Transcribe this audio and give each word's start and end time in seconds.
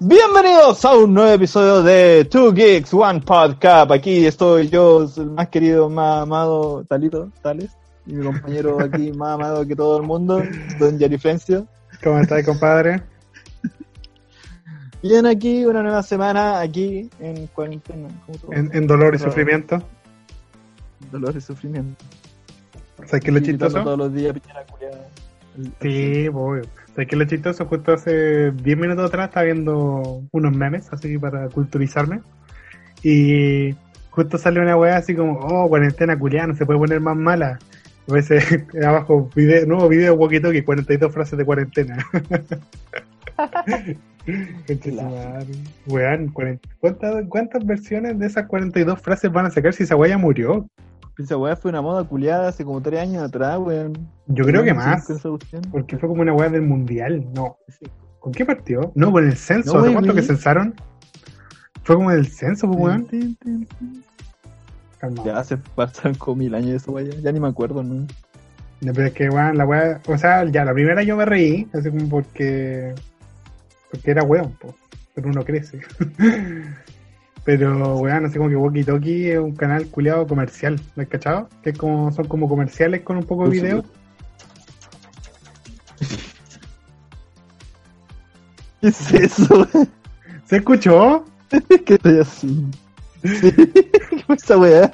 Bienvenidos 0.00 0.84
a 0.84 0.96
un 0.96 1.14
nuevo 1.14 1.32
episodio 1.32 1.82
de 1.82 2.24
Two 2.24 2.52
Geeks, 2.52 2.92
One 2.92 3.20
Podcast. 3.20 3.90
Aquí 3.90 4.26
estoy 4.26 4.68
yo, 4.68 5.06
el 5.16 5.30
más 5.30 5.48
querido, 5.48 5.88
más 5.88 6.22
amado 6.22 6.84
Talito, 6.88 7.30
Tales, 7.42 7.70
y 8.06 8.14
mi 8.14 8.24
compañero 8.24 8.80
aquí 8.80 9.12
más 9.16 9.34
amado 9.34 9.66
que 9.66 9.76
todo 9.76 9.98
el 9.98 10.06
mundo, 10.06 10.42
Don 10.78 10.98
Yarifrencio. 10.98 11.66
¿Cómo 12.02 12.18
estás, 12.18 12.44
compadre? 12.44 13.02
Bien 15.02 15.26
aquí, 15.26 15.64
una 15.64 15.82
nueva 15.82 16.02
semana 16.02 16.60
aquí 16.60 17.08
en 17.20 17.46
cuarentena. 17.48 18.08
En, 18.50 18.70
en, 18.74 18.86
dolor 18.86 19.14
y 19.14 19.18
sufrimiento. 19.18 19.82
Dolor 21.10 21.36
y 21.36 21.40
sufrimiento. 21.40 22.04
¿Sabes 23.06 23.22
qué 23.22 23.30
es 23.30 23.34
lo 23.34 23.40
chistoso? 23.40 23.82
Todos 23.82 23.98
los 23.98 24.12
días 24.12 24.34
piñera 24.34 24.64
Sí, 25.80 26.28
voy. 26.28 26.62
¿Sabes 26.94 27.08
qué 27.08 27.14
es 27.14 27.18
lo 27.18 27.24
chistoso? 27.24 27.66
Justo 27.66 27.92
hace 27.92 28.50
10 28.50 28.78
minutos 28.78 29.06
atrás 29.06 29.28
estaba 29.28 29.44
viendo 29.44 30.22
unos 30.32 30.56
memes, 30.56 30.92
así 30.92 31.18
para 31.18 31.48
culturizarme. 31.48 32.20
Y 33.02 33.74
justo 34.10 34.38
salió 34.38 34.62
una 34.62 34.76
weá 34.76 34.96
así 34.96 35.14
como, 35.14 35.38
oh, 35.38 35.68
cuarentena 35.68 36.18
culiada, 36.18 36.48
no 36.48 36.54
se 36.54 36.66
puede 36.66 36.80
poner 36.80 37.00
más 37.00 37.16
mala. 37.16 37.58
A 38.08 38.12
veces 38.12 38.44
abajo, 38.84 39.30
video, 39.34 39.66
nuevo 39.66 39.88
video 39.88 40.14
walkie 40.14 40.40
talkie, 40.40 40.62
42 40.62 41.12
frases 41.12 41.38
de 41.38 41.44
cuarentena. 41.44 42.04
Weón, 45.86 46.32
¿cuántas, 46.80 47.24
¿cuántas 47.28 47.64
versiones 47.64 48.18
de 48.18 48.26
esas 48.26 48.46
42 48.46 49.00
frases 49.00 49.32
van 49.32 49.46
a 49.46 49.50
sacar 49.50 49.72
si 49.72 49.84
esa 49.84 49.96
weá 49.96 50.10
ya 50.10 50.18
murió? 50.18 50.68
Esa 51.20 51.36
weá 51.36 51.54
fue 51.54 51.70
una 51.70 51.82
moda 51.82 52.02
culiada 52.04 52.48
hace 52.48 52.64
como 52.64 52.80
3 52.80 53.00
años 53.00 53.22
atrás, 53.22 53.58
weón. 53.58 54.08
Yo 54.26 54.44
creo 54.44 54.64
que 54.64 54.72
más. 54.72 55.06
Porque 55.70 55.98
fue 55.98 56.08
como 56.08 56.22
una 56.22 56.32
weá 56.32 56.48
del 56.48 56.62
mundial. 56.62 57.26
No. 57.34 57.58
¿Con 58.18 58.32
qué 58.32 58.46
partió? 58.46 58.92
No, 58.94 59.12
con 59.12 59.26
el 59.26 59.36
censo. 59.36 59.84
No, 59.84 59.92
cuánto 59.92 60.14
que 60.14 60.22
censaron? 60.22 60.74
Fue 61.82 61.96
como 61.96 62.10
el 62.10 62.26
censo, 62.26 62.66
pues, 62.68 62.78
weón. 62.80 63.36
Ya 65.24 65.38
hace 65.38 65.56
pasan 65.56 66.14
como 66.14 66.36
mil 66.36 66.54
años 66.54 66.82
eso, 66.82 66.92
weá. 66.92 67.04
Ya 67.04 67.32
ni 67.32 67.40
me 67.40 67.48
acuerdo, 67.48 67.82
¿no? 67.82 68.06
Pero 68.80 69.04
es 69.04 69.12
que, 69.12 69.28
weón, 69.28 69.58
la 69.58 69.66
weá. 69.66 70.00
O 70.06 70.16
sea, 70.16 70.44
ya, 70.44 70.64
la 70.64 70.72
primera 70.72 71.02
yo 71.02 71.16
me 71.16 71.26
reí, 71.26 71.68
así 71.74 71.90
como 71.90 72.08
porque. 72.08 72.94
Porque 73.90 74.10
era 74.10 74.22
weón, 74.22 74.56
pues. 74.58 74.74
Pero 75.14 75.28
uno 75.28 75.44
crece. 75.44 75.80
Pero, 77.44 77.96
weón, 77.96 78.26
así 78.26 78.36
como 78.36 78.50
que 78.50 78.56
Walkie 78.56 78.84
Talkie 78.84 79.30
es 79.30 79.38
un 79.38 79.56
canal 79.56 79.86
culiado 79.86 80.26
comercial, 80.26 80.80
¿me 80.94 81.04
has 81.04 81.08
cachado? 81.08 81.48
Que 81.62 81.70
es 81.70 81.78
como, 81.78 82.12
son 82.12 82.26
como 82.26 82.48
comerciales 82.48 83.00
con 83.00 83.16
un 83.16 83.24
poco 83.24 83.44
de 83.44 83.50
video. 83.50 83.84
¿Qué 88.80 88.88
es 88.88 89.12
eso? 89.12 89.68
¿Se 90.46 90.56
escuchó? 90.56 91.24
¿Qué 91.86 91.94
estoy 91.94 92.18
así? 92.18 92.66
¿Qué 93.22 94.22
fue 94.26 94.36
esa 94.36 94.56
weá? 94.56 94.92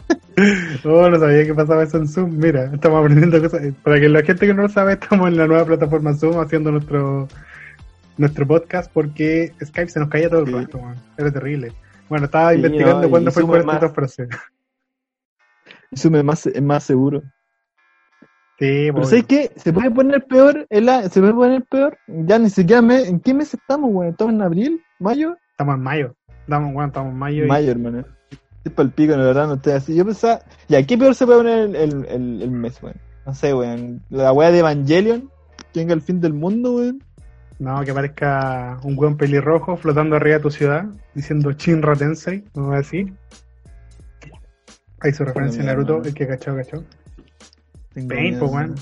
Oh, 0.84 1.08
no 1.08 1.18
sabía 1.18 1.46
que 1.46 1.54
pasaba 1.54 1.84
eso 1.84 1.98
en 1.98 2.08
Zoom. 2.08 2.36
Mira, 2.36 2.70
estamos 2.72 3.00
aprendiendo 3.00 3.40
cosas. 3.40 3.62
Para 3.82 4.00
que 4.00 4.08
la 4.08 4.22
gente 4.22 4.46
que 4.46 4.54
no 4.54 4.62
lo 4.62 4.68
sabe, 4.68 4.94
estamos 4.94 5.28
en 5.28 5.36
la 5.36 5.46
nueva 5.46 5.64
plataforma 5.64 6.14
Zoom 6.14 6.40
haciendo 6.40 6.72
nuestro 6.72 7.28
nuestro 8.18 8.46
podcast 8.46 8.90
porque 8.92 9.52
Skype 9.62 9.90
se 9.90 10.00
nos 10.00 10.08
caía 10.08 10.30
todo 10.30 10.40
el 10.40 10.52
rato, 10.52 10.78
man. 10.78 10.96
Era 11.16 11.30
terrible. 11.30 11.72
Bueno, 12.08 12.26
estaba 12.26 12.54
investigando 12.54 13.10
cuándo 13.10 13.30
fue 13.30 13.42
el 13.42 13.48
42 13.48 13.92
frases. 13.92 14.28
Zoom 15.96 16.16
es 16.16 16.24
más, 16.24 16.46
es 16.46 16.62
más 16.62 16.84
seguro. 16.84 17.22
Sí, 18.58 18.90
Pero 18.90 19.04
¿sabes 19.04 19.26
qué? 19.26 19.50
¿Se 19.56 19.72
puede 19.72 19.90
poner 19.90 20.24
peor? 20.24 20.66
¿Se 20.70 21.20
puede 21.20 21.34
poner 21.34 21.64
peor? 21.64 21.98
Ya 22.06 22.38
ni 22.38 22.48
siquiera 22.48 22.80
me... 22.80 23.02
¿En 23.02 23.20
qué 23.20 23.34
mes 23.34 23.52
estamos, 23.52 23.92
güey? 23.92 24.10
¿Estamos 24.10 24.32
en 24.32 24.42
abril? 24.42 24.82
¿Mayo? 24.98 25.36
Estamos 25.50 25.74
en 25.74 25.82
mayo. 25.82 26.14
Estamos, 26.40 26.72
bueno, 26.72 26.88
estamos 26.88 27.12
en 27.12 27.18
mayo. 27.18 27.46
Mayo, 27.46 27.70
hermano. 27.70 28.04
Es 28.64 28.72
para 28.72 28.86
el 28.86 28.94
pico, 28.94 29.14
la 29.14 29.24
verdad, 29.24 29.46
no 29.46 29.54
estoy 29.54 29.74
así. 29.74 29.94
Yo 29.94 30.06
pensaba... 30.06 30.40
Ya, 30.68 30.82
¿qué 30.86 30.96
peor 30.96 31.14
se 31.14 31.26
puede 31.26 31.38
poner 31.38 31.76
el, 31.76 32.06
el, 32.06 32.42
el, 32.42 32.50
mes, 32.50 32.80
güey? 32.80 32.94
No 33.26 33.34
sé, 33.34 33.52
güey. 33.52 34.00
La 34.08 34.32
weá 34.32 34.50
de 34.50 34.60
Evangelion. 34.60 35.30
Que 35.74 35.80
venga 35.80 35.92
el 35.92 36.00
fin 36.00 36.20
del 36.22 36.32
mundo, 36.32 36.72
güey. 36.72 36.98
No, 37.58 37.82
que 37.84 37.94
parezca 37.94 38.78
un 38.82 38.96
buen 38.96 39.16
pelirrojo 39.16 39.76
flotando 39.76 40.16
arriba 40.16 40.36
de 40.36 40.42
tu 40.42 40.50
ciudad, 40.50 40.84
diciendo 41.14 41.52
Shinra 41.52 41.94
Tensei, 41.94 42.44
no 42.54 42.72
a 42.72 42.78
decir. 42.78 43.14
Hay 45.00 45.12
su 45.12 45.24
referencia 45.24 45.60
en 45.60 45.66
Naruto, 45.66 46.02
el 46.02 46.12
que 46.12 46.26
cachó, 46.26 46.54
cachó. 46.54 46.84
Pain, 47.94 48.38
pues, 48.38 48.50
weón. 48.50 48.74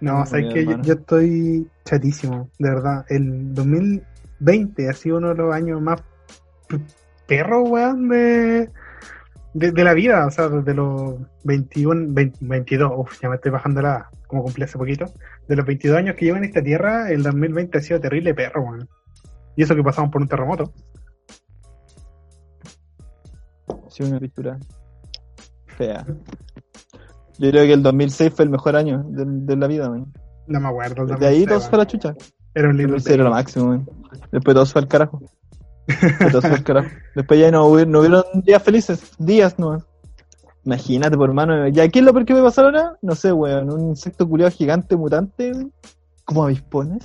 no, 0.00 0.26
sabes 0.26 0.52
que 0.52 0.66
yo, 0.66 0.94
estoy 0.94 1.68
chatísimo, 1.84 2.48
de 2.58 2.70
verdad. 2.70 3.04
El 3.08 3.54
2020 3.54 4.88
ha 4.88 4.92
sido 4.92 5.18
uno 5.18 5.28
de 5.28 5.34
los 5.36 5.54
años 5.54 5.80
más 5.80 6.02
perros, 7.26 7.68
weón, 7.68 8.08
de, 8.08 8.68
de, 9.54 9.84
la 9.84 9.94
vida. 9.94 10.26
O 10.26 10.30
sea, 10.30 10.48
desde 10.48 10.74
los 10.74 11.14
21, 11.44 12.14
22, 12.40 12.92
uff, 12.96 13.20
ya 13.20 13.28
me 13.28 13.36
estoy 13.36 13.50
bajando 13.50 13.82
la 13.82 14.10
como 14.30 14.44
cumplí 14.44 14.62
hace 14.62 14.78
poquito, 14.78 15.06
de 15.48 15.56
los 15.56 15.66
22 15.66 15.98
años 15.98 16.14
que 16.14 16.24
llevo 16.24 16.38
en 16.38 16.44
esta 16.44 16.62
tierra, 16.62 17.10
el 17.10 17.24
2020 17.24 17.76
ha 17.76 17.80
sido 17.80 18.00
terrible 18.00 18.32
perro, 18.32 18.62
weón. 18.62 18.88
Y 19.56 19.64
eso 19.64 19.74
que 19.74 19.82
pasamos 19.82 20.12
por 20.12 20.22
un 20.22 20.28
terremoto. 20.28 20.72
Ha 23.68 23.90
sido 23.90 24.08
una 24.08 24.20
pintura 24.20 24.56
fea. 25.66 26.06
Yo 27.38 27.50
creo 27.50 27.64
que 27.64 27.72
el 27.72 27.82
2006 27.82 28.32
fue 28.32 28.44
el 28.44 28.50
mejor 28.50 28.76
año 28.76 29.02
de, 29.04 29.56
la 29.56 29.66
vida, 29.66 29.90
weón. 29.90 30.12
No 30.46 30.60
me 30.60 30.68
acuerdo. 30.68 31.06
De 31.06 31.26
ahí 31.26 31.44
todos 31.44 31.68
fue 31.68 31.78
la 31.78 31.86
chucha. 31.86 32.14
Era 32.54 32.68
un 32.68 32.76
lindo. 32.76 32.96
Era 33.04 33.24
lo 33.24 33.30
máximo, 33.30 33.66
weón. 33.66 33.90
Después 34.30 34.54
todos 34.54 34.72
fue 34.72 34.82
al 34.82 34.88
carajo. 34.88 35.20
Después 37.14 37.40
ya 37.40 37.50
no, 37.50 37.84
no 37.84 38.00
hubieron 38.00 38.24
días 38.44 38.62
felices. 38.62 39.12
Días 39.18 39.58
no. 39.58 39.84
Imagínate, 40.64 41.16
por 41.16 41.28
hermano. 41.28 41.68
¿Ya 41.68 41.88
qué 41.88 42.00
es 42.00 42.04
lo 42.04 42.12
peor 42.12 42.26
que 42.26 42.34
me 42.34 42.42
pasó 42.42 42.62
ahora? 42.62 42.96
No 43.02 43.14
sé, 43.14 43.32
weón. 43.32 43.72
Un 43.72 43.90
insecto 43.90 44.28
culiado 44.28 44.50
gigante 44.50 44.96
mutante, 44.96 45.52
Como 46.24 46.44
avispones. 46.44 47.04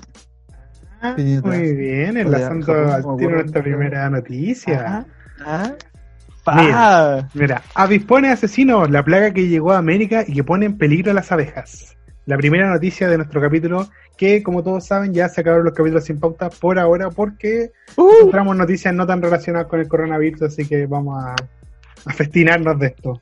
Ah, 1.01 1.16
muy 1.44 1.75
bien, 1.75 2.18
enlazando 2.18 2.73
al 2.73 3.03
tiro 3.18 3.31
nuestra 3.31 3.62
primera 3.62 4.09
noticia. 4.09 5.06
¿Ah? 5.46 5.75
Mira, 6.56 7.29
mira, 7.34 7.62
avispones 7.73 8.31
asesinos, 8.31 8.90
la 8.90 9.03
plaga 9.03 9.31
que 9.31 9.47
llegó 9.47 9.72
a 9.72 9.78
América 9.79 10.23
y 10.28 10.34
que 10.34 10.44
pone 10.44 10.67
en 10.67 10.78
peligro 10.78 11.12
a 11.12 11.16
las 11.16 11.31
abejas. 11.31 11.94
La 12.25 12.37
primera 12.37 12.69
noticia 12.69 13.07
de 13.07 13.17
nuestro 13.17 13.39
capítulo, 13.39 13.87
que 14.17 14.41
como 14.41 14.63
todos 14.63 14.85
saben, 14.85 15.13
ya 15.13 15.29
se 15.29 15.41
acabaron 15.41 15.65
los 15.65 15.73
capítulos 15.73 16.05
sin 16.05 16.19
pauta 16.19 16.49
por 16.49 16.79
ahora 16.79 17.09
porque 17.09 17.71
uh. 17.97 18.09
encontramos 18.19 18.55
noticias 18.55 18.93
no 18.93 19.05
tan 19.05 19.21
relacionadas 19.21 19.67
con 19.67 19.79
el 19.79 19.87
coronavirus, 19.87 20.43
así 20.43 20.67
que 20.67 20.87
vamos 20.87 21.23
a, 21.23 21.35
a 22.05 22.13
festinarnos 22.13 22.79
de 22.79 22.87
esto. 22.87 23.21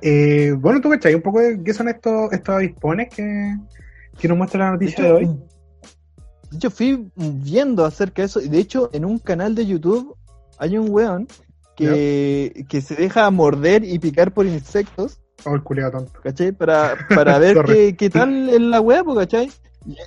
Eh, 0.00 0.52
bueno, 0.58 0.80
tú 0.80 0.90
cachai 0.90 1.14
un 1.14 1.22
poco 1.22 1.40
de 1.40 1.62
qué 1.62 1.72
son 1.72 1.88
estos, 1.88 2.32
estos 2.32 2.54
avispones 2.56 3.08
que, 3.14 3.56
que 4.18 4.28
nos 4.28 4.36
muestra 4.36 4.66
la 4.66 4.72
noticia 4.72 5.04
de, 5.04 5.12
hoy. 5.12 5.30
Yo 6.50 6.70
fui 6.70 7.10
viendo 7.16 7.84
acerca 7.84 8.22
de 8.22 8.26
eso, 8.26 8.40
y 8.40 8.48
de 8.48 8.58
hecho, 8.58 8.90
en 8.92 9.04
un 9.04 9.18
canal 9.18 9.54
de 9.54 9.66
YouTube 9.66 10.16
hay 10.58 10.76
un 10.76 10.90
weón 10.90 11.26
que, 11.76 12.64
que 12.68 12.80
se 12.80 12.94
deja 12.94 13.30
morder 13.30 13.84
y 13.84 13.98
picar 13.98 14.32
por 14.32 14.46
insectos. 14.46 15.20
Oh, 15.46 15.54
el 15.54 15.62
culiado 15.62 15.92
tonto. 15.92 16.20
¿Cachai? 16.22 16.52
Para, 16.52 16.96
para 17.14 17.38
ver 17.40 17.64
qué, 17.64 17.96
qué, 17.96 18.10
tal 18.10 18.48
es 18.48 18.60
la 18.60 18.80
weá, 18.80 19.02
¿cachai? 19.14 19.50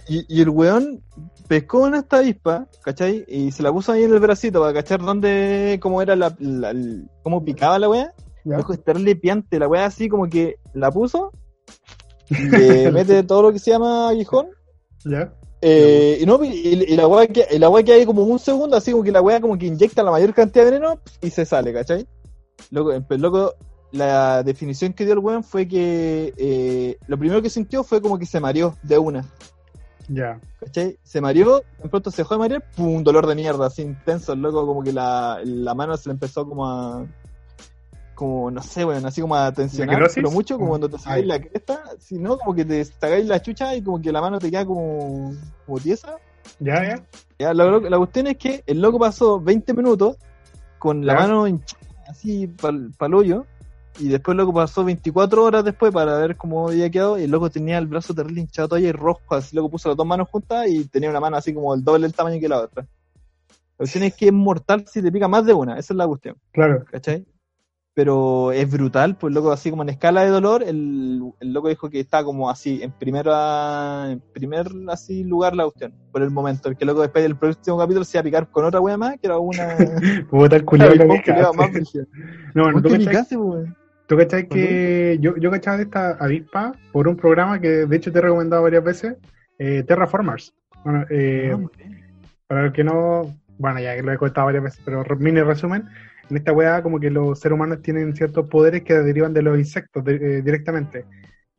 Y, 0.07 0.25
y, 0.27 0.41
el 0.41 0.49
weón 0.49 1.03
pescó 1.47 1.83
una 1.83 1.99
esta 1.99 2.17
avispa, 2.17 2.67
¿cachai? 2.83 3.23
Y 3.27 3.51
se 3.51 3.61
la 3.61 3.71
puso 3.71 3.91
ahí 3.91 4.03
en 4.03 4.13
el 4.13 4.19
bracito 4.19 4.61
para 4.61 4.73
cachar 4.73 5.01
dónde, 5.01 5.79
cómo 5.81 6.01
era 6.01 6.15
la, 6.15 6.35
la 6.39 6.73
cómo 7.23 7.43
picaba 7.43 7.77
la 7.77 7.89
weá. 7.89 8.13
Dijo, 8.43 8.73
estarle 8.73 9.15
piante, 9.15 9.59
la 9.59 9.67
weá 9.67 9.85
así 9.85 10.07
como 10.07 10.29
que 10.29 10.57
la 10.73 10.89
puso, 10.89 11.31
le 12.29 12.91
mete 12.91 13.23
todo 13.23 13.43
lo 13.43 13.51
que 13.51 13.59
se 13.59 13.71
llama 13.71 14.09
aguijón. 14.09 14.47
Ya. 15.03 15.33
Eh, 15.61 16.19
y, 16.21 16.25
no, 16.25 16.43
y, 16.43 16.95
la 16.95 17.07
weá 17.07 17.27
que, 17.27 17.45
la 17.59 17.69
weá 17.69 17.83
que 17.83 17.93
hay 17.93 18.05
como 18.05 18.23
un 18.23 18.39
segundo, 18.39 18.77
así 18.77 18.91
como 18.91 19.03
que 19.03 19.11
la 19.11 19.21
weá 19.21 19.41
como 19.41 19.57
que 19.57 19.65
inyecta 19.65 20.01
la 20.01 20.11
mayor 20.11 20.33
cantidad 20.33 20.65
de 20.65 20.71
veneno 20.71 20.99
y 21.21 21.29
se 21.29 21.45
sale, 21.45 21.73
¿cachai? 21.73 22.07
Loco, 22.71 22.91
loco, 23.09 23.53
la 23.91 24.43
definición 24.43 24.93
que 24.93 25.05
dio 25.05 25.13
el 25.13 25.19
weón 25.19 25.43
fue 25.43 25.67
que 25.67 26.33
eh, 26.37 26.97
lo 27.07 27.17
primero 27.17 27.41
que 27.41 27.49
sintió 27.49 27.83
fue 27.83 28.01
como 28.01 28.19
que 28.19 28.25
se 28.25 28.39
mareó 28.39 28.75
de 28.83 28.97
una. 28.97 29.25
Ya. 30.09 30.39
¿Cachai? 30.59 30.97
Se 31.03 31.19
mareó, 31.19 31.63
de 31.81 31.89
pronto 31.89 32.11
se 32.11 32.21
dejó 32.21 32.35
de 32.35 32.39
marear, 32.39 32.63
pum, 32.75 33.03
dolor 33.03 33.27
de 33.27 33.35
mierda, 33.35 33.67
así 33.67 33.81
intenso, 33.81 34.35
loco, 34.35 34.65
como 34.65 34.83
que 34.83 34.93
la, 34.93 35.39
la 35.43 35.73
mano 35.73 35.97
se 35.97 36.09
le 36.09 36.13
empezó 36.13 36.47
como 36.47 36.65
a, 36.65 37.05
como, 38.15 38.49
no 38.49 38.61
sé, 38.61 38.83
bueno, 38.83 39.07
así 39.07 39.21
como 39.21 39.35
a 39.35 39.51
tensionar, 39.51 40.09
pero 40.13 40.31
mucho, 40.31 40.57
como 40.57 40.69
cuando 40.69 40.89
te 40.89 40.97
sacáis 40.97 41.25
la 41.25 41.39
cresta, 41.39 41.83
sino 41.99 42.37
como 42.37 42.55
que 42.55 42.65
te 42.65 42.83
sacáis 42.85 43.25
la 43.25 43.41
chucha 43.41 43.75
y 43.75 43.81
como 43.81 44.01
que 44.01 44.11
la 44.11 44.21
mano 44.21 44.39
te 44.39 44.49
queda 44.49 44.65
como, 44.65 45.33
como 45.65 45.79
tiesa. 45.79 46.15
Ya, 46.59 46.83
ya. 46.83 47.03
ya 47.37 47.53
la, 47.53 47.79
la, 47.79 47.97
cuestión 47.97 48.27
es 48.27 48.37
que 48.37 48.63
el 48.65 48.81
loco 48.81 48.97
pasó 48.97 49.39
20 49.39 49.73
minutos 49.73 50.15
con 50.79 51.05
la 51.05 51.13
mano 51.13 51.45
así 52.07 52.47
para 52.47 52.77
el 52.77 53.13
hoyo 53.13 53.45
Y 53.99 54.09
después 54.09 54.37
loco 54.37 54.53
pasó 54.53 54.83
24 54.83 55.43
horas 55.43 55.63
después 55.63 55.91
para 55.91 56.17
ver 56.17 56.37
cómo 56.37 56.67
había 56.69 56.89
quedado. 56.89 57.17
Y 57.17 57.23
el 57.23 57.31
loco 57.31 57.49
tenía 57.49 57.77
el 57.77 57.87
brazo 57.87 58.13
terrible 58.13 58.41
hinchado 58.41 58.69
todavía 58.69 58.89
y 58.89 58.93
rojo. 58.93 59.35
Así 59.35 59.55
loco 59.55 59.69
puso 59.69 59.89
las 59.89 59.97
dos 59.97 60.05
manos 60.05 60.29
juntas 60.29 60.67
y 60.67 60.85
tenía 60.85 61.09
una 61.09 61.19
mano 61.19 61.37
así 61.37 61.53
como 61.53 61.73
el 61.73 61.83
doble 61.83 62.03
del 62.03 62.13
tamaño 62.13 62.39
que 62.39 62.49
la 62.49 62.59
otra. 62.59 62.83
La 62.83 63.77
cuestión 63.83 64.03
es 64.03 64.15
que 64.15 64.27
es 64.27 64.33
mortal 64.33 64.85
si 64.87 65.01
te 65.01 65.11
pica 65.11 65.27
más 65.27 65.45
de 65.45 65.53
una. 65.53 65.77
Esa 65.77 65.93
es 65.93 65.97
la 65.97 66.07
cuestión. 66.07 66.35
Claro. 66.51 66.85
¿Cachai? 66.85 67.25
pero 67.97 68.51
es 68.51 68.69
brutal, 68.69 69.17
pues 69.17 69.33
loco, 69.33 69.51
así 69.51 69.71
como 69.71 69.81
en 69.81 69.89
escala 69.89 70.21
de 70.21 70.29
dolor, 70.29 70.61
el, 70.61 71.19
el 71.39 71.51
loco 71.51 71.67
dijo 71.67 71.89
que 71.89 71.99
está 71.99 72.23
como 72.23 72.47
así, 72.47 72.83
en 72.83 72.91
primera, 72.91 74.11
en 74.11 74.19
primer 74.19 74.67
así 74.89 75.23
lugar 75.23 75.55
la 75.55 75.63
cuestión, 75.63 75.95
por 76.11 76.21
el 76.21 76.29
momento, 76.29 76.69
el 76.69 76.77
que 76.77 76.85
loco 76.85 77.01
después 77.01 77.23
del 77.23 77.35
próximo 77.35 77.75
capítulo 77.75 78.05
se 78.05 78.15
iba 78.15 78.21
a 78.21 78.23
picar 78.23 78.51
con 78.51 78.65
otra 78.65 78.81
wea 78.81 78.97
más, 78.97 79.17
que 79.19 79.25
era 79.25 79.39
una... 79.39 79.75
Como 80.29 80.47
tal 80.47 80.63
culiado 80.63 80.95
más 81.55 81.71
No, 82.53 82.65
bueno, 82.65 82.83
tú 84.07 84.15
tú 84.15 84.17
cachai 84.17 84.47
que 84.47 85.17
yo, 85.19 85.35
yo 85.37 85.51
cachaba 85.51 85.77
de 85.77 85.83
esta 85.83 86.11
avispa 86.11 86.71
por 86.91 87.07
un 87.07 87.17
programa 87.17 87.59
que 87.59 87.85
de 87.85 87.95
hecho 87.95 88.11
te 88.11 88.19
he 88.19 88.21
recomendado 88.21 88.63
varias 88.63 88.83
veces, 88.83 89.15
eh, 89.59 89.83
Terraformers. 89.83 90.53
Bueno, 90.83 91.05
eh, 91.09 91.53
ah, 91.53 91.67
para 92.47 92.65
el 92.65 92.71
que 92.71 92.83
no, 92.83 93.35
bueno, 93.57 93.79
ya 93.79 94.01
lo 94.01 94.11
he 94.11 94.17
contado 94.17 94.45
varias 94.45 94.63
veces, 94.63 94.81
pero 94.85 95.03
mini 95.17 95.41
resumen, 95.41 95.83
en 96.29 96.37
esta 96.37 96.53
weá 96.53 96.81
como 96.81 96.99
que 96.99 97.11
los 97.11 97.39
seres 97.39 97.55
humanos 97.55 97.81
tienen 97.81 98.15
ciertos 98.15 98.49
poderes 98.49 98.83
que 98.83 98.93
derivan 98.93 99.33
de 99.33 99.41
los 99.41 99.57
insectos 99.57 100.03
eh, 100.07 100.41
directamente. 100.43 101.05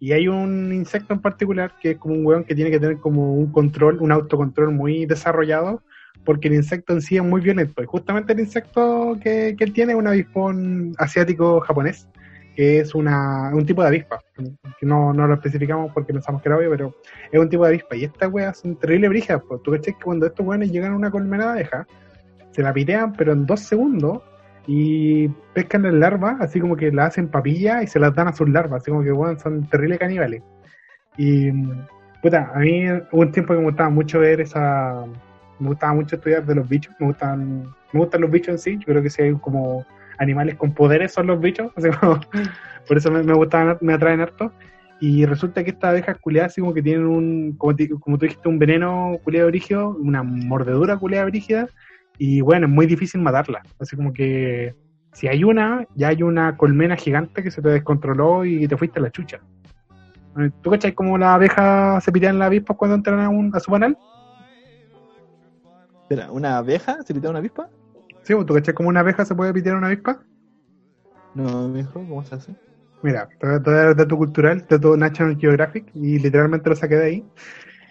Y 0.00 0.12
hay 0.12 0.28
un 0.28 0.72
insecto 0.72 1.12
en 1.12 1.20
particular 1.20 1.74
que 1.80 1.92
es 1.92 1.98
como 1.98 2.14
un 2.14 2.24
weón 2.24 2.44
que 2.44 2.54
tiene 2.54 2.70
que 2.70 2.78
tener 2.78 2.98
como 2.98 3.34
un 3.34 3.50
control, 3.52 3.98
un 4.00 4.12
autocontrol 4.12 4.72
muy 4.72 5.06
desarrollado, 5.06 5.82
porque 6.24 6.48
el 6.48 6.54
insecto 6.54 6.92
en 6.92 7.02
sí 7.02 7.16
es 7.16 7.22
muy 7.22 7.40
violento. 7.40 7.82
Y 7.82 7.86
justamente 7.86 8.32
el 8.32 8.40
insecto 8.40 9.18
que, 9.20 9.56
que 9.58 9.64
él 9.64 9.72
tiene 9.72 9.92
es 9.92 9.98
un 9.98 10.06
avispón 10.06 10.94
asiático 10.98 11.60
japonés, 11.60 12.08
que 12.58 12.80
es 12.80 12.92
una, 12.92 13.54
un 13.54 13.64
tipo 13.64 13.82
de 13.82 13.88
avispa. 13.88 14.18
Que 14.80 14.84
no, 14.84 15.12
no 15.12 15.28
lo 15.28 15.34
especificamos 15.34 15.92
porque 15.94 16.12
pensamos 16.12 16.42
que 16.42 16.48
era 16.48 16.58
obvio, 16.58 16.70
pero 16.70 16.94
es 17.30 17.38
un 17.38 17.48
tipo 17.48 17.62
de 17.62 17.68
avispa. 17.68 17.94
Y 17.94 18.02
estas 18.02 18.32
weas 18.32 18.58
son 18.58 18.74
terrible 18.74 19.08
brigas. 19.08 19.40
Pues. 19.46 19.62
Tú 19.62 19.70
cachai 19.70 19.94
que 19.94 20.02
cuando 20.02 20.26
estos 20.26 20.44
weones 20.44 20.72
llegan 20.72 20.92
a 20.92 20.96
una 20.96 21.08
colmena 21.08 21.44
de 21.44 21.50
abeja, 21.52 21.86
se 22.50 22.60
la 22.64 22.72
pitean, 22.72 23.12
pero 23.12 23.32
en 23.32 23.46
dos 23.46 23.60
segundos 23.60 24.22
y 24.66 25.28
pescan 25.54 25.84
las 25.84 25.94
larvas, 25.94 26.40
así 26.40 26.58
como 26.58 26.76
que 26.76 26.90
las 26.90 27.10
hacen 27.10 27.28
papilla 27.28 27.80
y 27.80 27.86
se 27.86 28.00
las 28.00 28.12
dan 28.12 28.26
a 28.26 28.32
sus 28.32 28.48
larvas, 28.48 28.82
así 28.82 28.90
como 28.90 29.04
que 29.04 29.12
bueno, 29.12 29.38
son 29.38 29.68
terribles 29.68 30.00
caníbales. 30.00 30.42
Y 31.16 31.52
puta, 32.20 32.50
a 32.52 32.58
mí 32.58 32.90
hubo 32.90 33.20
un 33.20 33.30
tiempo 33.30 33.54
que 33.54 33.60
me 33.60 33.66
gustaba 33.66 33.88
mucho 33.88 34.18
ver 34.18 34.40
esa. 34.40 35.04
Me 35.60 35.68
gustaba 35.68 35.94
mucho 35.94 36.16
estudiar 36.16 36.44
de 36.44 36.56
los 36.56 36.68
bichos, 36.68 36.92
me 36.98 37.06
gustan, 37.06 37.72
me 37.92 38.00
gustan 38.00 38.20
los 38.20 38.32
bichos 38.32 38.48
en 38.48 38.58
sí, 38.58 38.78
yo 38.78 38.86
creo 38.86 39.02
que 39.02 39.10
si 39.10 39.22
hay 39.22 39.32
como 39.34 39.86
animales 40.18 40.56
con 40.56 40.72
poderes 40.72 41.12
son 41.12 41.26
los 41.26 41.40
bichos, 41.40 41.72
así 41.76 41.88
como, 41.90 42.20
por 42.88 42.96
eso 42.96 43.10
me, 43.10 43.22
me 43.22 43.34
gustaban, 43.34 43.78
me 43.80 43.94
atraen 43.94 44.20
harto. 44.20 44.52
Y 45.00 45.24
resulta 45.26 45.62
que 45.62 45.70
estas 45.70 45.90
abejas 45.90 46.18
culeadas 46.18 46.52
así 46.52 46.60
como 46.60 46.74
que 46.74 46.82
tienen 46.82 47.06
un, 47.06 47.54
como, 47.56 47.76
como 48.00 48.18
tú 48.18 48.26
dijiste, 48.26 48.48
un 48.48 48.58
veneno 48.58 49.18
culeado 49.22 49.48
brígido, 49.48 49.90
una 49.90 50.22
mordedura 50.22 50.96
culeada 50.96 51.26
brígida, 51.26 51.68
y 52.18 52.40
bueno, 52.40 52.66
es 52.66 52.72
muy 52.72 52.86
difícil 52.86 53.20
matarla. 53.20 53.62
Así 53.78 53.94
como 53.94 54.12
que 54.12 54.74
si 55.12 55.28
hay 55.28 55.44
una, 55.44 55.86
ya 55.94 56.08
hay 56.08 56.22
una 56.22 56.56
colmena 56.56 56.96
gigante 56.96 57.42
que 57.42 57.50
se 57.50 57.62
te 57.62 57.68
descontroló 57.68 58.44
y 58.44 58.66
te 58.66 58.76
fuiste 58.76 58.98
a 58.98 59.02
la 59.02 59.10
chucha. 59.10 59.40
¿Tú 60.62 60.70
cachai 60.70 60.94
cómo 60.94 61.18
las 61.18 61.30
abejas 61.30 62.04
se 62.04 62.12
pitean 62.12 62.38
la 62.38 62.46
avispa 62.46 62.74
cuando 62.74 62.96
entran 62.96 63.20
a, 63.20 63.28
un, 63.28 63.54
a 63.54 63.60
su 63.60 63.70
panal? 63.70 63.96
¿una 66.30 66.58
abeja 66.58 67.02
se 67.02 67.12
pitea 67.12 67.30
una 67.30 67.40
avispa? 67.40 67.68
Sí, 68.28 68.34
¿tú 68.44 68.52
cachai 68.52 68.74
cómo 68.74 68.90
una 68.90 69.00
abeja 69.00 69.24
se 69.24 69.34
puede 69.34 69.54
pitear 69.54 69.76
una 69.76 69.86
avispa? 69.86 70.20
No, 71.34 71.66
mijo, 71.66 71.94
¿cómo 71.94 72.22
se 72.26 72.34
hace? 72.34 72.54
Mira, 73.00 73.26
te 73.40 73.46
voy 73.46 73.54
a 73.54 73.58
dar 73.58 73.96
dato 73.96 74.18
cultural, 74.18 74.66
dato 74.68 74.98
National 74.98 75.38
Geographic, 75.38 75.86
y 75.94 76.18
literalmente 76.18 76.68
lo 76.68 76.76
saqué 76.76 76.96
de 76.96 77.04
ahí. 77.06 77.24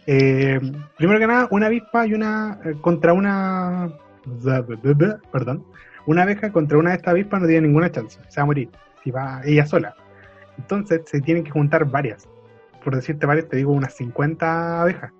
Eh, 0.05 0.59
primero 0.95 1.19
que 1.19 1.25
nada, 1.25 1.47
una 1.49 1.65
avispa 1.65 2.05
y 2.05 2.13
una 2.13 2.59
eh, 2.65 2.75
contra 2.81 3.13
una 3.13 3.89
perdón, 5.31 5.65
una 6.05 6.21
abeja 6.21 6.51
contra 6.51 6.77
una 6.77 6.91
de 6.91 6.97
estas 6.97 7.13
avispas 7.13 7.41
no 7.41 7.47
tiene 7.47 7.65
ninguna 7.65 7.91
chance, 7.91 8.19
se 8.27 8.39
va 8.39 8.43
a 8.43 8.45
morir, 8.45 8.69
si 9.03 9.09
va 9.09 9.41
ella 9.43 9.65
sola. 9.65 9.95
Entonces 10.59 11.01
se 11.05 11.19
tienen 11.19 11.45
que 11.45 11.49
juntar 11.49 11.83
varias. 11.85 12.29
Por 12.83 12.95
decirte 12.95 13.25
varias, 13.25 13.49
te 13.49 13.57
digo 13.57 13.71
unas 13.71 13.95
50 13.95 14.83
abejas. 14.83 15.11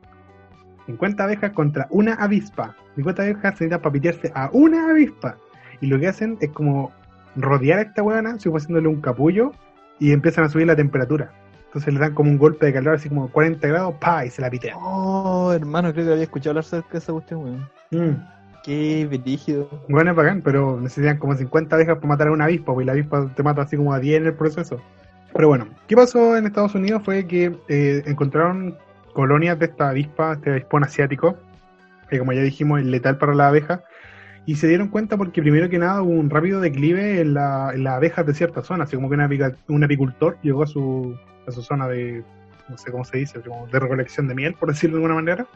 50 0.88 1.24
abejas 1.24 1.52
contra 1.52 1.88
una 1.92 2.16
avispa. 2.16 2.76
50 2.96 3.22
abejas 3.22 3.42
se 3.42 3.48
necesitan 3.50 3.82
para 3.82 3.94
pitearse 3.94 4.32
a 4.34 4.50
una 4.54 4.90
avispa. 4.90 5.38
Y 5.82 5.88
lo 5.88 6.00
que 6.00 6.08
hacen 6.08 6.38
es 6.42 6.50
como 6.50 6.92
rodear 7.36 7.80
a 7.80 7.82
esta 7.84 8.02
huevona, 8.02 8.40
si 8.40 8.50
haciéndole 8.50 8.88
un 8.88 9.02
capullo, 9.02 9.52
y 10.00 10.12
empiezan 10.12 10.46
a 10.46 10.50
subir 10.50 10.66
la 10.66 10.76
temperatura. 10.76 11.32
Entonces 11.68 11.94
le 11.94 12.00
dan 12.00 12.14
como 12.14 12.32
un 12.32 12.38
golpe 12.38 12.66
de 12.66 12.74
calor, 12.74 12.96
así 12.96 13.10
como 13.10 13.30
40 13.30 13.68
grados, 13.68 13.96
pa, 14.00 14.26
y 14.26 14.30
se 14.30 14.42
la 14.42 14.50
pitean. 14.50 14.78
Oh, 14.82 15.52
hermano, 15.54 15.94
creo 15.94 16.06
que 16.06 16.12
había 16.14 16.24
escuchado 16.24 16.58
hablar 16.58 16.84
de 16.90 16.98
esa 16.98 17.12
cuestión, 17.12 17.44
weón. 17.44 17.70
Mm. 17.92 18.24
Qué 18.64 19.06
brígido. 19.06 19.70
Bueno, 19.88 20.12
es 20.12 20.18
bacán, 20.18 20.42
pero 20.42 20.80
necesitan 20.80 21.18
como 21.18 21.36
50 21.36 21.76
abejas 21.76 21.96
para 21.98 22.08
matar 22.08 22.28
a 22.28 22.32
una 22.32 22.46
avispa, 22.46 22.74
porque 22.74 22.86
la 22.86 22.94
avispa 22.94 23.30
te 23.36 23.44
mata 23.44 23.62
así 23.62 23.78
como 23.78 23.94
a 23.94 24.00
10 24.00 24.22
en 24.22 24.28
el 24.28 24.34
proceso. 24.34 24.82
Pero 25.34 25.50
bueno, 25.50 25.68
¿qué 25.88 25.96
pasó 25.96 26.36
en 26.36 26.48
Estados 26.48 26.74
Unidos? 26.76 27.02
Fue 27.04 27.28
que 27.28 27.56
eh, 27.68 28.04
encontraron 28.06 28.76
colonias 29.18 29.58
de 29.58 29.66
esta 29.66 29.90
avispa, 29.90 30.34
este 30.34 30.52
avispón 30.52 30.84
asiático, 30.84 31.40
que 32.08 32.20
como 32.20 32.34
ya 32.34 32.42
dijimos 32.44 32.82
es 32.82 32.86
letal 32.86 33.18
para 33.18 33.34
la 33.34 33.48
abeja, 33.48 33.82
y 34.46 34.58
se 34.58 34.68
dieron 34.68 34.90
cuenta 34.90 35.18
porque 35.18 35.42
primero 35.42 35.70
que 35.70 35.80
nada 35.80 36.04
hubo 36.04 36.12
un 36.12 36.30
rápido 36.30 36.62
declive 36.62 37.20
en, 37.22 37.34
la, 37.34 37.72
en 37.74 37.84
las 37.84 37.96
abejas 37.96 38.28
de 38.28 38.36
cierta 38.36 38.62
zona, 38.62 38.84
así 38.84 38.96
como 38.96 39.10
que 39.10 39.16
un 39.70 39.84
apicultor 39.84 40.38
llegó 40.44 40.62
a 40.62 40.68
su, 40.68 41.18
a 41.48 41.52
su 41.52 41.64
zona 41.64 41.88
de, 41.88 42.24
no 42.70 42.78
sé 42.78 42.92
cómo 42.92 43.04
se 43.06 43.18
dice, 43.18 43.40
de 43.40 43.80
recolección 43.80 44.28
de 44.28 44.36
miel, 44.36 44.54
por 44.54 44.70
decirlo 44.70 44.98
de 44.98 45.04
alguna 45.06 45.16
manera, 45.16 45.48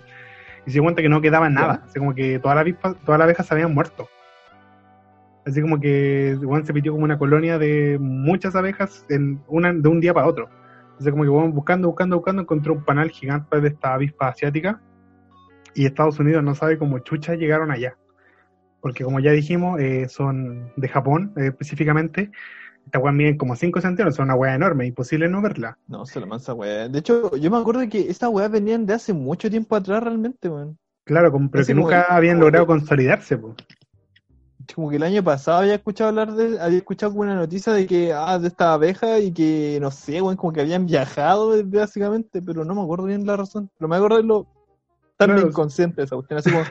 y 0.66 0.72
se 0.72 0.74
dio 0.74 0.82
cuenta 0.82 1.04
que 1.04 1.10
no 1.10 1.22
quedaba 1.22 1.48
nada. 1.48 1.84
Así 1.86 2.00
como 2.00 2.16
que 2.16 2.40
todas 2.40 2.56
las 2.56 2.62
avispas, 2.64 2.96
todas 3.06 3.20
las 3.20 3.26
abejas 3.26 3.46
se 3.46 3.54
habían 3.54 3.76
muerto. 3.76 4.10
Así 5.46 5.62
como 5.62 5.80
que 5.80 6.36
Juan 6.44 6.66
se 6.66 6.74
pitió 6.74 6.94
como 6.94 7.04
una 7.04 7.20
colonia 7.20 7.60
de 7.60 8.00
muchas 8.00 8.56
abejas 8.56 9.06
en 9.10 9.40
una, 9.48 9.72
de 9.72 9.88
un 9.88 10.00
día 10.00 10.16
para 10.16 10.26
otro. 10.26 10.50
Así 11.02 11.10
como 11.10 11.24
que 11.24 11.30
Juan 11.30 11.52
buscando, 11.52 11.88
buscando, 11.88 12.16
buscando, 12.18 12.42
encontró 12.44 12.74
un 12.74 12.86
panal 12.86 13.10
gigante 13.10 13.60
de 13.60 13.70
esta 13.70 13.96
avispa 13.96 14.28
asiática. 14.28 14.80
Y 15.74 15.86
Estados 15.86 16.20
Unidos 16.20 16.44
no 16.44 16.54
sabe 16.54 16.78
cómo 16.78 17.00
chuchas 17.00 17.38
llegaron 17.38 17.72
allá. 17.72 17.98
Porque 18.82 19.04
como 19.04 19.20
ya 19.20 19.32
dijimos, 19.32 19.80
eh, 19.80 20.08
son 20.10 20.72
de 20.76 20.88
Japón 20.88 21.34
eh, 21.38 21.48
específicamente. 21.48 22.32
Esta 22.86 23.00
weá 23.00 23.12
miden 23.12 23.38
como 23.38 23.56
5 23.56 23.82
centímetros, 23.82 24.16
es 24.16 24.20
una 24.20 24.36
weá 24.36 24.56
enorme, 24.56 24.86
imposible 24.86 25.28
no 25.28 25.42
verla. 25.42 25.78
No, 25.88 26.06
se 26.06 26.20
la 26.20 26.26
mansa 26.26 26.54
weá. 26.54 26.88
De 26.88 27.00
hecho, 27.00 27.36
yo 27.36 27.50
me 27.50 27.58
acuerdo 27.58 27.88
que 27.90 28.10
estas 28.10 28.30
weas 28.30 28.52
venían 28.52 28.86
de 28.86 28.94
hace 28.94 29.14
mucho 29.14 29.50
tiempo 29.50 29.76
atrás 29.76 30.04
realmente, 30.04 30.50
weón. 30.50 30.78
Claro, 31.04 31.32
pero 31.52 31.66
que 31.66 31.74
nunca 31.74 32.04
habían 32.10 32.40
logrado 32.40 32.68
consolidarse, 32.68 33.38
pues. 33.38 33.56
Como 34.76 34.90
que 34.90 34.96
el 34.98 35.04
año 35.04 35.24
pasado 35.24 35.60
había 35.60 35.76
escuchado 35.76 36.10
hablar 36.10 36.34
de, 36.34 36.60
había 36.60 36.78
escuchado 36.78 37.14
una 37.14 37.36
noticia 37.36 37.74
de 37.74 37.88
que, 37.88 38.14
ah, 38.14 38.40
de 38.40 38.48
esta 38.48 38.74
abeja 38.74 39.20
y 39.20 39.32
que, 39.32 39.78
no 39.82 39.92
sé, 39.92 40.22
weón, 40.22 40.38
como 40.38 40.54
que 40.54 40.62
habían 40.62 40.86
viajado 40.86 41.54
básicamente, 41.66 42.42
pero 42.42 42.66
no 42.66 42.76
me 42.76 42.82
acuerdo 42.82 43.06
bien 43.06 43.26
la 43.26 43.38
razón. 43.38 43.70
Pero 43.78 43.88
me 43.88 43.96
acuerdo 43.96 44.18
de 44.18 44.24
lo 44.24 44.48
tan 45.18 45.38
inconsciente 45.38 46.04
esa 46.04 46.16
cuestión, 46.16 46.40
así 46.40 46.52
como... 46.52 46.64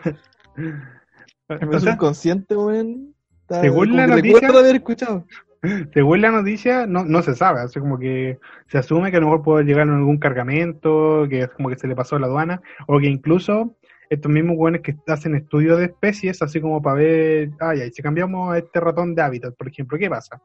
es 1.77 1.87
inconsciente, 1.87 2.57
weón. 2.57 3.15
Según 3.49 3.97
la 3.97 4.07
noticia... 4.07 4.49
haber 4.49 4.77
escuchado. 4.77 5.25
Según 5.95 6.21
la 6.23 6.31
noticia, 6.31 6.87
no, 6.87 7.05
no 7.05 7.23
se 7.23 7.35
sabe, 7.35 7.61
así 7.61 7.81
como 7.81 7.99
que 7.99 8.39
se 8.69 8.79
asume 8.79 9.11
que 9.11 9.19
a 9.19 9.21
lo 9.21 9.27
mejor 9.27 9.43
puede 9.43 9.65
llegar 9.65 9.87
en 9.87 9.95
algún 9.95 10.19
cargamento, 10.19 11.27
que 11.29 11.43
es 11.43 11.51
como 11.51 11.69
que 11.69 11.79
se 11.79 11.87
le 11.87 11.95
pasó 11.95 12.17
a 12.17 12.19
la 12.19 12.27
aduana, 12.27 12.63
o 12.87 12.99
que 12.99 13.09
incluso 13.09 13.77
estos 14.11 14.31
mismos 14.31 14.57
jóvenes 14.57 14.83
que 14.83 14.97
hacen 15.07 15.37
estudios 15.37 15.79
de 15.79 15.87
especies, 15.87 16.43
así 16.43 16.61
como 16.61 16.83
para 16.83 16.97
ver, 16.97 17.50
ay, 17.61 17.83
ay, 17.83 17.93
si 17.93 18.02
cambiamos 18.02 18.52
a 18.52 18.59
este 18.59 18.81
ratón 18.81 19.14
de 19.14 19.23
hábitat, 19.23 19.55
por 19.55 19.69
ejemplo, 19.69 19.97
¿qué 19.97 20.11
pasa? 20.11 20.40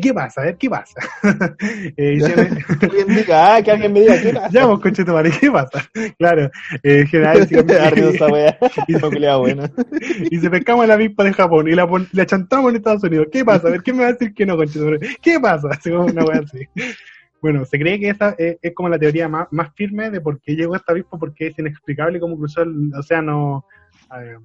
¿Qué 0.00 0.14
pasa? 0.14 0.40
A 0.40 0.44
ver, 0.44 0.56
¿qué 0.56 0.70
pasa? 0.70 1.00
eh, 1.96 2.18
¿Quién 2.90 3.08
diga, 3.08 3.56
ah, 3.56 3.62
que 3.62 3.70
alguien 3.70 3.92
me 3.92 4.00
diga, 4.00 4.20
¿qué 4.22 4.32
pasa? 4.32 4.48
Ya, 4.52 4.64
vos, 4.64 4.80
coche, 4.80 5.04
tu 5.04 5.12
¿qué 5.40 5.50
pasa? 5.50 5.86
Claro, 6.18 6.50
eh, 6.82 7.00
en 7.00 7.06
general, 7.06 7.46
si 7.46 7.54
esa 7.56 8.28
wea. 8.28 8.58
y, 10.30 10.38
si 10.38 10.48
pescamos 10.48 10.86
la 10.86 10.94
avispa 10.94 11.24
de 11.24 11.34
Japón 11.34 11.68
y 11.68 11.72
la, 11.72 11.86
la 12.12 12.26
chantamos 12.26 12.70
en 12.70 12.76
Estados 12.76 13.02
Unidos, 13.02 13.26
¿qué 13.30 13.44
pasa? 13.44 13.68
A 13.68 13.72
ver, 13.72 13.82
¿qué 13.82 13.92
me 13.92 14.04
va 14.04 14.08
a 14.08 14.12
decir 14.12 14.32
que 14.32 14.46
no, 14.46 14.56
coche? 14.56 14.80
¿Qué 15.20 15.38
pasa? 15.38 15.68
Así 15.70 15.90
como 15.90 16.06
una 16.06 16.24
wea 16.24 16.40
así. 16.40 16.66
Bueno, 17.42 17.64
se 17.64 17.76
cree 17.76 17.98
que 17.98 18.08
esa 18.08 18.36
es, 18.38 18.56
como 18.72 18.88
la 18.88 19.00
teoría 19.00 19.28
más, 19.28 19.48
más, 19.50 19.74
firme 19.74 20.10
de 20.10 20.20
por 20.20 20.40
qué 20.40 20.54
llegó 20.54 20.76
esta 20.76 20.92
avispa, 20.92 21.18
porque 21.18 21.48
es 21.48 21.58
inexplicable 21.58 22.20
cómo 22.20 22.38
cruzó 22.38 22.62
el 22.62 22.94
océano 22.94 23.66
eh, 24.16 24.36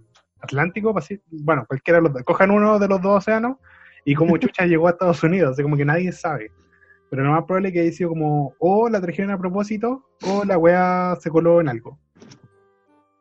Atlántico, 0.42 0.96
bueno, 1.30 1.66
cualquiera 1.68 2.00
de 2.00 2.04
los 2.04 2.14
dos, 2.14 2.24
cojan 2.24 2.50
uno 2.50 2.80
de 2.80 2.88
los 2.88 3.00
dos 3.00 3.18
océanos 3.18 3.58
y 4.04 4.16
cómo 4.16 4.38
Chucha 4.38 4.66
llegó 4.66 4.88
a 4.88 4.92
Estados 4.92 5.24
Unidos, 5.24 5.52
así 5.52 5.62
como 5.62 5.78
que 5.78 5.86
nadie 5.86 6.12
sabe. 6.12 6.52
Pero 7.12 7.24
lo 7.24 7.32
más 7.32 7.44
probable 7.46 7.70
es 7.70 7.74
que 7.76 7.82
haya 7.82 7.92
sido 7.92 8.10
como, 8.10 8.56
o 8.58 8.90
la 8.90 9.00
trajeron 9.00 9.30
a 9.32 9.38
propósito, 9.38 10.04
o 10.26 10.44
la 10.44 10.58
weá 10.58 11.16
se 11.22 11.30
coló 11.30 11.62
en 11.62 11.70
algo. 11.70 12.00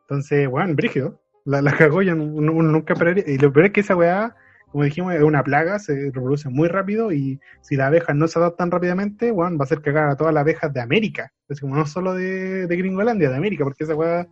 Entonces, 0.01 0.47
weón, 0.47 0.75
brígido. 0.75 1.21
La, 1.45 1.61
la 1.61 1.71
cagó, 1.71 2.01
ya 2.01 2.15
uno, 2.15 2.51
nunca 2.51 2.93
esperaría. 2.93 3.23
Y 3.27 3.37
lo 3.37 3.53
peor 3.53 3.67
es 3.67 3.73
que 3.73 3.81
esa 3.81 3.95
weá 3.95 4.35
como 4.71 4.83
dijimos, 4.83 5.13
es 5.13 5.23
una 5.23 5.43
plaga, 5.43 5.79
se 5.79 6.11
reproduce 6.11 6.49
muy 6.49 6.67
rápido 6.67 7.11
y 7.11 7.39
si 7.61 7.75
las 7.75 7.87
abejas 7.87 8.15
no 8.15 8.27
se 8.27 8.37
adaptan 8.39 8.69
rápidamente, 8.69 9.31
bueno, 9.31 9.57
va 9.57 9.63
a 9.63 9.65
hacer 9.65 9.81
cagar 9.81 10.09
a 10.09 10.15
todas 10.15 10.33
las 10.33 10.41
abejas 10.41 10.73
de 10.73 10.81
América. 10.81 11.31
Es 11.47 11.61
como 11.61 11.75
no 11.75 11.85
solo 11.85 12.13
de, 12.13 12.67
de 12.67 12.77
Gringolandia, 12.77 13.29
de 13.29 13.37
América, 13.37 13.63
porque 13.63 13.85
esa 13.85 13.95
weá 13.95 14.27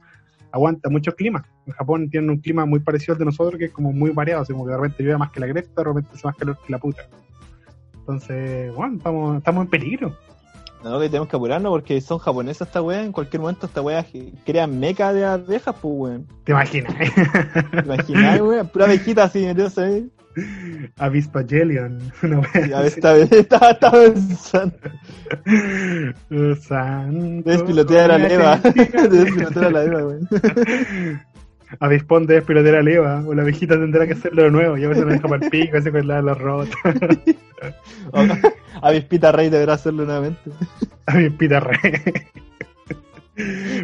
aguanta 0.52 0.90
muchos 0.90 1.16
climas. 1.16 1.44
En 1.66 1.74
Japón 1.74 2.10
tienen 2.10 2.30
un 2.30 2.38
clima 2.38 2.66
muy 2.66 2.80
parecido 2.80 3.14
al 3.14 3.20
de 3.20 3.26
nosotros, 3.26 3.58
que 3.58 3.66
es 3.66 3.72
como 3.72 3.92
muy 3.92 4.12
variado, 4.12 4.42
así 4.42 4.54
como 4.54 4.66
que 4.66 4.72
de 4.72 4.78
repente 4.78 5.04
llueve 5.04 5.18
más 5.18 5.32
que 5.32 5.40
la 5.40 5.50
cresta, 5.50 5.82
de 5.82 5.84
repente 5.84 6.10
hace 6.14 6.28
más 6.28 6.36
calor 6.36 6.58
que 6.66 6.72
la 6.72 6.80
puta. 6.80 7.04
Entonces, 7.94 8.74
bueno, 8.76 8.98
estamos, 8.98 9.38
estamos 9.38 9.66
en 9.66 9.70
peligro. 9.70 10.18
No, 10.84 11.00
que 11.00 11.10
tenemos 11.10 11.28
que 11.28 11.36
apurarnos 11.36 11.72
porque 11.72 12.00
son 12.00 12.20
japonesas 12.20 12.68
esta 12.68 12.82
weá. 12.82 13.04
En 13.04 13.12
cualquier 13.12 13.42
momento 13.42 13.66
esta 13.66 13.82
weá 13.82 14.06
crean 14.46 14.80
meca 14.80 15.12
de 15.12 15.26
abejas, 15.26 15.76
pues 15.82 15.94
weón. 15.98 16.28
¿Te 16.44 16.52
imaginas? 16.52 16.94
¿Te 16.96 17.80
imaginas, 17.80 18.42
weón? 18.42 18.68
Pura 18.68 18.86
abejita 18.86 19.24
así, 19.24 19.44
metidos 19.46 19.78
ahí. 19.80 20.12
Avispa 20.98 21.44
Jellion. 21.48 22.00
Una 22.24 22.40
wea. 22.40 22.80
A 22.80 22.86
esta 22.86 23.14
vez 23.14 23.32
estaba, 23.32 23.72
estaba 23.72 24.04
pensando. 24.04 24.78
Santo. 26.62 27.50
Despilotear 27.50 28.12
a 28.12 28.18
la 28.18 28.28
leva. 28.28 28.58
Despilotear 29.10 29.66
a 29.66 29.70
la 29.72 29.84
leva, 29.84 30.06
weón. 30.06 30.30
Avispón 31.80 32.26
de 32.28 32.36
despilotear 32.36 32.76
a 32.76 32.78
la 32.78 32.84
leva. 32.84 33.24
O 33.26 33.34
la 33.34 33.42
abejita 33.42 33.76
tendrá 33.76 34.06
que 34.06 34.14
hacerlo 34.14 34.44
de 34.44 34.52
nuevo. 34.52 34.78
Ya 34.78 34.86
a 34.86 34.90
veces 34.90 35.06
me 35.06 35.14
deja 35.14 35.28
para 35.28 35.44
el 35.44 35.52
pico, 35.52 35.78
ese 35.78 35.92
con 35.92 36.08
la, 36.08 36.22
la 36.22 36.34
rota. 36.34 36.76
Avispita 38.82 39.32
Rey 39.32 39.50
deberá 39.50 39.74
hacerlo 39.74 40.06
nuevamente. 40.06 40.52
Avispita 41.06 41.60
Rey. 41.60 42.02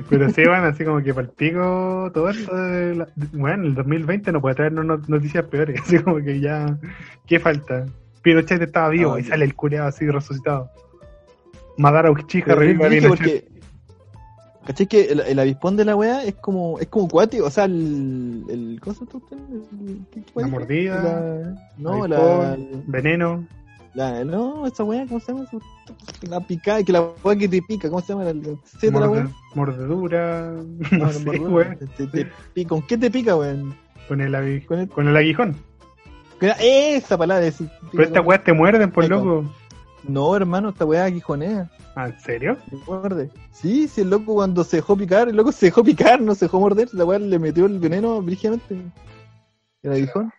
Pero 0.10 0.29
sí, 0.29 0.46
van 0.46 0.63
así 0.63 0.86
como 0.86 1.03
que 1.03 1.13
para 1.13 1.27
el 1.27 1.34
pico 1.34 2.10
todo 2.13 2.29
esto. 2.29 2.55
De 2.55 3.05
bueno, 3.34 3.65
el 3.65 3.75
2020 3.75 4.31
no 4.31 4.41
puede 4.41 4.55
traernos 4.55 5.10
noticias 5.10 5.46
peores. 5.46 5.81
Así 5.86 6.00
como 6.00 6.17
que 6.17 6.39
ya. 6.39 6.77
¿Qué 7.27 7.39
falta? 7.39 7.86
Pinochet 8.22 8.62
estaba 8.62 8.89
vivo 8.89 9.17
y 9.17 9.24
sale 9.24 9.46
el 9.46 9.55
culeado 9.55 9.88
así 9.88 10.08
resucitado. 10.08 10.70
Madara 11.77 12.12
Uchiha 12.12 12.53
revive 12.53 13.08
porque 13.08 13.51
¿Cachai 14.65 14.86
que 14.86 15.05
el, 15.05 15.39
avispón 15.39 15.75
de 15.75 15.86
la 15.86 15.96
weá 15.96 16.24
es 16.24 16.36
como 16.36 16.77
es 16.79 16.88
como 16.88 17.08
cuático? 17.08 17.46
O 17.46 17.50
sea, 17.50 17.65
el. 17.65 18.43
el 18.48 18.79
¿Cómo 18.79 18.96
se 18.96 19.05
La 20.36 20.48
mordida. 20.48 21.55
no, 21.77 22.08
la. 22.08 22.58
Veneno. 22.86 23.48
La, 23.93 24.24
no, 24.24 24.65
esa 24.65 24.83
weá, 24.83 25.05
¿cómo 25.05 25.19
se 25.19 25.33
llama? 25.33 25.45
La 26.21 26.39
picada, 26.39 26.81
que 26.83 26.93
la 26.93 27.01
weá 27.24 27.36
que 27.36 27.50
te 27.50 27.62
pica, 27.62 27.89
¿cómo 27.89 28.01
se 28.01 28.13
llama? 28.13 28.24
La, 28.24 28.33
la 28.33 29.10
weá? 29.10 29.29
Mordedura. 29.53 30.51
No, 30.91 30.98
no 30.98 31.12
sé, 31.12 31.25
mordedura. 31.25 31.77
Te, 31.98 32.07
te, 32.07 32.65
¿Con 32.65 32.81
qué 32.83 32.98
te 32.98 33.12
pica, 33.12 33.36
weón? 33.36 33.75
Con 34.07 34.21
el, 34.21 34.65
¿Con, 34.65 34.79
el... 34.79 34.88
con 34.88 35.07
el 35.07 35.17
aguijón. 35.17 35.57
Esa 36.39 37.17
palabra 37.17 37.45
es. 37.45 37.62
Pero 37.91 38.03
esta 38.03 38.21
weá 38.21 38.43
te 38.43 38.53
muerden, 38.53 38.91
por 38.91 39.07
loco. 39.07 39.45
No, 40.07 40.36
hermano, 40.36 40.69
esta 40.69 40.86
weá 40.86 41.05
aguijonea. 41.05 41.69
¿Ah, 41.95 42.07
¿En 42.07 42.19
serio? 42.19 42.57
Muerde. 42.88 43.29
Sí, 43.51 43.88
sí, 43.88 44.01
el 44.01 44.10
loco 44.10 44.33
cuando 44.36 44.63
se 44.63 44.77
dejó 44.77 44.95
picar, 44.95 45.27
el 45.27 45.36
loco 45.36 45.51
se 45.51 45.67
dejó 45.67 45.83
picar, 45.83 46.21
no 46.21 46.33
se 46.33 46.45
dejó 46.45 46.60
morder, 46.60 46.88
la 46.93 47.05
weá 47.05 47.19
le 47.19 47.38
metió 47.38 47.65
el 47.65 47.77
veneno 47.79 48.21
brígidamente. 48.21 48.81
El 49.83 49.91
aguijón. 49.91 50.31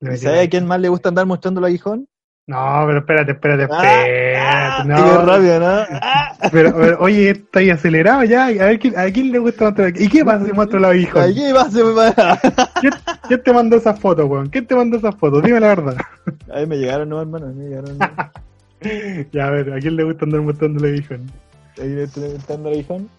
¿Sabes 0.00 0.46
a 0.46 0.48
quién 0.48 0.66
más 0.66 0.80
le 0.80 0.88
gusta 0.88 1.10
andar 1.10 1.26
mostrando 1.26 1.60
el 1.60 1.66
aguijón? 1.66 2.08
No, 2.48 2.84
pero 2.86 3.00
espérate, 3.00 3.32
espérate, 3.32 3.62
ah, 3.64 3.76
espérate. 3.76 4.36
Ah, 4.38 4.82
no. 4.86 5.26
rápido, 5.26 5.60
¿no? 5.60 5.98
Ah. 6.00 6.38
Pero, 6.50 6.98
oye, 6.98 7.30
está 7.30 7.58
ahí 7.58 7.68
acelerado 7.68 8.24
ya. 8.24 8.46
A 8.46 8.50
ver, 8.50 8.80
¿a 8.96 9.10
quién 9.12 9.32
le 9.32 9.38
gusta 9.38 9.66
mostrar? 9.66 9.92
¿Y 10.00 10.08
qué 10.08 10.24
pasa 10.24 10.46
si 10.46 10.52
muestro 10.52 10.78
el 10.78 10.86
aguijón? 10.86 11.34
¿Qué 11.34 11.52
pasa? 11.52 12.40
¿Quién, 12.80 12.94
¿Quién 13.28 13.42
te 13.42 13.52
mandó 13.52 13.76
esas 13.76 14.00
fotos, 14.00 14.24
weón? 14.24 14.48
¿Quién 14.48 14.66
te 14.66 14.74
mandó 14.74 14.96
esas 14.96 15.14
fotos? 15.16 15.42
Dime 15.42 15.60
la 15.60 15.68
verdad. 15.68 15.96
A 16.50 16.60
mí 16.60 16.66
me 16.66 16.78
llegaron, 16.78 17.10
no, 17.10 17.20
hermano, 17.20 17.48
me 17.48 17.64
llegaron. 17.64 17.98
ya, 19.32 19.46
a 19.46 19.50
ver, 19.50 19.70
¿a 19.74 19.78
quién 19.78 19.96
le 19.96 20.04
gusta 20.04 20.24
andar 20.24 20.40
mostrando 20.40 20.82
el 20.82 20.94
aguijón? 20.94 21.30
¿A 21.72 21.82
quién 21.82 21.96
le 21.96 22.06
gusta 22.06 22.54
andar 22.54 22.72
el 22.72 22.78
aguijón? 22.78 23.10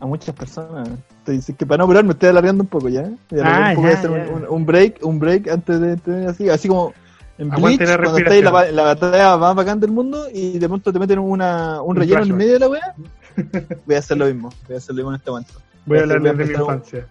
A 0.00 0.06
muchas 0.06 0.34
personas. 0.34 0.88
Te 1.26 1.38
que 1.38 1.66
para 1.66 1.78
no 1.78 1.84
operar 1.84 2.04
me 2.04 2.12
estoy 2.12 2.30
alargando 2.30 2.62
un 2.62 2.68
poco 2.70 2.88
ya. 2.88 3.10
ah, 3.42 3.68
un, 3.68 3.74
poco 3.76 3.88
ya, 3.88 3.94
hacer 3.94 4.10
Un, 4.10 4.46
un, 4.48 4.64
break, 4.64 5.04
un 5.04 5.18
break 5.18 5.48
antes 5.48 5.80
de 5.80 5.98
tener 5.98 6.28
así, 6.30 6.48
así 6.48 6.66
como 6.66 6.94
en 7.38 7.50
Bleach, 7.50 7.78
cuando 7.78 8.18
estáis 8.18 8.44
en 8.44 8.44
la, 8.44 8.70
la, 8.70 8.82
batalla 8.82 9.36
más 9.36 9.54
bacán 9.54 9.80
del 9.80 9.90
mundo 9.90 10.26
y 10.32 10.58
de 10.58 10.68
pronto 10.68 10.92
te 10.92 10.98
meten 10.98 11.18
una, 11.18 11.82
un, 11.82 11.96
relleno 11.96 12.22
en 12.22 12.36
medio 12.36 12.52
de 12.54 12.58
la 12.60 12.68
wea, 12.68 12.94
voy 13.86 13.96
a 13.96 13.98
hacer 13.98 14.16
lo 14.16 14.26
mismo. 14.26 14.52
Voy 14.66 14.74
a 14.74 14.78
hacer 14.78 14.94
lo 14.94 14.98
mismo 14.98 15.10
en 15.10 15.16
este 15.16 15.30
momento. 15.30 15.52
Voy, 15.86 15.98
a 15.98 16.02
hablar 16.02 16.22
de 16.22 16.32
mi 16.32 16.52
infancia. 16.52 17.06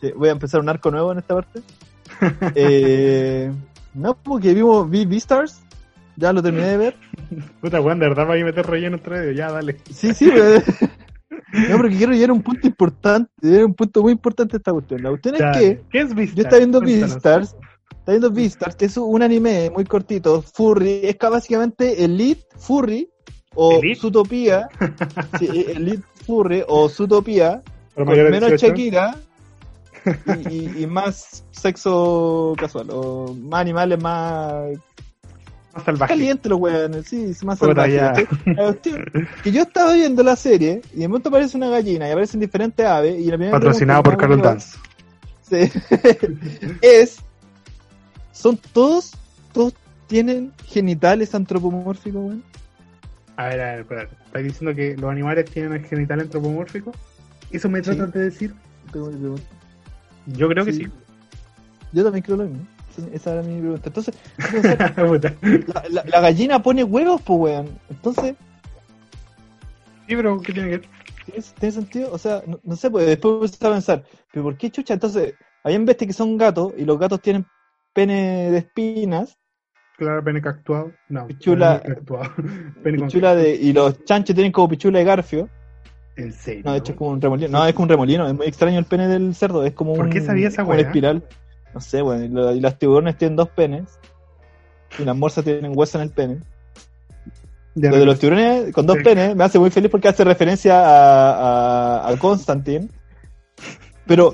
sí, 0.00 0.12
voy 0.16 0.28
a 0.30 0.32
empezar 0.32 0.60
un 0.60 0.68
arco 0.68 0.90
nuevo 0.90 1.12
en 1.12 1.18
esta 1.18 1.34
parte. 1.34 1.60
eh, 2.54 3.52
no, 3.94 4.14
porque 4.14 4.54
vimos 4.54 4.88
vi 4.88 5.04
Beastars 5.04 5.60
ya 6.16 6.32
lo 6.32 6.42
terminé 6.42 6.68
de 6.68 6.76
ver. 6.78 6.96
Puta, 7.60 7.80
weón, 7.80 7.98
de 7.98 8.08
verdad 8.08 8.26
va 8.28 8.34
a 8.34 8.44
meter 8.44 8.66
relleno 8.66 8.96
entre 8.96 9.18
medio, 9.18 9.32
ya, 9.32 9.52
dale. 9.52 9.76
Sí, 9.92 10.14
sí, 10.14 10.28
weón. 10.28 10.62
No, 11.70 11.76
porque 11.76 11.96
quiero 11.96 12.12
llegar 12.12 12.30
a 12.30 12.32
un 12.32 12.42
punto 12.42 12.66
importante, 12.66 13.30
llegar 13.40 13.64
un 13.66 13.74
punto 13.74 14.02
muy 14.02 14.12
importante 14.12 14.56
esta 14.56 14.72
cuestión. 14.72 15.02
La 15.02 15.10
cuestión 15.10 15.34
es 15.36 15.42
que 15.56 15.80
¿Qué 15.90 16.00
es 16.00 16.14
Beastars? 16.14 16.34
yo 16.34 16.42
estaba 16.42 16.58
viendo 16.58 16.80
Beastars, 16.80 17.56
está 18.06 18.12
viendo 18.12 18.30
Beastars, 18.30 18.76
que 18.76 18.84
es 18.84 18.96
un 18.96 19.20
anime 19.20 19.68
muy 19.68 19.84
cortito, 19.84 20.40
furry, 20.40 21.00
es 21.02 21.16
básicamente 21.18 22.04
Elite 22.04 22.46
Furry 22.56 23.10
o 23.56 23.80
Zootopia, 23.96 24.68
sí, 25.40 25.66
Elite 25.68 26.04
Furry 26.24 26.62
o 26.68 26.88
Zootopia, 26.88 27.64
con 27.96 28.06
menos 28.06 28.52
Shakira 28.60 29.16
y, 30.48 30.84
y, 30.84 30.86
más 30.86 31.44
sexo 31.50 32.54
casual, 32.56 32.90
o 32.92 33.34
más 33.34 33.62
animales 33.62 34.00
más 34.00 34.78
más 35.74 35.84
salvaje. 35.84 36.12
Caliente 36.12 36.48
los 36.48 36.60
weones, 36.60 37.08
sí, 37.08 37.32
más 37.42 37.58
salvaje. 37.58 38.28
que 39.42 39.50
yo 39.50 39.62
estaba 39.62 39.94
viendo 39.94 40.22
la 40.22 40.36
serie 40.36 40.80
y 40.94 41.00
de 41.00 41.08
momento 41.08 41.28
aparece 41.28 41.56
una 41.56 41.70
gallina 41.70 42.06
y 42.06 42.12
aparecen 42.12 42.38
diferentes 42.38 42.86
aves. 42.86 43.18
Y 43.18 43.24
la 43.32 43.50
Patrocinado 43.50 44.04
por 44.04 44.16
Carol 44.16 44.40
Dance. 44.40 44.78
Sí. 45.48 45.70
es. 46.82 47.20
Son 48.36 48.58
todos. 48.72 49.12
Todos 49.52 49.74
tienen 50.06 50.52
genitales 50.66 51.34
antropomórficos, 51.34 52.22
weón. 52.22 52.44
A 53.36 53.48
ver, 53.48 53.60
a 53.60 53.70
ver, 53.70 53.80
espérate. 53.80 54.14
¿Estás 54.26 54.42
diciendo 54.42 54.74
que 54.74 54.96
los 54.96 55.10
animales 55.10 55.50
tienen 55.50 55.82
genital 55.84 56.20
antropomórfico? 56.20 56.92
¿Eso 57.50 57.68
me 57.68 57.80
tratan 57.80 58.10
de 58.10 58.20
decir? 58.20 58.54
Yo 60.26 60.48
creo 60.48 60.64
que 60.64 60.72
sí. 60.72 60.86
Yo 61.92 62.04
también 62.04 62.22
creo 62.22 62.36
lo 62.36 62.44
mismo. 62.44 62.66
Esa 63.12 63.34
era 63.34 63.42
mi 63.42 63.60
pregunta. 63.60 63.88
Entonces, 63.88 64.14
la, 65.90 66.20
gallina 66.20 66.62
pone 66.62 66.84
huevos, 66.84 67.20
pues, 67.22 67.38
weón. 67.38 67.78
Entonces. 67.90 68.34
Sí, 70.06 70.16
pero 70.16 70.40
¿qué 70.40 70.52
tiene 70.52 70.70
que 70.70 70.76
ver? 70.78 70.88
¿Tiene, 71.58 71.72
sentido? 71.72 72.12
O 72.12 72.18
sea, 72.18 72.42
no, 72.62 72.76
sé, 72.76 72.90
pues 72.90 73.06
después 73.06 73.50
empezar 73.50 73.70
a 73.70 73.74
pensar, 73.74 74.04
¿pero 74.32 74.44
por 74.44 74.56
qué 74.56 74.70
chucha? 74.70 74.94
Entonces, 74.94 75.34
habían 75.64 75.84
bestia 75.84 76.06
que 76.06 76.12
son 76.12 76.36
gatos 76.36 76.72
y 76.76 76.84
los 76.84 76.98
gatos 76.98 77.20
tienen 77.20 77.44
pene 77.96 78.50
de 78.50 78.58
espinas. 78.58 79.38
Claro, 79.96 80.22
pene 80.22 80.42
cactuado. 80.42 80.92
No, 81.08 81.26
pichula, 81.26 81.82
pene 82.82 82.98
pichula 82.98 83.34
de, 83.34 83.54
y 83.56 83.72
los 83.72 84.04
chanchos 84.04 84.34
tienen 84.34 84.52
como 84.52 84.68
pichula 84.68 84.98
de 84.98 85.04
garfio. 85.06 85.48
¿En 86.16 86.32
serio? 86.32 86.62
No, 86.64 86.72
de 86.72 86.78
hecho 86.78 86.92
es 86.92 86.98
como 86.98 87.10
un 87.10 87.20
remolino. 87.20 87.48
No, 87.50 87.66
es 87.66 87.72
como 87.72 87.84
un 87.84 87.88
remolino. 87.88 88.28
Es 88.28 88.34
muy 88.34 88.46
extraño 88.46 88.78
el 88.78 88.84
pene 88.84 89.08
del 89.08 89.34
cerdo. 89.34 89.64
Es 89.64 89.72
como 89.72 89.94
¿Por 89.94 90.04
un, 90.04 90.10
qué 90.10 90.20
sabía 90.20 90.48
esa 90.48 90.62
una 90.64 90.80
espiral. 90.80 91.24
No 91.74 91.80
sé, 91.80 92.02
bueno, 92.02 92.52
y, 92.52 92.60
los 92.60 92.78
tiburones 92.78 93.16
tienen 93.16 93.36
dos 93.36 93.48
penes. 93.48 93.98
Y 94.98 95.04
las 95.04 95.16
morsas 95.16 95.44
tienen 95.44 95.72
hueso 95.74 95.98
en 95.98 96.04
el 96.04 96.10
pene. 96.10 96.40
Lo 97.74 97.96
de 97.96 98.06
los 98.06 98.18
tiburones 98.18 98.72
con 98.72 98.86
dos 98.86 98.98
penes 99.02 99.36
me 99.36 99.44
hace 99.44 99.58
muy 99.58 99.70
feliz 99.70 99.90
porque 99.90 100.08
hace 100.08 100.24
referencia 100.24 100.80
a, 100.82 102.08
a, 102.08 102.16
Constantine. 102.18 102.88
Pero. 104.06 104.32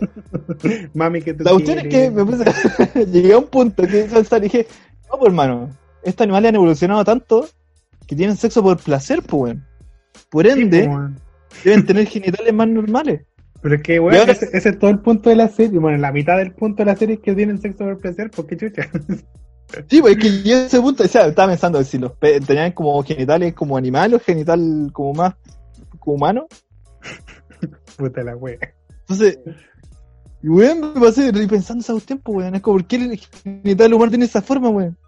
Mami, 0.94 1.22
que 1.22 1.34
tú 1.34 1.44
La 1.44 1.52
cuestión 1.52 1.78
es 1.78 1.88
que 1.88 2.10
me 2.10 2.24
puse, 2.24 2.44
llegué 3.06 3.32
a 3.32 3.38
un 3.38 3.46
punto 3.46 3.82
que 3.84 4.08
y 4.08 4.40
dije: 4.40 4.66
No, 5.10 5.18
pues 5.18 5.28
hermano, 5.28 5.70
estos 6.02 6.24
animales 6.24 6.50
han 6.50 6.56
evolucionado 6.56 7.04
tanto 7.04 7.48
que 8.06 8.16
tienen 8.16 8.36
sexo 8.36 8.62
por 8.62 8.78
placer, 8.82 9.22
pues, 9.22 9.56
Por 10.30 10.46
ende, 10.46 10.88
pues, 10.88 11.64
deben 11.64 11.86
tener 11.86 12.06
genitales 12.06 12.52
más 12.52 12.68
normales. 12.68 13.22
Pero 13.62 13.76
es 13.76 13.82
que, 13.82 14.00
weón, 14.00 14.28
ese, 14.28 14.48
es 14.52 14.78
todo 14.78 14.90
el 14.90 14.98
punto 14.98 15.30
de 15.30 15.36
la 15.36 15.48
serie. 15.48 15.78
Bueno, 15.78 15.96
la 15.98 16.10
mitad 16.10 16.36
del 16.36 16.52
punto 16.52 16.82
de 16.82 16.86
la 16.86 16.96
serie 16.96 17.14
es 17.14 17.20
que 17.20 17.34
tienen 17.34 17.60
sexo 17.60 17.84
por 17.84 17.98
placer, 17.98 18.30
¿por 18.30 18.46
qué 18.46 18.56
chucha? 18.56 18.88
Sí, 19.88 20.02
pues 20.02 20.18
es 20.18 20.22
que 20.22 20.42
yo 20.42 20.56
ese 20.58 20.78
punto, 20.82 21.02
o 21.02 21.08
sea, 21.08 21.26
estaba 21.28 21.48
pensando 21.48 21.82
si 21.82 21.96
los 21.96 22.12
tenían 22.18 22.72
como 22.72 23.02
genitales 23.02 23.54
como 23.54 23.78
animales 23.78 24.20
o 24.20 24.22
genital 24.22 24.90
como 24.92 25.14
más 25.14 25.34
como 25.98 26.16
humano. 26.16 26.46
Puta 27.96 28.22
la 28.22 28.36
wea. 28.36 28.58
Entonces, 29.02 29.38
weón, 30.42 30.80
me 30.94 31.00
pasé 31.00 31.30
repensando 31.32 31.82
esos 31.82 32.04
tiempos, 32.04 32.34
weón. 32.34 32.54
Es 32.54 32.62
como, 32.62 32.78
¿por 32.78 32.86
qué 32.86 32.96
el 32.96 33.18
genital 33.18 33.94
humano 33.94 34.10
tiene 34.10 34.24
esa 34.24 34.42
forma, 34.42 34.68
weón? 34.68 34.98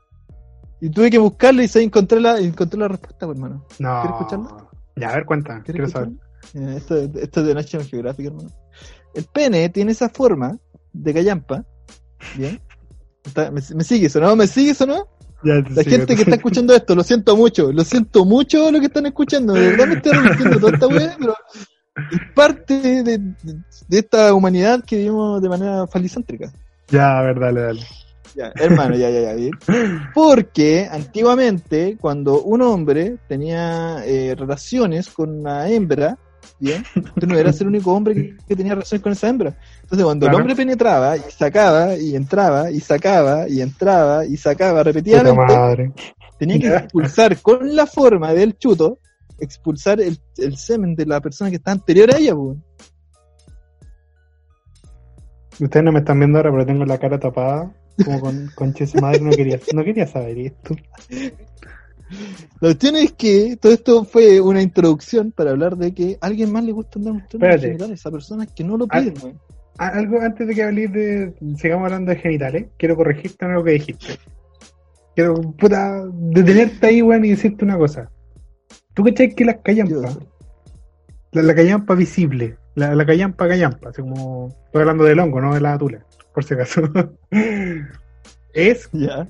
Y 0.80 0.90
tuve 0.90 1.10
que 1.10 1.18
buscarlo 1.18 1.62
y 1.62 1.70
encontré 1.76 2.20
la, 2.20 2.38
encontré 2.38 2.78
la 2.78 2.88
respuesta, 2.88 3.26
weón, 3.26 3.36
hermano. 3.38 3.66
No. 3.78 4.02
¿Quieres 4.02 4.20
escucharlo? 4.20 4.70
Ya, 4.96 5.10
a 5.10 5.14
ver, 5.14 5.24
cuenta. 5.24 5.62
Quiero 5.62 5.88
saber. 5.88 6.10
Esto, 6.52 6.96
esto 6.96 7.40
es 7.40 7.46
de 7.46 7.54
National 7.54 7.86
Geographic, 7.86 8.26
hermano. 8.26 8.50
El 9.14 9.24
pene 9.24 9.68
tiene 9.70 9.92
esa 9.92 10.08
forma 10.08 10.58
de 10.92 11.14
callampa, 11.14 11.64
¿bien? 12.36 12.60
¿Me, 13.52 13.84
sigues 13.84 14.14
o 14.16 14.20
no? 14.20 14.36
¿Me 14.36 14.46
sigues 14.46 14.80
o 14.80 14.86
no? 14.86 15.08
la 15.42 15.84
gente 15.84 16.16
que 16.16 16.22
está 16.22 16.36
escuchando 16.36 16.74
esto, 16.74 16.94
lo 16.94 17.02
siento 17.02 17.36
mucho, 17.36 17.70
lo 17.70 17.84
siento 17.84 18.24
mucho 18.24 18.72
lo 18.72 18.80
que 18.80 18.86
están 18.86 19.04
escuchando, 19.04 19.52
de 19.52 19.72
verdad 19.72 19.86
me 19.88 19.94
estoy 19.96 20.12
arrepintiendo 20.12 20.58
toda 20.58 20.72
esta 20.72 20.86
weá, 20.86 21.16
pero 21.18 21.34
es 22.10 22.20
parte 22.34 23.02
de, 23.02 23.20
esta 23.90 24.34
humanidad 24.34 24.84
que 24.84 24.96
vivimos 24.96 25.40
de 25.40 25.48
manera 25.48 25.86
falicéntrica. 25.86 26.52
Ya, 26.88 27.18
a 27.18 27.22
ver, 27.22 27.38
dale, 27.38 27.60
dale. 27.60 27.80
Ya, 28.34 28.52
hermano, 28.56 28.96
ya, 28.96 29.10
ya, 29.10 29.34
ya. 29.34 29.50
Porque 30.14 30.88
antiguamente, 30.90 31.96
cuando 32.00 32.42
un 32.42 32.62
hombre 32.62 33.18
tenía 33.28 34.04
eh, 34.04 34.34
relaciones 34.36 35.08
con 35.08 35.40
una 35.40 35.68
hembra, 35.68 36.18
bien, 36.58 36.84
tú 37.18 37.26
no 37.28 37.38
eras 37.38 37.60
el 37.60 37.68
único 37.68 37.92
hombre 37.92 38.36
que, 38.46 38.56
tenía 38.56 38.74
relaciones 38.74 39.02
con 39.02 39.12
esa 39.12 39.28
hembra. 39.28 39.56
Entonces, 39.82 40.04
cuando 40.04 40.26
el 40.26 40.34
hombre 40.34 40.56
penetraba 40.56 41.16
y 41.16 41.20
sacaba 41.30 41.96
y 41.96 42.16
entraba 42.16 42.72
y 42.72 42.80
sacaba 42.80 43.48
y 43.48 43.60
entraba 43.60 44.26
y 44.26 44.36
sacaba 44.36 44.82
repetidamente, 44.82 45.92
tenía 46.36 46.58
que 46.58 46.74
expulsar 46.74 47.40
con 47.40 47.76
la 47.76 47.86
forma 47.86 48.32
del 48.34 48.58
chuto, 48.58 48.98
expulsar 49.38 50.00
el, 50.00 50.18
semen 50.56 50.94
de 50.94 51.06
la 51.06 51.20
persona 51.20 51.50
que 51.50 51.56
está 51.56 51.72
anterior 51.72 52.14
a 52.14 52.18
ella, 52.18 52.34
pues. 52.34 52.58
Ustedes 55.60 55.84
no 55.84 55.92
me 55.92 56.00
están 56.00 56.18
viendo 56.18 56.38
ahora, 56.38 56.50
pero 56.50 56.66
tengo 56.66 56.84
la 56.84 56.98
cara 56.98 57.18
tapada. 57.18 57.72
Como 58.04 58.20
con, 58.20 58.50
con 58.54 58.74
madre, 59.00 59.20
no 59.20 59.30
quería, 59.30 59.60
no 59.72 59.84
quería 59.84 60.06
saber 60.06 60.38
esto. 60.38 60.74
La 62.60 62.68
cuestión 62.68 62.96
es 62.96 63.12
que 63.12 63.56
todo 63.60 63.72
esto 63.72 64.04
fue 64.04 64.40
una 64.40 64.62
introducción 64.62 65.32
para 65.32 65.50
hablar 65.50 65.76
de 65.76 65.92
que 65.92 66.18
a 66.20 66.26
alguien 66.26 66.52
más 66.52 66.64
le 66.64 66.72
gusta 66.72 66.98
andar 66.98 67.14
mostrando 67.14 67.58
genitales 67.58 68.06
a 68.06 68.10
personas 68.10 68.48
que 68.52 68.64
no 68.64 68.76
lo 68.76 68.86
piden, 68.86 69.14
güey. 69.20 69.34
Algo 69.78 70.20
antes 70.20 70.46
de 70.46 70.54
que 70.54 70.62
hables 70.62 70.92
de. 70.92 71.34
Sigamos 71.56 71.86
hablando 71.86 72.12
de 72.12 72.18
genitales, 72.18 72.66
quiero 72.78 72.96
corregirte 72.96 73.44
en 73.44 73.54
lo 73.54 73.64
que 73.64 73.72
dijiste. 73.72 74.18
Quiero, 75.16 75.34
puta, 75.34 76.04
detenerte 76.12 76.86
ahí, 76.86 77.02
weón, 77.02 77.24
y 77.24 77.30
decirte 77.30 77.64
una 77.64 77.76
cosa. 77.76 78.10
¿Tú 78.94 79.02
cachai 79.04 79.34
que 79.34 79.44
las 79.44 79.56
callampas, 79.56 80.18
la, 81.32 81.42
la 81.42 81.54
callampa 81.54 81.94
visible, 81.94 82.56
la, 82.74 82.94
la 82.94 83.04
callampa 83.04 83.48
callampa, 83.48 83.90
así 83.90 84.02
como. 84.02 84.48
Estoy 84.66 84.82
hablando 84.82 85.04
del 85.04 85.18
hongo, 85.18 85.40
no 85.40 85.54
de 85.54 85.60
la 85.60 85.76
tula, 85.78 86.04
por 86.32 86.44
si 86.44 86.54
acaso. 86.54 86.82
es. 88.52 88.88
Ya. 88.92 89.28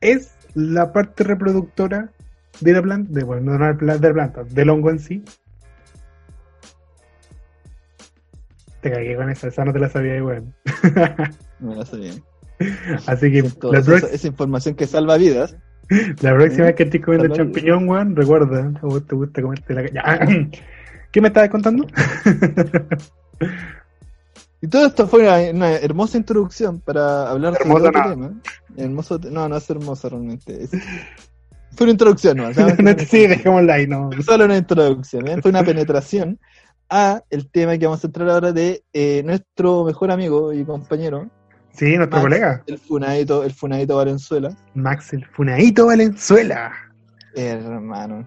Es 0.00 0.34
la 0.54 0.92
parte 0.92 1.24
reproductora 1.24 2.10
de 2.60 2.72
la 2.72 2.82
planta, 2.82 3.12
de, 3.12 3.24
bueno, 3.24 3.58
no 3.58 3.74
de 3.74 3.86
la 3.86 4.12
planta, 4.12 4.44
del 4.44 4.70
hongo 4.70 4.90
en 4.90 4.98
sí. 4.98 5.24
Te 8.80 8.90
cagué 8.90 9.16
con 9.16 9.30
esa, 9.30 9.48
esa 9.48 9.64
no 9.64 9.72
te 9.72 9.78
la 9.78 9.88
sabía 9.88 10.16
igual. 10.16 10.44
no 11.60 11.74
la 11.74 11.86
sabía. 11.86 12.12
Así 13.06 13.32
que 13.32 13.42
la 13.62 13.78
esa, 13.78 14.26
información 14.26 14.74
que 14.74 14.86
salva 14.86 15.16
vidas. 15.16 15.56
La 16.20 16.34
próxima 16.34 16.66
vez 16.66 16.74
que 16.74 16.82
estés 16.84 17.04
comiendo 17.04 17.34
champiñón, 17.34 17.88
weón, 17.88 18.14
recuerda, 18.16 18.72
a 18.80 18.86
vos 18.86 19.06
te 19.06 19.14
gusta 19.14 19.42
comerte 19.42 19.74
la 19.74 19.82
¿Qué 21.10 21.20
me 21.20 21.28
estabas 21.28 21.50
contando? 21.50 21.86
y 24.60 24.66
todo 24.66 24.86
esto 24.86 25.06
fue 25.06 25.52
una, 25.52 25.72
hermosa 25.72 26.18
introducción 26.18 26.80
para 26.80 27.30
hablar 27.30 27.52
de 27.52 27.70
otro 27.70 27.92
tema. 27.92 28.32
Hermoso, 28.76 29.20
no, 29.30 29.48
no 29.48 29.56
es 29.56 29.70
hermoso 29.70 30.08
realmente. 30.08 30.64
Es, 30.64 30.72
fue 31.76 31.84
una 31.84 31.92
introducción, 31.92 32.36
¿no? 32.38 32.52
sí, 32.98 33.26
dejémosla 33.26 33.74
ahí, 33.74 33.86
no. 33.86 34.10
Solo 34.24 34.44
una 34.44 34.56
introducción, 34.56 35.28
¿eh? 35.28 35.42
Fue 35.42 35.50
una 35.50 35.64
penetración 35.64 36.38
a 36.88 37.22
el 37.30 37.50
tema 37.50 37.76
que 37.78 37.86
vamos 37.86 38.04
a 38.04 38.06
entrar 38.06 38.28
ahora 38.30 38.52
de 38.52 38.84
eh, 38.92 39.22
nuestro 39.24 39.84
mejor 39.84 40.10
amigo 40.10 40.52
y 40.52 40.64
compañero. 40.64 41.30
Sí, 41.74 41.96
nuestro 41.96 42.20
colega. 42.20 42.62
El 42.66 42.78
Funadito, 42.78 43.42
el 43.42 43.52
Funadito 43.52 43.96
Valenzuela. 43.96 44.56
Max, 44.74 45.12
el 45.12 45.26
Funadito 45.26 45.86
Valenzuela. 45.86 46.72
Hermano. 47.34 48.26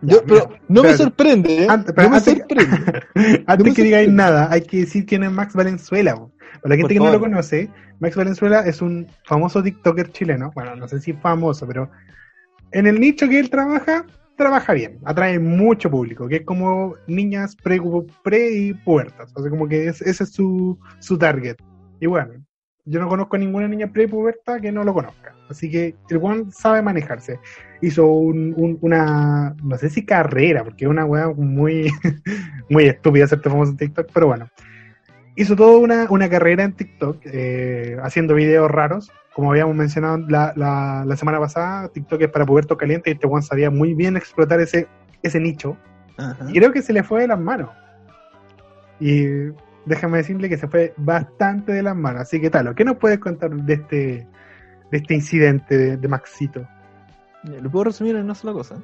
Yo, 0.00 0.24
pero 0.26 0.50
no 0.68 0.82
me 0.82 0.96
sorprende, 0.96 1.62
¿eh? 1.62 1.66
Antes, 1.70 1.94
no 1.94 2.10
me 2.10 2.16
antes, 2.16 2.38
sorprende. 2.38 3.44
antes 3.46 3.74
que 3.74 3.82
digáis 3.84 4.10
nada, 4.10 4.48
hay 4.50 4.62
que 4.62 4.78
decir 4.78 5.06
quién 5.06 5.22
es 5.22 5.30
Max 5.30 5.54
Valenzuela. 5.54 6.16
Para 6.60 6.74
la 6.74 6.76
gente 6.76 6.94
que 6.94 7.00
no 7.00 7.12
lo 7.12 7.20
conoce, 7.20 7.70
Max 8.00 8.16
Valenzuela 8.16 8.60
es 8.66 8.82
un 8.82 9.06
famoso 9.26 9.62
TikToker 9.62 10.10
chileno. 10.10 10.50
Bueno, 10.56 10.74
no 10.74 10.88
sé 10.88 11.00
si 11.00 11.12
famoso, 11.12 11.68
pero 11.68 11.88
en 12.72 12.88
el 12.88 12.98
nicho 12.98 13.28
que 13.28 13.38
él 13.38 13.48
trabaja, 13.48 14.04
trabaja 14.36 14.72
bien, 14.72 14.98
atrae 15.04 15.38
mucho 15.38 15.88
público, 15.88 16.26
que 16.26 16.36
es 16.36 16.44
como 16.44 16.96
niñas 17.06 17.54
pre, 17.54 17.80
pre 18.24 18.50
y 18.50 18.74
puertas, 18.74 19.32
o 19.36 19.40
sea, 19.40 19.50
como 19.50 19.68
que 19.68 19.86
ese 19.86 20.10
es 20.10 20.16
su, 20.32 20.76
su 20.98 21.16
target. 21.16 21.56
Y 22.00 22.06
bueno, 22.06 22.32
yo 22.84 23.00
no 23.00 23.08
conozco 23.08 23.36
a 23.36 23.38
ninguna 23.38 23.68
niña 23.68 23.92
pre 23.92 24.08
puberta 24.08 24.60
que 24.60 24.72
no 24.72 24.84
lo 24.84 24.92
conozca, 24.92 25.34
así 25.48 25.70
que 25.70 25.94
el 26.10 26.18
Juan 26.18 26.50
sabe 26.50 26.82
manejarse. 26.82 27.38
Hizo 27.80 28.06
un, 28.06 28.78
una, 28.80 29.54
no 29.62 29.78
sé 29.78 29.88
si 29.88 30.04
carrera, 30.04 30.64
porque 30.64 30.84
es 30.84 30.90
una 30.90 31.04
weá 31.04 31.28
muy, 31.28 31.90
muy 32.68 32.84
estúpida 32.84 33.24
hacerte 33.24 33.50
famoso 33.50 33.72
en 33.72 33.76
TikTok, 33.76 34.08
pero 34.12 34.26
bueno. 34.28 34.48
Hizo 35.34 35.56
toda 35.56 35.78
una, 35.78 36.06
una 36.10 36.28
carrera 36.28 36.62
en 36.62 36.74
TikTok, 36.74 37.20
eh, 37.24 37.96
haciendo 38.02 38.34
videos 38.34 38.70
raros, 38.70 39.10
como 39.32 39.50
habíamos 39.50 39.74
mencionado 39.74 40.18
la, 40.28 40.52
la, 40.56 41.16
semana 41.16 41.40
pasada, 41.40 41.88
TikTok 41.88 42.20
es 42.22 42.28
para 42.28 42.44
puberto 42.44 42.76
caliente 42.76 43.10
y 43.10 43.14
este 43.14 43.26
Juan 43.26 43.42
sabía 43.42 43.70
muy 43.70 43.94
bien 43.94 44.16
explotar 44.16 44.60
ese, 44.60 44.88
ese 45.22 45.40
nicho. 45.40 45.76
Y 46.48 46.52
creo 46.52 46.70
que 46.72 46.82
se 46.82 46.92
le 46.92 47.02
fue 47.02 47.22
de 47.22 47.28
las 47.28 47.40
manos. 47.40 47.70
Y 49.00 49.24
déjame 49.84 50.18
decirle 50.18 50.48
que 50.48 50.56
se 50.56 50.68
fue 50.68 50.94
bastante 50.96 51.72
de 51.72 51.82
las 51.82 51.96
manos. 51.96 52.22
Así 52.22 52.40
que 52.40 52.50
tal, 52.50 52.74
¿qué 52.74 52.84
nos 52.84 52.96
puedes 52.96 53.18
contar 53.18 53.50
de 53.50 53.74
este, 53.74 54.26
de 54.90 54.98
este 54.98 55.14
incidente 55.14 55.96
de, 55.96 56.08
Maxito? 56.08 56.66
Lo 57.44 57.70
puedo 57.70 57.84
resumir 57.84 58.16
en 58.16 58.24
una 58.24 58.34
sola 58.34 58.52
cosa. 58.52 58.76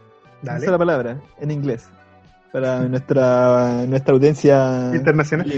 Dale. 0.43 0.59
Una 0.59 0.67
sola 0.67 0.79
palabra, 0.79 1.21
en 1.41 1.51
inglés. 1.51 1.89
Para 2.53 2.81
nuestra, 2.89 3.85
nuestra 3.87 4.15
audiencia 4.15 4.91
internacional. 4.95 5.53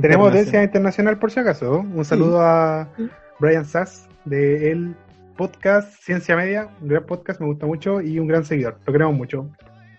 Tenemos 0.00 0.28
audiencia 0.28 0.62
internacional 0.62 1.18
por 1.18 1.30
si 1.30 1.40
acaso. 1.40 1.78
Un 1.78 2.04
saludo 2.04 2.40
a 2.40 2.88
Brian 3.38 3.64
Sass, 3.64 4.08
de 4.24 4.72
el 4.72 4.96
podcast 5.36 5.92
Ciencia 6.00 6.36
Media, 6.36 6.68
un 6.80 6.88
gran 6.88 7.06
podcast, 7.06 7.40
me 7.40 7.46
gusta 7.46 7.66
mucho 7.66 8.00
y 8.00 8.18
un 8.18 8.26
gran 8.26 8.44
seguidor, 8.44 8.78
lo 8.84 8.92
queremos 8.92 9.16
mucho. 9.16 9.50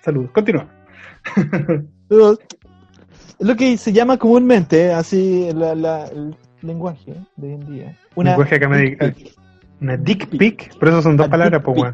Saludos, 0.01 0.31
continúa. 0.31 0.67
Saludos. 2.09 2.39
Es 3.39 3.47
lo 3.47 3.55
que 3.55 3.77
se 3.77 3.91
llama 3.91 4.17
comúnmente, 4.17 4.93
así, 4.93 5.49
la, 5.53 6.05
el 6.07 6.35
lenguaje 6.61 7.13
de 7.35 7.47
hoy 7.47 7.53
en 7.53 7.73
día. 7.73 7.97
Una 8.15 8.31
lenguaje 8.31 8.59
que 8.59 8.67
me 8.67 8.97
Una 9.81 9.97
dick 9.97 10.27
pic, 10.29 10.75
pero 10.79 10.91
eso 10.91 11.01
son 11.01 11.17
dos 11.17 11.27
palabras, 11.27 11.61
pues, 11.63 11.93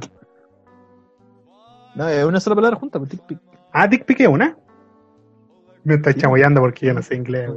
No, 1.96 2.08
es 2.08 2.26
una 2.26 2.40
sola 2.40 2.56
palabra 2.56 2.78
junta, 2.78 3.00
pues, 3.00 3.12
dick 3.12 3.22
pic. 3.26 3.40
Ah, 3.74 3.88
dick 3.88 4.06
pic 4.06 4.22
es 4.22 4.28
una. 4.28 4.56
Me 5.84 5.96
está 5.96 6.14
chamoyando 6.14 6.62
porque 6.62 6.86
yo 6.86 6.94
no 6.94 7.02
sé 7.02 7.16
inglés, 7.16 7.50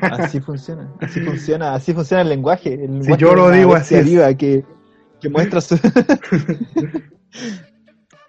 Así 0.00 0.40
funciona, 0.40 0.90
así 1.00 1.20
funciona, 1.20 1.74
así 1.74 1.92
funciona 1.92 2.22
el 2.22 2.30
lenguaje. 2.30 2.72
El 2.72 3.04
si 3.04 3.16
yo 3.16 3.34
lo 3.34 3.50
digo 3.50 3.74
así. 3.74 3.96
que, 4.38 4.64
que 5.20 5.28
muestra 5.28 5.60
su... 5.60 5.78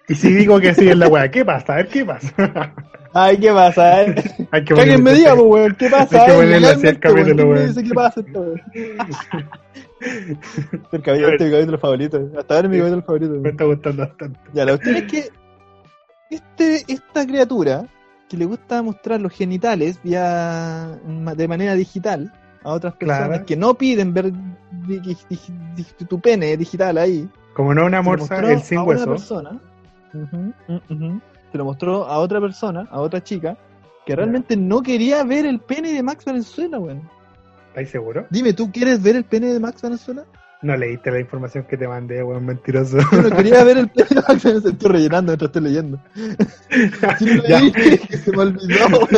y 0.08 0.14
si 0.14 0.32
digo 0.32 0.58
que 0.60 0.74
sí 0.74 0.88
es 0.88 0.96
la 0.96 1.08
weá, 1.08 1.30
¿qué 1.30 1.44
pasa? 1.44 1.74
A 1.74 1.76
ver, 1.76 1.88
¿qué 1.88 2.04
pasa? 2.04 2.32
Ay, 3.14 3.38
¿qué 3.38 3.52
pasa? 3.52 3.96
Hay 4.50 4.64
que, 4.64 4.74
alguien 4.74 5.02
me 5.02 5.14
diga, 5.14 5.34
pues, 5.34 5.46
weón, 5.46 5.76
¿qué 5.76 5.88
pasa? 5.88 6.22
Hay 6.22 6.26
que 6.26 6.32
ponerle 6.34 6.68
así 6.68 6.86
el 6.86 7.00
capítulo, 7.00 7.48
weón. 7.48 7.74
¿Qué 7.74 7.94
pasa 7.94 8.20
esto, 8.20 8.44
el 8.52 10.38
este 10.92 11.14
es 11.16 11.40
mi 11.40 11.50
capítulo 11.50 11.78
favorito. 11.78 12.30
Hasta 12.38 12.54
ahora 12.54 12.68
es 12.68 12.72
mi 12.72 12.78
capítulo 12.78 13.02
favorito. 13.02 13.34
Me 13.40 13.50
está 13.50 13.64
gustando 13.64 14.06
bastante. 14.06 14.40
Ya, 14.52 14.64
la 14.64 14.72
cuestión 14.72 14.96
es 14.96 15.04
que 15.04 15.30
este, 16.30 16.84
esta 16.92 17.26
criatura 17.26 17.86
que 18.28 18.36
le 18.36 18.44
gusta 18.44 18.82
mostrar 18.82 19.20
los 19.20 19.32
genitales 19.32 20.00
vía 20.02 20.98
de 21.36 21.48
manera 21.48 21.74
digital 21.74 22.32
a 22.62 22.72
otras 22.72 22.94
personas 22.94 23.42
que 23.44 23.56
no 23.56 23.74
piden 23.74 24.12
ver 24.12 24.32
tu 26.08 26.20
pene 26.20 26.56
digital 26.56 26.98
ahí. 26.98 27.28
Como 27.54 27.74
no 27.74 27.86
una 27.86 28.02
morsa, 28.02 28.38
el 28.40 28.62
sin 28.62 28.78
hueso. 28.80 29.06
Persona, 29.06 29.60
se 30.10 31.58
lo 31.58 31.64
mostró 31.64 32.06
a 32.06 32.18
otra 32.18 32.40
persona, 32.40 32.86
a 32.90 33.00
otra 33.00 33.22
chica, 33.22 33.56
que 34.06 34.16
realmente 34.16 34.56
no 34.56 34.82
quería 34.82 35.22
ver 35.24 35.46
el 35.46 35.60
pene 35.60 35.92
de 35.92 36.02
Max 36.02 36.24
Venezuela, 36.24 36.78
weón. 36.78 37.02
¿Estás 37.68 37.90
seguro? 37.90 38.26
Dime, 38.30 38.52
¿tú 38.52 38.72
quieres 38.72 39.02
ver 39.02 39.16
el 39.16 39.24
pene 39.24 39.52
de 39.52 39.60
Max 39.60 39.82
Venezuela? 39.82 40.24
No 40.62 40.76
leíste 40.76 41.10
la 41.10 41.20
información 41.20 41.64
que 41.68 41.76
te 41.76 41.86
mandé, 41.86 42.22
weón, 42.22 42.44
mentiroso. 42.46 42.98
Yo 43.12 43.22
no 43.22 43.30
quería 43.30 43.62
ver 43.64 43.78
el 43.78 43.88
pene 43.90 44.08
de 44.08 44.16
Max 44.16 44.44
Venezuela, 44.44 44.70
estoy 44.70 44.90
rellenando 44.90 45.32
mientras 45.32 45.48
estoy 45.48 45.62
leyendo. 45.62 46.00
Si 47.18 47.24
no 47.24 47.42
leí, 47.42 47.72
que 47.72 48.16
se 48.16 48.32
me 48.32 48.42
olvidó, 48.42 49.08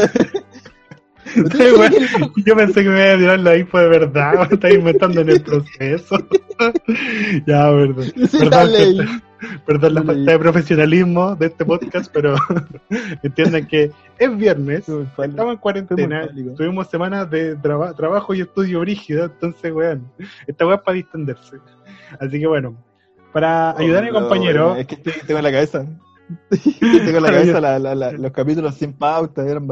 yo 2.45 2.57
pensé 2.57 2.83
que 2.83 2.89
me 2.89 3.03
iba 3.03 3.13
a 3.13 3.19
tirar 3.19 3.41
la 3.41 3.57
info 3.57 3.79
de 3.79 3.89
verdad, 3.89 4.49
me 4.49 4.55
estás 4.55 4.73
inventando 4.73 5.21
en 5.21 5.29
el 5.31 5.43
proceso. 5.43 6.17
ya, 7.47 7.71
verdad. 7.71 8.05
Sí, 8.29 8.39
ley. 8.67 9.01
Perdón 9.67 9.95
la 9.95 10.03
falta 10.03 10.33
de 10.33 10.39
profesionalismo 10.39 11.35
de 11.37 11.47
este 11.47 11.65
podcast, 11.65 12.13
pero 12.13 12.35
entiendan 13.23 13.67
que 13.67 13.91
es 14.19 14.37
viernes, 14.37 14.89
estamos 14.89 15.55
en 15.55 15.57
cuarentena, 15.57 16.29
tuvimos 16.57 16.89
semanas 16.89 17.31
de 17.31 17.57
trabajo 17.57 18.35
y 18.35 18.43
estudio 18.43 18.81
brígido, 18.81 19.25
entonces, 19.25 19.73
weón, 19.73 20.11
esta 20.47 20.67
weá 20.67 20.77
es 20.77 20.83
para 20.83 20.95
distenderse. 20.97 21.57
Así 22.19 22.39
que 22.39 22.47
bueno, 22.47 22.77
para 23.33 23.77
ayudar 23.79 24.03
a 24.03 24.07
mi 24.07 24.13
compañero. 24.13 24.77
Es 24.77 24.87
que 24.87 24.97
tengo 24.97 25.39
en 25.39 25.45
la 25.45 25.53
cabeza. 25.53 25.87
tengo 26.81 27.19
en 27.19 27.23
la 27.23 27.31
cabeza 27.31 27.61
la, 27.61 27.79
la, 27.79 28.13
los 28.13 28.33
capítulos 28.33 28.75
sin 28.75 28.93
pauta, 28.93 29.47
eran, 29.47 29.67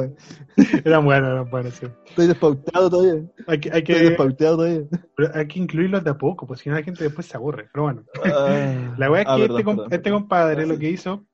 eran 0.84 1.04
buenos, 1.04 1.30
eran 1.30 1.50
buenos, 1.50 1.74
sí. 1.74 1.86
Estoy 2.06 2.26
despautado 2.26 2.90
todavía. 2.90 3.22
Hay 3.46 3.60
que, 3.60 3.70
hay 3.72 3.82
que, 3.82 3.92
Estoy 3.92 4.08
despautado 4.08 4.56
todavía. 4.56 4.82
Pero 5.16 5.30
hay 5.34 5.46
que 5.46 5.58
incluirlos 5.58 6.04
de 6.04 6.10
a 6.10 6.18
poco, 6.18 6.46
porque 6.46 6.62
si 6.62 6.68
no 6.68 6.76
la 6.76 6.82
gente 6.82 7.04
después 7.04 7.26
se 7.26 7.36
aburre. 7.36 7.68
Pero 7.72 7.84
bueno, 7.84 8.02
ah, 8.24 8.94
la 8.96 9.10
weá 9.10 9.22
es 9.22 9.28
ah, 9.28 9.36
que 9.36 9.44
este, 9.44 9.94
este, 9.96 10.10
compadre 10.10 10.66
lo 10.66 10.78
que 10.78 10.90
hizo 10.90 11.26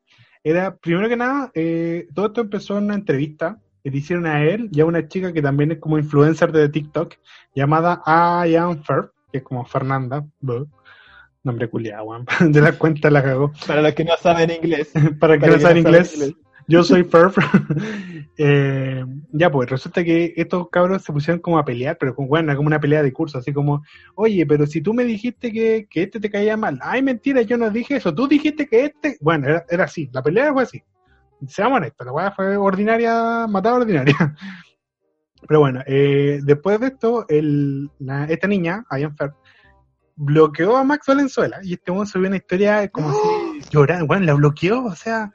era, 0.42 0.76
primero 0.76 1.08
que 1.08 1.16
nada, 1.16 1.50
eh, 1.54 2.06
todo 2.14 2.26
esto 2.26 2.42
empezó 2.42 2.76
en 2.78 2.84
una 2.84 2.94
entrevista 2.94 3.58
que 3.82 3.90
le 3.90 3.98
hicieron 3.98 4.26
a 4.26 4.44
él 4.44 4.68
y 4.72 4.80
a 4.80 4.86
una 4.86 5.08
chica 5.08 5.32
que 5.32 5.42
también 5.42 5.72
es 5.72 5.78
como 5.78 5.98
influencer 5.98 6.52
de 6.52 6.68
TikTok, 6.68 7.14
llamada 7.54 8.02
I 8.06 8.54
Am 8.56 8.82
Fer, 8.82 9.10
que 9.30 9.38
es 9.38 9.44
como 9.44 9.64
Fernanda. 9.64 10.24
Nombre 11.44 11.68
culiado. 11.68 12.06
De 12.40 12.60
la 12.60 12.72
cuenta 12.72 13.10
la 13.10 13.22
cagó. 13.22 13.52
Para 13.66 13.82
los 13.82 13.94
que 13.94 14.04
no 14.04 14.16
saben 14.16 14.50
inglés. 14.50 14.92
Para, 15.20 15.38
que 15.38 15.46
no 15.46 15.60
saben 15.60 15.78
inglés, 15.78 16.34
Yo 16.66 16.82
soy 16.82 17.04
Perf. 17.04 17.36
eh, 18.38 19.04
ya, 19.32 19.50
pues 19.50 19.68
resulta 19.68 20.02
que 20.02 20.32
estos 20.36 20.68
cabros 20.70 21.04
se 21.04 21.12
pusieron 21.12 21.40
como 21.40 21.58
a 21.58 21.64
pelear, 21.64 21.98
pero 22.00 22.14
con 22.14 22.26
bueno, 22.26 22.56
como 22.56 22.66
una 22.66 22.80
pelea 22.80 23.02
de 23.02 23.12
curso, 23.12 23.38
así 23.38 23.52
como, 23.52 23.84
oye, 24.14 24.46
pero 24.46 24.66
si 24.66 24.80
tú 24.80 24.94
me 24.94 25.04
dijiste 25.04 25.52
que, 25.52 25.86
que 25.88 26.04
este 26.04 26.18
te 26.18 26.30
caía 26.30 26.56
mal, 26.56 26.78
ay, 26.82 27.02
mentira, 27.02 27.42
yo 27.42 27.58
no 27.58 27.70
dije 27.70 27.96
eso, 27.96 28.14
tú 28.14 28.26
dijiste 28.26 28.66
que 28.66 28.86
este. 28.86 29.18
Bueno, 29.20 29.46
era, 29.46 29.64
era 29.68 29.84
así, 29.84 30.08
la 30.12 30.22
pelea 30.22 30.52
fue 30.52 30.62
así. 30.62 30.82
Seamos 31.46 31.76
honestos, 31.76 32.06
la 32.06 32.12
weá 32.12 32.30
fue 32.30 32.56
ordinaria, 32.56 33.46
matada 33.46 33.76
ordinaria. 33.76 34.34
Pero 35.46 35.60
bueno, 35.60 35.82
eh, 35.86 36.40
después 36.42 36.80
de 36.80 36.86
esto, 36.86 37.26
el, 37.28 37.90
la, 37.98 38.24
esta 38.24 38.48
niña, 38.48 38.84
Ian 38.98 39.14
Ferb, 39.14 39.34
bloqueó 40.16 40.76
a 40.76 40.84
Max 40.84 41.06
Valenzuela 41.06 41.60
y 41.62 41.74
este 41.74 41.90
hombre 41.90 42.06
subió 42.06 42.28
una 42.28 42.36
historia 42.36 42.88
como 42.88 43.12
si 43.12 43.60
llorando, 43.70 44.06
bueno, 44.06 44.26
la 44.26 44.34
bloqueó, 44.34 44.84
o 44.84 44.94
sea, 44.94 45.32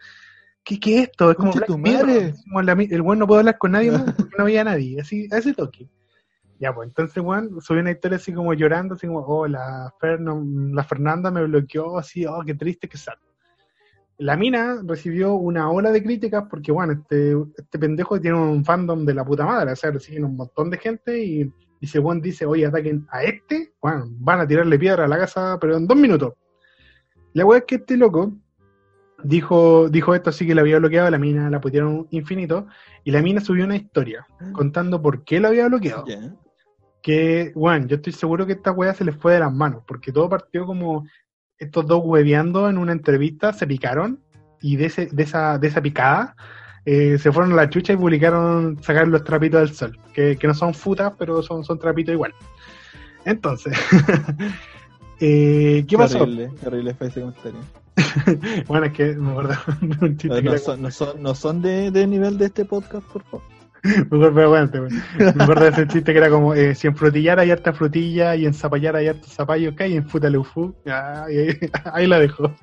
¿qué, 0.63 0.79
qué 0.79 0.99
es 0.99 1.09
esto? 1.09 1.31
Es 1.31 1.37
como, 1.37 1.51
tu 1.51 1.77
madre. 1.77 2.33
el 2.89 3.01
bueno 3.01 3.19
no 3.21 3.27
puede 3.27 3.39
hablar 3.39 3.57
con 3.57 3.71
nadie 3.71 3.91
porque 4.17 4.35
no 4.37 4.43
había 4.43 4.63
nadie, 4.63 5.01
así, 5.01 5.27
a 5.31 5.37
ese 5.37 5.53
toque. 5.53 5.89
Ya, 6.59 6.73
pues 6.73 6.89
entonces, 6.89 7.23
Juan 7.23 7.49
subió 7.61 7.81
una 7.81 7.91
historia 7.91 8.17
así 8.17 8.33
como 8.33 8.53
llorando, 8.53 8.95
así 8.95 9.07
como, 9.07 9.19
oh, 9.19 9.47
la, 9.47 9.93
la 10.01 10.83
Fernanda 10.83 11.31
me 11.31 11.45
bloqueó, 11.45 11.97
así, 11.97 12.25
oh, 12.25 12.41
qué 12.45 12.53
triste 12.53 12.89
que 12.89 12.97
sale. 12.97 13.21
La 14.17 14.35
mina 14.35 14.81
recibió 14.85 15.35
una 15.35 15.71
ola 15.71 15.91
de 15.91 16.03
críticas 16.03 16.43
porque, 16.49 16.73
bueno, 16.73 16.91
este, 16.91 17.33
este 17.57 17.79
pendejo 17.79 18.19
tiene 18.19 18.37
un 18.37 18.65
fandom 18.65 19.05
de 19.05 19.13
la 19.13 19.23
puta 19.23 19.45
madre, 19.45 19.71
o 19.71 19.75
sea, 19.77 19.91
recibe 19.91 20.25
un 20.25 20.35
montón 20.35 20.69
de 20.69 20.77
gente 20.77 21.23
y 21.23 21.53
y 21.79 21.87
si 21.87 21.99
Juan 21.99 22.21
dice, 22.21 22.45
oye, 22.45 22.65
ataquen 22.65 23.07
a 23.09 23.23
este, 23.23 23.73
bueno, 23.81 24.05
van 24.19 24.41
a 24.41 24.47
tirarle 24.47 24.77
piedra 24.77 25.05
a 25.05 25.07
la 25.07 25.17
casa, 25.17 25.57
pero 25.59 25.77
en 25.77 25.87
dos 25.87 25.97
minutos. 25.97 26.33
La 27.33 27.45
weá 27.45 27.59
es 27.59 27.65
que 27.65 27.75
este 27.75 27.95
loco 27.95 28.33
dijo, 29.23 29.89
dijo 29.89 30.15
esto 30.15 30.29
así 30.29 30.45
que 30.45 30.55
la 30.55 30.61
había 30.61 30.79
bloqueado, 30.79 31.09
la 31.09 31.17
mina 31.17 31.49
la 31.49 31.61
pusieron 31.61 32.07
infinito, 32.11 32.67
y 33.03 33.11
la 33.11 33.21
mina 33.21 33.39
subió 33.39 33.65
una 33.65 33.75
historia 33.75 34.25
contando 34.53 35.01
por 35.01 35.23
qué 35.23 35.39
la 35.39 35.49
había 35.49 35.67
bloqueado. 35.67 36.05
Que, 37.01 37.53
bueno, 37.55 37.87
yo 37.87 37.95
estoy 37.95 38.11
seguro 38.11 38.45
que 38.45 38.53
esta 38.53 38.71
weá 38.71 38.93
se 38.93 39.05
les 39.05 39.15
fue 39.15 39.33
de 39.33 39.39
las 39.39 39.53
manos, 39.53 39.83
porque 39.87 40.11
todo 40.11 40.27
partió 40.27 40.65
como 40.65 41.05
estos 41.57 41.85
dos 41.85 42.01
hueveando 42.03 42.69
en 42.69 42.77
una 42.77 42.91
entrevista, 42.91 43.53
se 43.53 43.67
picaron, 43.67 44.21
y 44.61 44.75
de, 44.75 44.87
ese, 44.87 45.05
de, 45.07 45.23
esa, 45.23 45.57
de 45.57 45.67
esa 45.67 45.81
picada 45.81 46.35
eh, 46.85 47.17
se 47.17 47.31
fueron 47.31 47.53
a 47.53 47.55
la 47.55 47.69
chucha 47.69 47.93
y 47.93 47.97
publicaron 47.97 48.81
sacar 48.81 49.07
los 49.07 49.23
trapitos 49.23 49.61
del 49.61 49.75
sol, 49.75 49.99
que, 50.13 50.37
no 50.43 50.53
son 50.53 50.73
futas, 50.73 51.13
pero 51.17 51.41
son, 51.41 51.63
son 51.63 51.79
trapitos 51.79 52.13
igual. 52.13 52.33
Entonces, 53.25 53.77
eh, 55.19 55.85
¿qué, 55.87 55.97
pasó? 55.97 56.23
Horrible, 56.23 56.51
horrible 56.65 56.93
fue 56.93 57.07
ese 57.07 57.21
comentario. 57.21 57.59
bueno, 58.67 58.85
es 58.85 58.93
que 58.93 59.13
me 59.15 59.31
acuerdo 59.31 59.55
un 60.01 60.17
chiste 60.17 60.41
no, 60.41 60.57
son, 60.57 60.81
no, 60.81 60.91
son, 60.91 61.21
no 61.21 61.35
son 61.35 61.61
de, 61.61 61.91
de 61.91 62.07
nivel 62.07 62.37
de 62.37 62.45
este 62.45 62.65
podcast, 62.65 63.05
por 63.07 63.23
favor. 63.23 63.43
Me 63.81 64.43
aguante, 64.43 64.81
Me 64.81 65.43
acuerdo 65.43 65.63
de 65.63 65.69
ese 65.69 65.87
chiste 65.87 66.11
que 66.11 66.17
era 66.17 66.29
como: 66.29 66.53
eh, 66.53 66.75
si 66.75 66.87
en 66.87 66.95
frutillar 66.95 67.39
hay 67.39 67.51
harta 67.51 67.71
frutilla 67.71 68.35
y 68.35 68.45
en 68.45 68.53
zapallar 68.53 68.95
hay 68.95 69.07
harta 69.07 69.27
zapallo, 69.27 69.73
¿qué 69.75 69.83
hay 69.83 69.95
en 69.95 70.07
futaleufu? 70.07 70.75
Ah, 70.85 71.25
ahí, 71.27 71.57
ahí 71.93 72.07
la 72.07 72.19
dejo. 72.19 72.53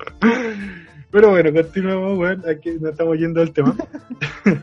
Pero 1.16 1.30
bueno, 1.30 1.50
continuamos, 1.50 2.14
bueno, 2.18 2.42
aquí 2.46 2.72
nos 2.78 2.90
estamos 2.90 3.16
yendo 3.16 3.40
al 3.40 3.50
tema. 3.50 3.74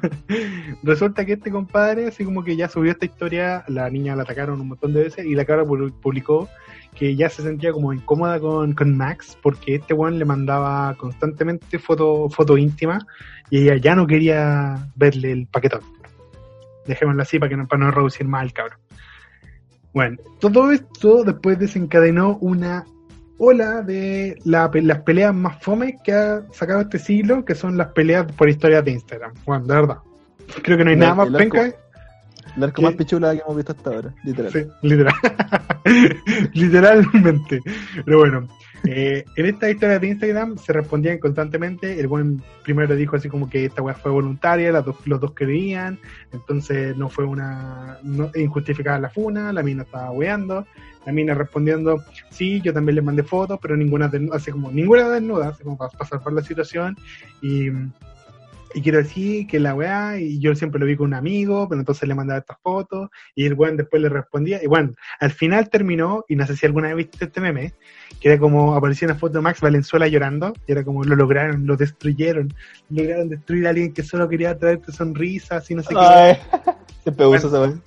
Resulta 0.84 1.26
que 1.26 1.34
este 1.34 1.50
compadre, 1.50 2.06
así 2.06 2.24
como 2.24 2.44
que 2.44 2.56
ya 2.56 2.70
subió 2.70 2.92
esta 2.92 3.06
historia, 3.06 3.63
la 3.68 3.89
niña 3.89 4.16
la 4.16 4.22
atacaron 4.22 4.62
un 4.62 4.68
montón 4.68 4.94
de 4.94 5.02
veces 5.02 5.26
y 5.26 5.34
la 5.34 5.46
cara 5.46 5.66
publicó 5.66 6.48
que 6.96 7.16
ya 7.16 7.28
se 7.28 7.42
sentía 7.42 7.72
como 7.72 7.92
incómoda 7.92 8.39
con, 8.39 8.74
con 8.74 8.96
Max 8.96 9.36
porque 9.42 9.74
este 9.74 9.96
weón 9.96 10.20
le 10.20 10.26
mandaba 10.26 10.94
constantemente 10.94 11.80
fotos 11.80 12.36
foto 12.36 12.56
íntimas 12.56 13.04
y 13.50 13.63
ella 13.63 13.78
ya 13.78 13.96
no 13.96 14.06
quería 14.06 14.92
verle 14.96 15.32
el 15.32 15.48
paquetón. 15.48 15.82
Dejémoslo 16.86 17.24
así 17.24 17.39
para, 17.39 17.50
que 17.50 17.58
no, 17.58 17.68
para 17.68 17.86
no 17.86 17.89
reducir 17.89 18.28
más 18.28 18.44
al 18.44 18.54
cabrón. 18.54 18.78
Bueno, 19.92 20.18
todo 20.39 20.72
esto 20.72 21.24
después 21.24 21.58
desencadenó 21.58 22.38
una 22.42 22.86
ola 23.38 23.82
de 23.82 24.39
las 24.43 25.00
peleas 25.02 25.34
más 25.34 25.62
fome 25.62 25.98
que 26.04 26.13
ha 26.13 26.43
sacado 26.52 26.82
este 26.82 27.00
siglo, 27.00 27.43
que 27.46 27.56
son 27.56 27.78
las 27.78 27.88
peleas 27.89 28.32
por 28.32 28.50
historias 28.50 28.86
de 28.86 28.91
Instagram. 28.91 29.34
Bueno, 29.46 29.65
de 29.65 29.76
verdad. 29.76 29.98
Creo 30.62 30.78
que 30.78 30.84
no 30.84 30.89
hay 30.91 30.98
nada 30.98 31.15
más 31.15 31.30
penca. 31.30 31.74
El 32.56 32.63
arco 32.63 32.82
más 32.84 32.93
pichula 32.93 33.34
que 33.34 33.41
hemos 33.41 33.56
visto 33.56 33.72
hasta 33.72 33.89
ahora, 33.89 34.13
literal. 34.24 34.52
Sí, 34.52 34.65
literal. 34.84 35.13
Literalmente. 36.54 37.60
Pero 38.06 38.19
bueno, 38.19 38.48
eh, 38.86 39.24
en 39.38 39.46
esta 39.46 39.69
historia 39.72 39.98
de 39.98 40.08
Instagram 40.08 40.58
se 40.58 40.74
respondían 40.74 41.17
constantemente. 41.17 42.00
El 42.00 42.08
buen 42.08 42.43
primero 42.63 42.96
dijo 42.96 43.15
así 43.15 43.30
como 43.30 43.50
que 43.50 43.65
esta 43.65 43.82
weá 43.82 43.96
fue 43.96 44.12
voluntaria, 44.12 44.72
los 44.72 45.19
dos 45.19 45.34
querían, 45.34 46.00
entonces 46.32 46.96
no 46.98 47.10
fue 47.10 47.26
una 47.26 47.98
no, 48.04 48.30
injustificada 48.36 49.00
la 49.00 49.10
funa, 49.10 49.54
la 49.54 49.63
mina 49.63 49.84
estaba 49.84 50.12
weando. 50.12 50.67
La 51.06 51.12
mina 51.12 51.34
respondiendo, 51.34 52.04
sí, 52.30 52.62
yo 52.62 52.74
también 52.74 52.96
le 52.96 53.02
mandé 53.02 53.24
fotos, 53.24 53.60
pero 53.62 53.76
ninguna 53.76 54.08
desnuda, 54.08 54.38
así 54.38 54.52
como 54.52 54.72
ninguna 54.72 55.10
desnuda, 55.10 55.50
así 55.50 55.63
como 55.63 55.78
para, 55.78 55.92
para 55.92 56.10
salvar 56.10 56.34
la 56.34 56.44
situación. 56.44 56.98
Y, 57.42 57.68
y 58.76 58.82
quiero 58.82 58.98
decir 58.98 59.46
que 59.48 59.60
la 59.60 59.76
weá, 59.76 60.18
y 60.20 60.39
yo 60.39 60.56
siempre 60.56 60.80
lo 60.80 60.86
vi 60.86 60.96
con 60.96 61.08
un 61.08 61.13
amigo, 61.13 61.68
pero 61.70 61.80
entonces 61.80 62.08
le 62.08 62.16
mandaba 62.16 62.39
estas 62.39 62.58
fotos, 62.62 63.10
y 63.36 63.46
el 63.46 63.54
weón 63.54 63.78
después 63.78 64.02
le 64.02 64.10
respondía, 64.10 64.63
y 64.63 64.68
bueno, 64.68 64.94
al 65.20 65.32
final 65.32 65.70
terminó, 65.70 66.26
y 66.28 66.36
no 66.36 66.48
sé 66.48 66.56
si 66.56 66.66
alguna 66.66 66.88
vez 66.88 66.98
viste 66.98 67.26
este 67.26 67.42
meme, 67.42 67.74
que 68.20 68.30
era 68.30 68.39
como 68.39 68.74
aparecía 68.76 69.08
una 69.08 69.16
foto 69.16 69.36
de 69.36 69.42
Max 69.42 69.62
Valenzuela 69.62 70.08
llorando, 70.08 70.54
y 70.68 70.72
era 70.72 70.84
como 70.84 71.04
lo 71.04 71.16
lograron, 71.16 71.68
lo 71.68 71.78
destruyeron, 71.78 72.54
lograron 72.89 73.30
destruir 73.30 73.68
a 73.68 73.70
alguien 73.70 73.94
que 73.94 74.04
solo 74.04 74.28
quería 74.28 74.58
traerte 74.58 74.92
sonrisas 74.92 75.70
y 75.70 75.76
no 75.76 75.84
sé 75.84 75.94
qué. 75.94 76.38
Siempre 77.04 77.26
uso 77.28 77.48
uso 77.48 77.82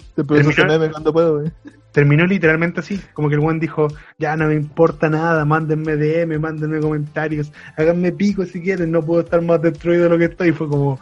ese 0.51 0.65
meme 0.67 0.91
cuando 0.91 1.13
puedo, 1.13 1.39
wey 1.39 1.51
terminó 1.97 2.27
literalmente 2.27 2.81
así, 2.81 3.01
como 3.15 3.31
que 3.31 3.37
el 3.37 3.41
buen 3.41 3.59
dijo, 3.59 3.89
ya 4.19 4.37
no 4.37 4.49
me 4.49 4.55
importa 4.55 5.09
nada, 5.09 5.47
mándenme 5.47 5.97
DM, 5.97 6.39
mándenme 6.39 6.79
comentarios, 6.79 7.51
háganme 7.75 8.13
pico 8.13 8.45
si 8.45 8.61
quieren, 8.61 8.91
no 8.91 9.01
puedo 9.01 9.23
estar 9.23 9.41
más 9.41 9.63
destruido 9.63 10.03
de 10.03 10.11
lo 10.11 10.19
que 10.19 10.27
estoy. 10.27 10.51
Y 10.51 10.53
fue 10.53 10.69
como, 10.69 11.01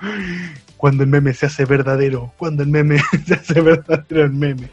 cuando 0.77 1.03
el 1.03 1.11
meme 1.11 1.35
se 1.35 1.47
hace 1.47 1.65
verdadero, 1.65 2.33
cuando 2.37 2.63
el 2.63 2.69
meme 2.69 2.99
se 3.27 3.35
hace 3.35 3.61
verdadero 3.61 4.23
el 4.23 4.33
meme. 4.35 4.71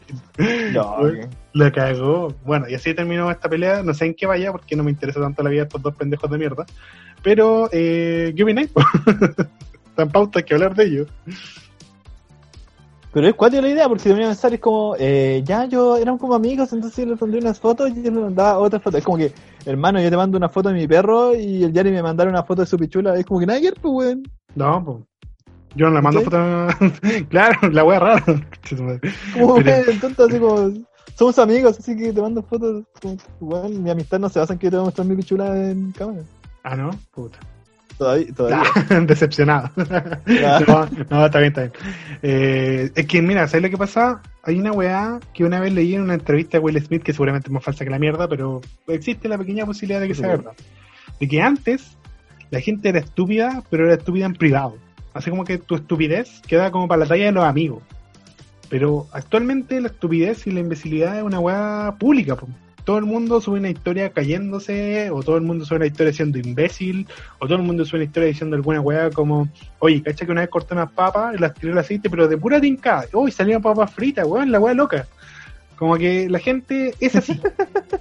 No, 0.71 0.97
La 1.53 1.71
cagó. 1.71 2.36
Bueno, 2.45 2.69
y 2.69 2.75
así 2.75 2.93
terminó 2.93 3.31
esta 3.31 3.49
pelea, 3.49 3.81
no 3.81 3.95
sé 3.95 4.05
en 4.05 4.13
qué 4.13 4.27
vaya, 4.27 4.51
porque 4.51 4.75
no 4.75 4.84
me 4.84 4.91
interesa 4.91 5.21
tanto 5.21 5.41
la 5.41 5.49
vida 5.49 5.62
de 5.62 5.67
estos 5.69 5.81
dos 5.81 5.95
pendejos 5.95 6.29
de 6.29 6.38
mierda. 6.38 6.67
Pero, 7.23 7.67
eh, 7.71 8.31
¿qué 8.38 8.43
opináis? 8.43 8.69
Tan 9.95 10.12
pauta 10.12 10.38
hay 10.38 10.45
que 10.45 10.53
hablar 10.53 10.75
de 10.75 10.84
ellos. 10.84 11.07
Pero 13.13 13.28
es 13.28 13.34
cuático 13.34 13.62
la 13.62 13.69
idea, 13.69 13.88
porque 13.89 14.04
si 14.04 14.10
te 14.10 14.13
venía 14.13 14.28
a 14.28 14.32
pensar, 14.32 14.54
es 14.54 14.60
como, 14.62 14.95
eh, 14.97 15.41
ya 15.43 15.65
yo 15.65 15.97
éramos 15.97 16.21
como 16.21 16.34
amigos, 16.34 16.71
entonces 16.71 17.04
yo 17.04 17.12
le 17.12 17.17
pondría 17.17 17.41
unas 17.41 17.60
fotos 17.60 17.89
y 17.89 18.02
yo 18.02 18.10
le 18.10 18.21
mandaba 18.21 18.58
otras 18.60 18.82
fotos. 18.82 19.00
Es 19.00 19.06
como 19.06 19.17
que, 19.17 19.34
hermano, 19.65 20.02
yo 20.02 20.10
te 20.10 20.15
mando 20.15 20.38
una 20.38 20.47
foto 20.47 20.69
de 20.69 20.76
mi 20.76 20.88
perro 20.88 21.36
y 21.36 21.63
el 21.63 21.74
Yari 21.74 21.91
me 21.91 22.02
mandara 22.02 22.30
una 22.30 22.43
foto 22.43 22.62
de 22.62 22.67
su 22.67 22.78
pichula. 22.78 23.17
Es 23.17 23.26
como 23.26 23.41
que 23.41 23.45
nadie, 23.45 23.74
pues, 23.74 23.93
weón. 23.93 24.24
No, 24.56 24.84
pues. 24.84 24.97
Yo 25.76 25.89
no 25.89 25.95
le 25.95 26.02
mando 26.02 26.21
foto. 26.21 26.38
claro, 27.30 27.69
la 27.69 27.84
wea 27.84 28.00
rara. 28.00 28.24
como, 29.34 29.56
tonto, 30.00 30.24
así 30.24 30.39
como, 30.39 30.71
somos 31.15 31.38
amigos, 31.39 31.80
así 31.80 31.97
que 31.97 32.13
te 32.13 32.21
mando 32.21 32.41
fotos. 32.43 32.86
Como, 33.02 33.17
weón, 33.41 33.84
mi 33.84 33.89
amistad 33.89 34.19
no 34.19 34.30
se 34.30 34.39
basa 34.39 34.54
en 34.54 34.60
que 34.60 34.69
te 34.69 34.78
voy 34.78 34.84
a 34.84 34.86
mostrar 34.86 35.06
mi 35.06 35.17
pichula 35.17 35.69
en 35.69 35.91
cámara. 35.91 36.24
Ah, 36.63 36.78
no, 36.78 36.91
puta. 37.12 37.38
Todavía. 38.01 38.33
todavía. 38.33 38.63
decepcionado. 39.05 39.69
no, 39.77 41.25
está 41.25 41.37
bien, 41.37 41.49
está 41.49 41.61
bien. 41.61 41.71
Eh, 42.23 42.91
es 42.95 43.05
que, 43.05 43.21
mira, 43.21 43.47
¿sabes 43.47 43.61
lo 43.61 43.69
que 43.69 43.77
pasa? 43.77 44.23
Hay 44.41 44.57
una 44.57 44.71
weá 44.71 45.19
que 45.35 45.43
una 45.45 45.59
vez 45.59 45.71
leí 45.71 45.93
en 45.93 46.01
una 46.01 46.15
entrevista 46.15 46.57
de 46.57 46.63
Will 46.63 46.83
Smith, 46.83 47.03
que 47.03 47.13
seguramente 47.13 47.49
es 47.49 47.51
más 47.51 47.63
falsa 47.63 47.83
que 47.83 47.91
la 47.91 47.99
mierda, 47.99 48.27
pero 48.27 48.59
existe 48.87 49.29
la 49.29 49.37
pequeña 49.37 49.67
posibilidad 49.67 50.01
de 50.01 50.07
que 50.07 50.15
sea 50.15 50.29
verdad. 50.29 50.53
De 51.19 51.27
que 51.27 51.43
antes 51.43 51.95
la 52.49 52.59
gente 52.59 52.89
era 52.89 52.97
estúpida, 52.97 53.61
pero 53.69 53.85
era 53.85 53.93
estúpida 53.93 54.25
en 54.25 54.33
privado. 54.33 54.77
Así 55.13 55.29
como 55.29 55.45
que 55.45 55.59
tu 55.59 55.75
estupidez 55.75 56.41
queda 56.47 56.71
como 56.71 56.87
para 56.87 57.01
la 57.01 57.05
talla 57.05 57.25
de 57.25 57.33
los 57.33 57.43
amigos. 57.43 57.83
Pero 58.67 59.05
actualmente 59.11 59.79
la 59.79 59.89
estupidez 59.89 60.47
y 60.47 60.51
la 60.51 60.61
imbecilidad 60.61 61.19
es 61.19 61.23
una 61.23 61.39
weá 61.39 61.97
pública. 61.99 62.35
Todo 62.91 62.99
el 62.99 63.06
mundo 63.06 63.39
sube 63.39 63.58
una 63.58 63.69
historia 63.69 64.10
cayéndose, 64.10 65.10
o 65.12 65.23
todo 65.23 65.38
el 65.38 65.43
mundo 65.43 65.63
sube 65.63 65.77
una 65.77 65.86
historia 65.86 66.12
siendo 66.12 66.39
imbécil, 66.39 67.08
o 67.39 67.45
todo 67.45 67.56
el 67.56 67.63
mundo 67.63 67.86
sube 67.86 67.99
una 67.99 68.04
historia 68.04 68.27
diciendo 68.27 68.58
alguna 68.58 68.82
weá 68.82 69.10
como, 69.12 69.47
oye, 69.80 70.04
cacha 70.04 70.25
que 70.25 70.32
una 70.34 70.41
vez 70.41 70.49
corté 70.49 70.73
unas 70.73 70.91
papas 70.91 71.34
y 71.34 71.38
las 71.38 71.54
tiré 71.54 71.71
al 71.71 71.77
aceite, 71.77 72.10
pero 72.10 72.27
de 72.27 72.38
pura 72.38 72.60
tinca, 72.60 73.06
uy, 73.13 73.32
salieron 73.32 73.62
papas 73.62 73.93
fritas, 73.93 74.27
weón, 74.27 74.51
la 74.51 74.60
weá 74.60 74.73
loca. 74.73 75.08
Como 75.77 75.95
que 75.95 76.27
la 76.30 76.39
gente 76.39 76.93
es 76.99 77.15
así. 77.15 77.39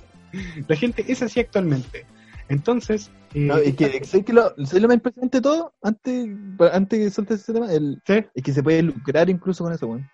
la 0.66 0.74
gente 0.74 1.04
es 1.06 1.22
así 1.22 1.38
actualmente. 1.38 2.04
Entonces. 2.48 3.12
Eh, 3.32 3.48
es 3.66 3.76
que, 3.76 4.04
¿sabes 4.04 4.26
que 4.26 4.32
lo, 4.32 4.52
lo 4.56 4.88
más 4.88 4.96
impresionante 4.96 5.38
de 5.38 5.42
todo? 5.42 5.72
Antes, 5.82 6.30
antes 6.72 6.98
que 6.98 7.10
sueltes 7.10 7.42
ese 7.42 7.52
tema, 7.52 7.72
el, 7.72 8.02
es 8.08 8.42
que 8.42 8.52
se 8.52 8.60
puede 8.64 8.82
lucrar 8.82 9.30
incluso 9.30 9.62
con 9.62 9.72
eso, 9.72 9.86
weón. 9.86 10.10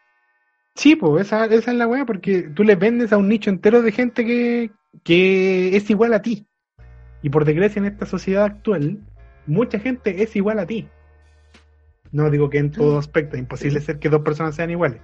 Sí, 0.77 0.95
pues 0.95 1.27
esa, 1.27 1.47
esa 1.47 1.71
es 1.71 1.77
la 1.77 1.87
weá, 1.87 2.05
porque 2.05 2.43
tú 2.55 2.63
le 2.63 2.77
vendes 2.77 3.13
a 3.13 3.17
un 3.17 3.29
nicho 3.29 3.49
entero 3.49 3.81
de 3.81 3.93
gente 3.93 4.25
que, 4.27 4.71
que 5.03 5.75
es 5.75 5.89
igual 5.89 6.13
a 6.13 6.21
ti. 6.21 6.47
Y 7.23 7.31
por 7.31 7.47
desgracia 7.47 7.81
en 7.81 7.87
esta 7.87 8.05
sociedad 8.05 8.45
actual, 8.45 9.01
mucha 9.47 9.81
gente 9.81 10.23
es 10.23 10.37
igual 10.37 10.59
a 10.59 10.67
ti. 10.67 10.87
No 12.13 12.31
digo 12.31 12.51
que 12.51 12.59
en 12.59 12.71
todo 12.71 12.99
aspecto, 12.99 13.37
es 13.37 13.41
imposible 13.41 13.81
ser 13.81 13.99
que 13.99 14.11
dos 14.11 14.21
personas 14.21 14.55
sean 14.55 14.71
iguales. 14.71 15.01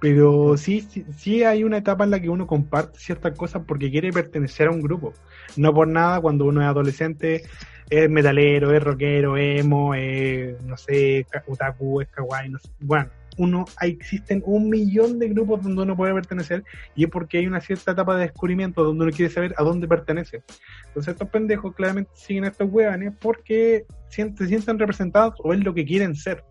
Pero 0.00 0.58
sí, 0.58 0.82
sí, 0.82 1.06
sí, 1.16 1.42
hay 1.42 1.64
una 1.64 1.78
etapa 1.78 2.04
en 2.04 2.10
la 2.10 2.20
que 2.20 2.28
uno 2.28 2.46
comparte 2.46 2.98
ciertas 2.98 3.36
cosas 3.36 3.62
porque 3.66 3.90
quiere 3.90 4.12
pertenecer 4.12 4.68
a 4.68 4.70
un 4.70 4.82
grupo. 4.82 5.14
No 5.56 5.72
por 5.72 5.88
nada, 5.88 6.20
cuando 6.20 6.44
uno 6.44 6.60
es 6.60 6.66
adolescente, 6.66 7.44
es 7.88 8.10
metalero, 8.10 8.74
es 8.74 8.82
rockero, 8.84 9.38
emo, 9.38 9.94
es, 9.94 10.60
no 10.62 10.76
sé, 10.76 11.26
otaku, 11.46 12.02
es 12.02 12.08
kawaii, 12.08 12.50
no 12.50 12.58
sé. 12.58 12.68
Bueno, 12.80 13.08
uno, 13.36 13.64
existen 13.82 14.42
un 14.46 14.68
millón 14.68 15.18
de 15.18 15.28
grupos 15.28 15.62
donde 15.62 15.82
uno 15.82 15.96
puede 15.96 16.14
pertenecer 16.14 16.64
y 16.94 17.04
es 17.04 17.10
porque 17.10 17.38
hay 17.38 17.46
una 17.46 17.60
cierta 17.60 17.92
etapa 17.92 18.16
de 18.16 18.22
descubrimiento 18.22 18.82
donde 18.82 19.04
uno 19.04 19.12
quiere 19.12 19.32
saber 19.32 19.54
a 19.56 19.62
dónde 19.62 19.88
pertenece. 19.88 20.42
Entonces 20.88 21.12
estos 21.12 21.28
pendejos 21.28 21.74
claramente 21.74 22.10
siguen 22.14 22.44
a 22.44 22.48
estos 22.48 22.70
huevones 22.70 23.14
porque 23.20 23.86
se 24.08 24.46
sienten 24.46 24.78
representados 24.78 25.34
o 25.38 25.52
es 25.52 25.62
lo 25.64 25.74
que 25.74 25.84
quieren 25.84 26.14
ser. 26.14 26.44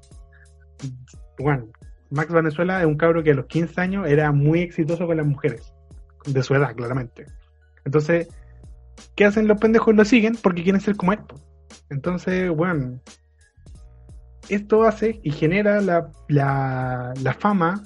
Bueno, 1.39 1.67
Max 2.09 2.31
Venezuela 2.31 2.79
es 2.79 2.85
un 2.85 2.97
cabro 2.97 3.23
que 3.23 3.31
a 3.31 3.35
los 3.35 3.45
15 3.47 3.81
años 3.81 4.07
era 4.07 4.31
muy 4.31 4.61
exitoso 4.61 5.07
con 5.07 5.17
las 5.17 5.25
mujeres, 5.25 5.73
de 6.25 6.43
su 6.43 6.55
edad, 6.55 6.75
claramente. 6.75 7.25
Entonces, 7.83 8.27
¿qué 9.15 9.25
hacen 9.25 9.47
los 9.47 9.59
pendejos? 9.59 9.95
Lo 9.95 10.05
siguen 10.05 10.35
porque 10.41 10.63
quieren 10.63 10.81
ser 10.81 10.95
como 10.95 11.13
él. 11.13 11.19
Entonces, 11.89 12.49
bueno, 12.49 12.99
esto 14.49 14.83
hace 14.83 15.19
y 15.23 15.31
genera 15.31 15.81
la, 15.81 16.11
la, 16.27 17.33
fama 17.39 17.83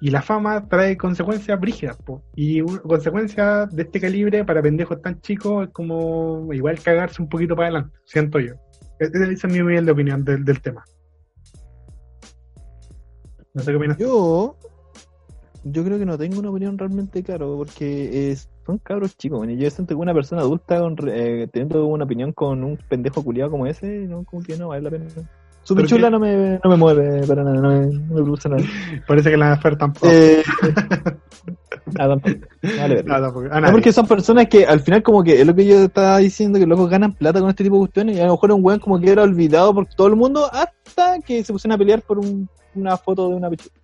y 0.00 0.10
la 0.10 0.22
fama 0.22 0.68
trae 0.68 0.96
consecuencias 0.96 1.58
brígidas, 1.60 1.98
y 2.36 2.60
consecuencias 2.62 3.74
de 3.74 3.82
este 3.82 4.00
calibre 4.00 4.44
para 4.44 4.62
pendejos 4.62 5.00
tan 5.02 5.20
chicos 5.20 5.66
es 5.66 5.72
como 5.72 6.52
igual 6.52 6.78
cagarse 6.80 7.22
un 7.22 7.28
poquito 7.28 7.56
para 7.56 7.68
adelante, 7.68 7.98
siento 8.04 8.38
yo. 8.38 8.54
E-, 9.00 9.32
esa 9.32 9.48
es 9.48 9.52
mi 9.52 9.58
de 9.58 9.90
opinión 9.90 10.24
del, 10.24 10.44
del 10.44 10.60
tema. 10.60 10.84
No 13.54 13.62
sé 13.62 13.72
qué 13.72 13.76
opinas. 13.76 13.98
Yo, 13.98 14.56
yo 15.64 15.84
creo 15.84 15.98
que 15.98 16.06
no 16.06 16.18
tengo 16.18 16.38
una 16.38 16.50
opinión 16.50 16.78
realmente 16.78 17.22
claro, 17.22 17.56
porque 17.56 18.30
es, 18.30 18.48
son 18.64 18.78
cabros 18.78 19.16
chicos. 19.16 19.46
yo 19.48 19.70
siento 19.70 19.94
que 19.94 20.00
una 20.00 20.14
persona 20.14 20.42
adulta 20.42 20.80
eh, 21.08 21.48
teniendo 21.52 21.86
una 21.86 22.04
opinión 22.04 22.32
con 22.32 22.62
un 22.62 22.76
pendejo 22.88 23.24
culiado 23.24 23.50
como 23.50 23.66
ese, 23.66 24.06
no, 24.06 24.24
como 24.24 24.42
que 24.42 24.56
no 24.56 24.68
vale 24.68 24.82
la 24.82 24.90
pena. 24.90 25.06
Su 25.68 25.76
pichula 25.76 26.08
no 26.08 26.18
me, 26.18 26.58
no 26.64 26.70
me 26.70 26.76
mueve 26.78 27.26
para 27.26 27.44
nada, 27.44 27.60
no 27.60 27.68
me, 27.68 27.86
no 27.88 28.14
me 28.14 28.22
produce 28.22 28.48
nada. 28.48 28.62
Parece 29.06 29.28
que 29.28 29.36
la 29.36 29.52
oferta 29.52 29.80
tampoco. 29.80 30.08
Eh, 30.10 30.42
ah, 31.98 32.08
tampoco. 32.08 32.38
Vale, 32.62 33.02
no, 33.02 33.70
porque 33.72 33.92
son 33.92 34.06
personas 34.06 34.46
que 34.48 34.64
al 34.64 34.80
final 34.80 35.02
como 35.02 35.22
que 35.22 35.38
es 35.38 35.46
lo 35.46 35.54
que 35.54 35.66
yo 35.66 35.84
estaba 35.84 36.16
diciendo, 36.16 36.58
que 36.58 36.64
luego 36.64 36.88
ganan 36.88 37.12
plata 37.12 37.40
con 37.40 37.50
este 37.50 37.64
tipo 37.64 37.76
de 37.76 37.80
cuestiones 37.80 38.16
y 38.16 38.20
a 38.20 38.24
lo 38.24 38.32
mejor 38.32 38.52
un 38.52 38.64
weón 38.64 38.80
como 38.80 38.98
que 38.98 39.10
era 39.10 39.24
olvidado 39.24 39.74
por 39.74 39.86
todo 39.94 40.06
el 40.06 40.16
mundo 40.16 40.48
hasta 40.50 41.18
que 41.20 41.44
se 41.44 41.52
pusieron 41.52 41.74
a 41.74 41.78
pelear 41.78 42.00
por 42.00 42.18
una 42.74 42.96
foto 42.96 43.28
de 43.28 43.34
una 43.34 43.50
pichula. 43.50 43.74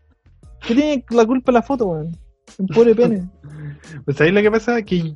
¿Qué 0.66 0.74
tiene 0.74 1.04
la 1.10 1.26
culpa 1.26 1.52
la 1.52 1.60
foto, 1.60 1.88
weón? 1.88 2.16
Un 2.56 2.66
pobre 2.68 2.94
pene. 2.94 3.28
pues 4.06 4.18
ahí 4.22 4.32
lo 4.32 4.40
que 4.40 4.50
pasa 4.50 4.78
es 4.78 4.86
que, 4.86 5.14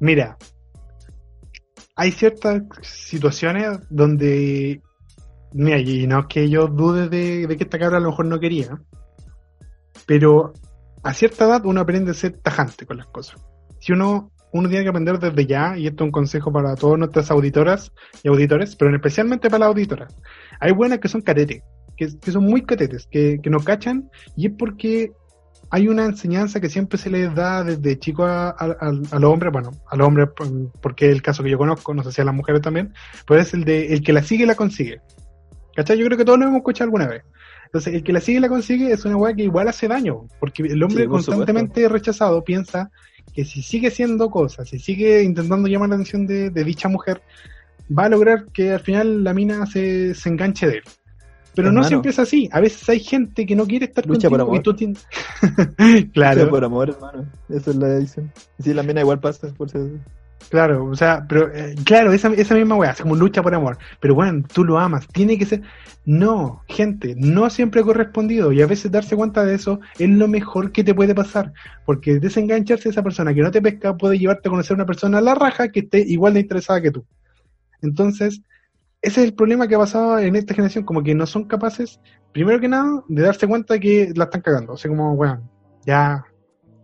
mira, 0.00 0.38
hay 1.94 2.10
ciertas 2.10 2.62
situaciones 2.80 3.80
donde 3.90 4.80
Mira, 5.52 5.78
y 5.78 6.06
no 6.06 6.20
es 6.20 6.26
que 6.26 6.48
yo 6.48 6.66
dude 6.66 7.08
de, 7.08 7.56
que 7.56 7.64
esta 7.64 7.78
cabra 7.78 7.98
a 7.98 8.00
lo 8.00 8.10
mejor 8.10 8.26
no 8.26 8.38
quería, 8.38 8.78
pero 10.06 10.52
a 11.02 11.14
cierta 11.14 11.46
edad 11.46 11.64
uno 11.64 11.80
aprende 11.80 12.10
a 12.10 12.14
ser 12.14 12.38
tajante 12.38 12.86
con 12.86 12.98
las 12.98 13.06
cosas. 13.06 13.40
Si 13.80 13.92
uno, 13.92 14.30
uno 14.52 14.68
tiene 14.68 14.84
que 14.84 14.90
aprender 14.90 15.18
desde 15.18 15.46
ya, 15.46 15.76
y 15.76 15.86
esto 15.86 16.04
es 16.04 16.08
un 16.08 16.12
consejo 16.12 16.52
para 16.52 16.74
todas 16.74 16.98
nuestras 16.98 17.30
auditoras 17.30 17.92
y 18.22 18.28
auditores, 18.28 18.76
pero 18.76 18.94
especialmente 18.94 19.48
para 19.48 19.60
las 19.60 19.68
auditoras. 19.68 20.14
Hay 20.60 20.72
buenas 20.72 20.98
que 20.98 21.08
son 21.08 21.22
catetes, 21.22 21.62
que, 21.96 22.08
son 22.30 22.44
muy 22.44 22.62
catetes, 22.62 23.06
que, 23.10 23.38
que 23.42 23.50
no 23.50 23.60
cachan, 23.60 24.10
y 24.36 24.48
es 24.48 24.52
porque 24.58 25.12
hay 25.70 25.88
una 25.88 26.04
enseñanza 26.04 26.60
que 26.60 26.70
siempre 26.70 26.98
se 26.98 27.10
les 27.10 27.34
da 27.34 27.62
desde 27.62 27.98
chico 27.98 28.24
a, 28.24 28.54
los 28.80 29.24
hombres, 29.24 29.52
bueno, 29.52 29.72
a 29.88 29.96
los 29.96 30.06
hombres 30.06 30.28
porque 30.80 31.06
es 31.06 31.12
el 31.12 31.22
caso 31.22 31.42
que 31.42 31.50
yo 31.50 31.58
conozco, 31.58 31.92
no 31.92 32.02
sé 32.02 32.12
si 32.12 32.20
a 32.20 32.24
las 32.24 32.34
mujeres 32.34 32.62
también, 32.62 32.94
pues 33.26 33.48
es 33.48 33.54
el 33.54 33.64
de 33.64 33.92
el 33.92 34.02
que 34.02 34.12
la 34.12 34.22
sigue 34.22 34.46
la 34.46 34.54
consigue. 34.54 35.00
¿Cachai? 35.78 35.96
Yo 35.96 36.06
creo 36.06 36.18
que 36.18 36.24
todos 36.24 36.40
lo 36.40 36.46
hemos 36.46 36.56
escuchado 36.56 36.86
alguna 36.86 37.06
vez. 37.06 37.22
Entonces, 37.66 37.94
el 37.94 38.02
que 38.02 38.12
la 38.12 38.20
sigue 38.20 38.38
y 38.38 38.40
la 38.40 38.48
consigue 38.48 38.90
es 38.90 39.04
una 39.04 39.16
weá 39.16 39.32
que 39.32 39.44
igual 39.44 39.68
hace 39.68 39.86
daño, 39.86 40.26
porque 40.40 40.64
el 40.64 40.82
hombre 40.82 41.06
constantemente 41.06 41.88
rechazado 41.88 42.42
piensa 42.42 42.90
que 43.32 43.44
si 43.44 43.62
sigue 43.62 43.92
siendo 43.92 44.28
cosas, 44.28 44.68
si 44.68 44.80
sigue 44.80 45.22
intentando 45.22 45.68
llamar 45.68 45.90
la 45.90 45.94
atención 45.94 46.26
de, 46.26 46.50
dicha 46.50 46.88
mujer, 46.88 47.22
va 47.96 48.06
a 48.06 48.08
lograr 48.08 48.46
que 48.46 48.72
al 48.72 48.80
final 48.80 49.22
la 49.22 49.32
mina 49.32 49.66
se, 49.66 50.16
enganche 50.24 50.66
de 50.66 50.76
él. 50.78 50.82
Pero 51.54 51.70
no 51.70 51.84
siempre 51.84 52.10
es 52.10 52.18
así. 52.18 52.48
A 52.50 52.58
veces 52.58 52.88
hay 52.88 52.98
gente 52.98 53.46
que 53.46 53.54
no 53.54 53.64
quiere 53.64 53.84
estar 53.84 54.04
Lucha 54.04 54.28
contigo 54.28 54.30
por 54.30 54.40
amor. 54.40 54.56
y 54.56 54.62
tú 54.62 54.74
tienes... 54.74 55.06
claro. 56.12 56.40
Lucha 56.40 56.50
por 56.50 56.64
amor, 56.64 56.90
hermano. 56.90 57.30
Esa 57.48 57.70
es 57.70 57.76
la 57.76 57.88
edición. 57.94 58.32
Si 58.58 58.74
la 58.74 58.82
mina 58.82 59.02
igual 59.02 59.20
pasa, 59.20 59.46
por 59.56 59.68
eso. 59.68 59.90
Claro, 60.50 60.86
o 60.86 60.96
sea, 60.96 61.26
pero 61.28 61.52
eh, 61.54 61.74
claro, 61.84 62.12
esa, 62.12 62.28
esa 62.32 62.54
misma 62.54 62.76
weá, 62.76 62.92
es 62.92 63.02
como 63.02 63.14
lucha 63.14 63.42
por 63.42 63.54
amor. 63.54 63.76
Pero 64.00 64.14
bueno, 64.14 64.44
tú 64.52 64.64
lo 64.64 64.78
amas, 64.78 65.06
tiene 65.08 65.36
que 65.36 65.44
ser. 65.44 65.62
No, 66.06 66.62
gente, 66.68 67.14
no 67.18 67.50
siempre 67.50 67.82
correspondido. 67.82 68.50
Y 68.52 68.62
a 68.62 68.66
veces 68.66 68.90
darse 68.90 69.14
cuenta 69.14 69.44
de 69.44 69.54
eso 69.54 69.80
es 69.98 70.08
lo 70.08 70.26
mejor 70.26 70.72
que 70.72 70.84
te 70.84 70.94
puede 70.94 71.14
pasar. 71.14 71.52
Porque 71.84 72.18
desengancharse 72.18 72.84
de 72.84 72.90
esa 72.90 73.02
persona 73.02 73.34
que 73.34 73.42
no 73.42 73.50
te 73.50 73.60
pesca 73.60 73.96
puede 73.96 74.18
llevarte 74.18 74.48
a 74.48 74.50
conocer 74.50 74.72
a 74.72 74.76
una 74.76 74.86
persona 74.86 75.18
a 75.18 75.20
la 75.20 75.34
raja 75.34 75.68
que 75.68 75.80
esté 75.80 76.00
igual 76.00 76.34
de 76.34 76.40
interesada 76.40 76.80
que 76.80 76.92
tú. 76.92 77.04
Entonces, 77.82 78.40
ese 79.02 79.20
es 79.20 79.28
el 79.28 79.34
problema 79.34 79.68
que 79.68 79.74
ha 79.74 79.78
pasado 79.78 80.18
en 80.18 80.34
esta 80.34 80.54
generación, 80.54 80.84
como 80.84 81.02
que 81.02 81.14
no 81.14 81.26
son 81.26 81.44
capaces, 81.44 82.00
primero 82.32 82.58
que 82.58 82.68
nada, 82.68 83.02
de 83.08 83.22
darse 83.22 83.46
cuenta 83.46 83.78
que 83.78 84.12
la 84.16 84.24
están 84.24 84.40
cagando. 84.40 84.72
O 84.72 84.76
sea, 84.78 84.88
como, 84.88 85.12
weón, 85.12 85.48
ya 85.86 86.24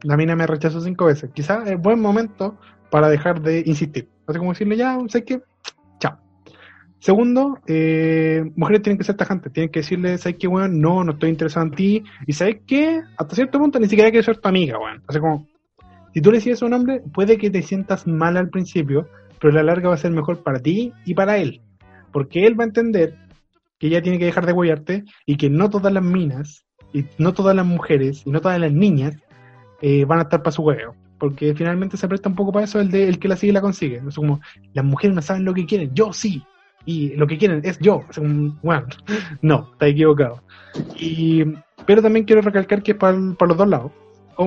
la 0.02 0.16
mina 0.16 0.36
me 0.36 0.46
rechazó 0.46 0.80
cinco 0.82 1.06
veces. 1.06 1.30
Quizás 1.32 1.66
es 1.68 1.80
buen 1.80 1.98
momento 1.98 2.58
para 2.90 3.08
dejar 3.08 3.42
de 3.42 3.62
insistir. 3.66 4.08
Así 4.26 4.38
como 4.38 4.52
decirle, 4.52 4.76
ya, 4.76 4.98
¿sabes 5.08 5.24
qué? 5.26 5.40
Chao. 5.98 6.18
Segundo, 6.98 7.58
eh, 7.66 8.42
mujeres 8.56 8.82
tienen 8.82 8.98
que 8.98 9.04
ser 9.04 9.16
tajantes, 9.16 9.52
tienen 9.52 9.70
que 9.70 9.80
decirle, 9.80 10.16
¿sabes 10.18 10.38
qué, 10.38 10.46
weón? 10.46 10.80
No, 10.80 11.04
no 11.04 11.12
estoy 11.12 11.30
interesado 11.30 11.66
en 11.66 11.72
ti. 11.72 12.04
Y 12.26 12.32
¿sabes 12.32 12.62
qué? 12.66 13.02
Hasta 13.18 13.34
cierto 13.34 13.58
punto 13.58 13.78
ni 13.78 13.88
siquiera 13.88 14.10
quiero 14.10 14.24
ser 14.24 14.38
tu 14.38 14.48
amiga, 14.48 14.78
weón. 14.78 15.02
Así 15.06 15.18
como, 15.18 15.46
si 16.12 16.20
tú 16.20 16.30
le 16.30 16.38
dices 16.38 16.62
a 16.62 16.66
un 16.66 16.74
hombre, 16.74 17.02
puede 17.12 17.36
que 17.36 17.50
te 17.50 17.62
sientas 17.62 18.06
mal 18.06 18.36
al 18.36 18.48
principio, 18.48 19.08
pero 19.40 19.52
a 19.52 19.56
la 19.56 19.64
larga 19.64 19.88
va 19.88 19.94
a 19.94 19.98
ser 19.98 20.12
mejor 20.12 20.42
para 20.42 20.60
ti 20.60 20.92
y 21.04 21.14
para 21.14 21.38
él. 21.38 21.60
Porque 22.12 22.46
él 22.46 22.58
va 22.58 22.64
a 22.64 22.68
entender 22.68 23.16
que 23.78 23.88
ella 23.88 24.00
tiene 24.00 24.18
que 24.18 24.24
dejar 24.24 24.46
de 24.46 24.52
huearte 24.52 25.04
y 25.26 25.36
que 25.36 25.50
no 25.50 25.68
todas 25.68 25.92
las 25.92 26.04
minas, 26.04 26.64
y 26.92 27.04
no 27.18 27.34
todas 27.34 27.56
las 27.56 27.66
mujeres, 27.66 28.22
y 28.24 28.30
no 28.30 28.40
todas 28.40 28.60
las 28.60 28.72
niñas 28.72 29.16
eh, 29.82 30.04
van 30.04 30.20
a 30.20 30.22
estar 30.22 30.42
para 30.42 30.52
su 30.52 30.62
huevo 30.62 30.94
porque 31.18 31.54
finalmente 31.54 31.96
se 31.96 32.08
presta 32.08 32.28
un 32.28 32.34
poco 32.34 32.52
para 32.52 32.64
eso 32.64 32.80
el 32.80 32.90
de 32.90 33.08
el 33.08 33.18
que 33.18 33.28
la 33.28 33.36
sigue 33.36 33.50
y 33.50 33.54
la 33.54 33.60
consigue. 33.60 34.02
Es 34.06 34.16
como, 34.16 34.40
las 34.72 34.84
mujeres 34.84 35.14
no 35.14 35.22
saben 35.22 35.44
lo 35.44 35.54
que 35.54 35.66
quieren, 35.66 35.90
yo 35.94 36.12
sí, 36.12 36.44
y 36.86 37.14
lo 37.16 37.26
que 37.26 37.38
quieren 37.38 37.60
es 37.64 37.78
yo. 37.78 38.04
bueno, 38.62 38.86
no, 39.42 39.70
está 39.72 39.86
equivocado. 39.86 40.42
Y, 40.98 41.44
pero 41.86 42.02
también 42.02 42.24
quiero 42.24 42.42
recalcar 42.42 42.82
que 42.82 42.94
para, 42.94 43.18
para 43.38 43.48
los 43.48 43.58
dos 43.58 43.68
lados, 43.68 43.92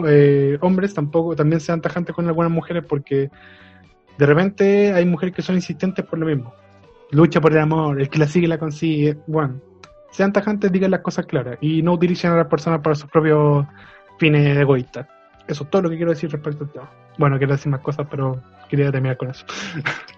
eh, 0.08 0.58
hombres 0.62 0.94
tampoco 0.94 1.36
también 1.36 1.62
sean 1.62 1.82
tajantes 1.82 2.14
con 2.14 2.28
algunas 2.28 2.52
mujeres 2.52 2.84
porque 2.88 3.30
de 4.18 4.26
repente 4.26 4.92
hay 4.94 5.06
mujeres 5.06 5.34
que 5.34 5.42
son 5.42 5.56
insistentes 5.56 6.06
por 6.06 6.20
lo 6.20 6.26
mismo. 6.26 6.54
Lucha 7.12 7.40
por 7.40 7.54
el 7.54 7.60
amor, 7.60 8.02
el 8.02 8.10
que 8.10 8.20
la 8.20 8.28
sigue 8.28 8.48
la 8.48 8.58
consigue. 8.58 9.18
Bueno, 9.28 9.62
sean 10.12 10.34
tajantes, 10.34 10.72
digan 10.72 10.92
las 10.92 11.02
cosas 11.02 11.26
claras 11.26 11.58
y 11.62 11.82
no 11.82 11.94
utilicen 11.94 12.32
a 12.32 12.38
las 12.38 12.48
personas 12.48 12.82
para 12.82 12.96
sus 12.96 13.10
propios 13.10 13.66
fines 14.20 14.58
egoístas. 14.58 15.08
Eso 15.48 15.64
es 15.64 15.70
todo 15.70 15.84
lo 15.84 15.90
que 15.90 15.98
quiero 15.98 16.12
decir 16.12 16.30
respecto 16.32 16.66
al 16.66 16.72
tema. 16.72 16.90
Bueno, 17.18 17.38
quiero 17.38 17.54
decir 17.54 17.72
más 17.72 17.82
cosas, 17.82 18.08
pero 18.10 18.42
quería 18.70 18.92
terminar 18.92 19.18
con 19.18 19.30
eso. 19.30 19.46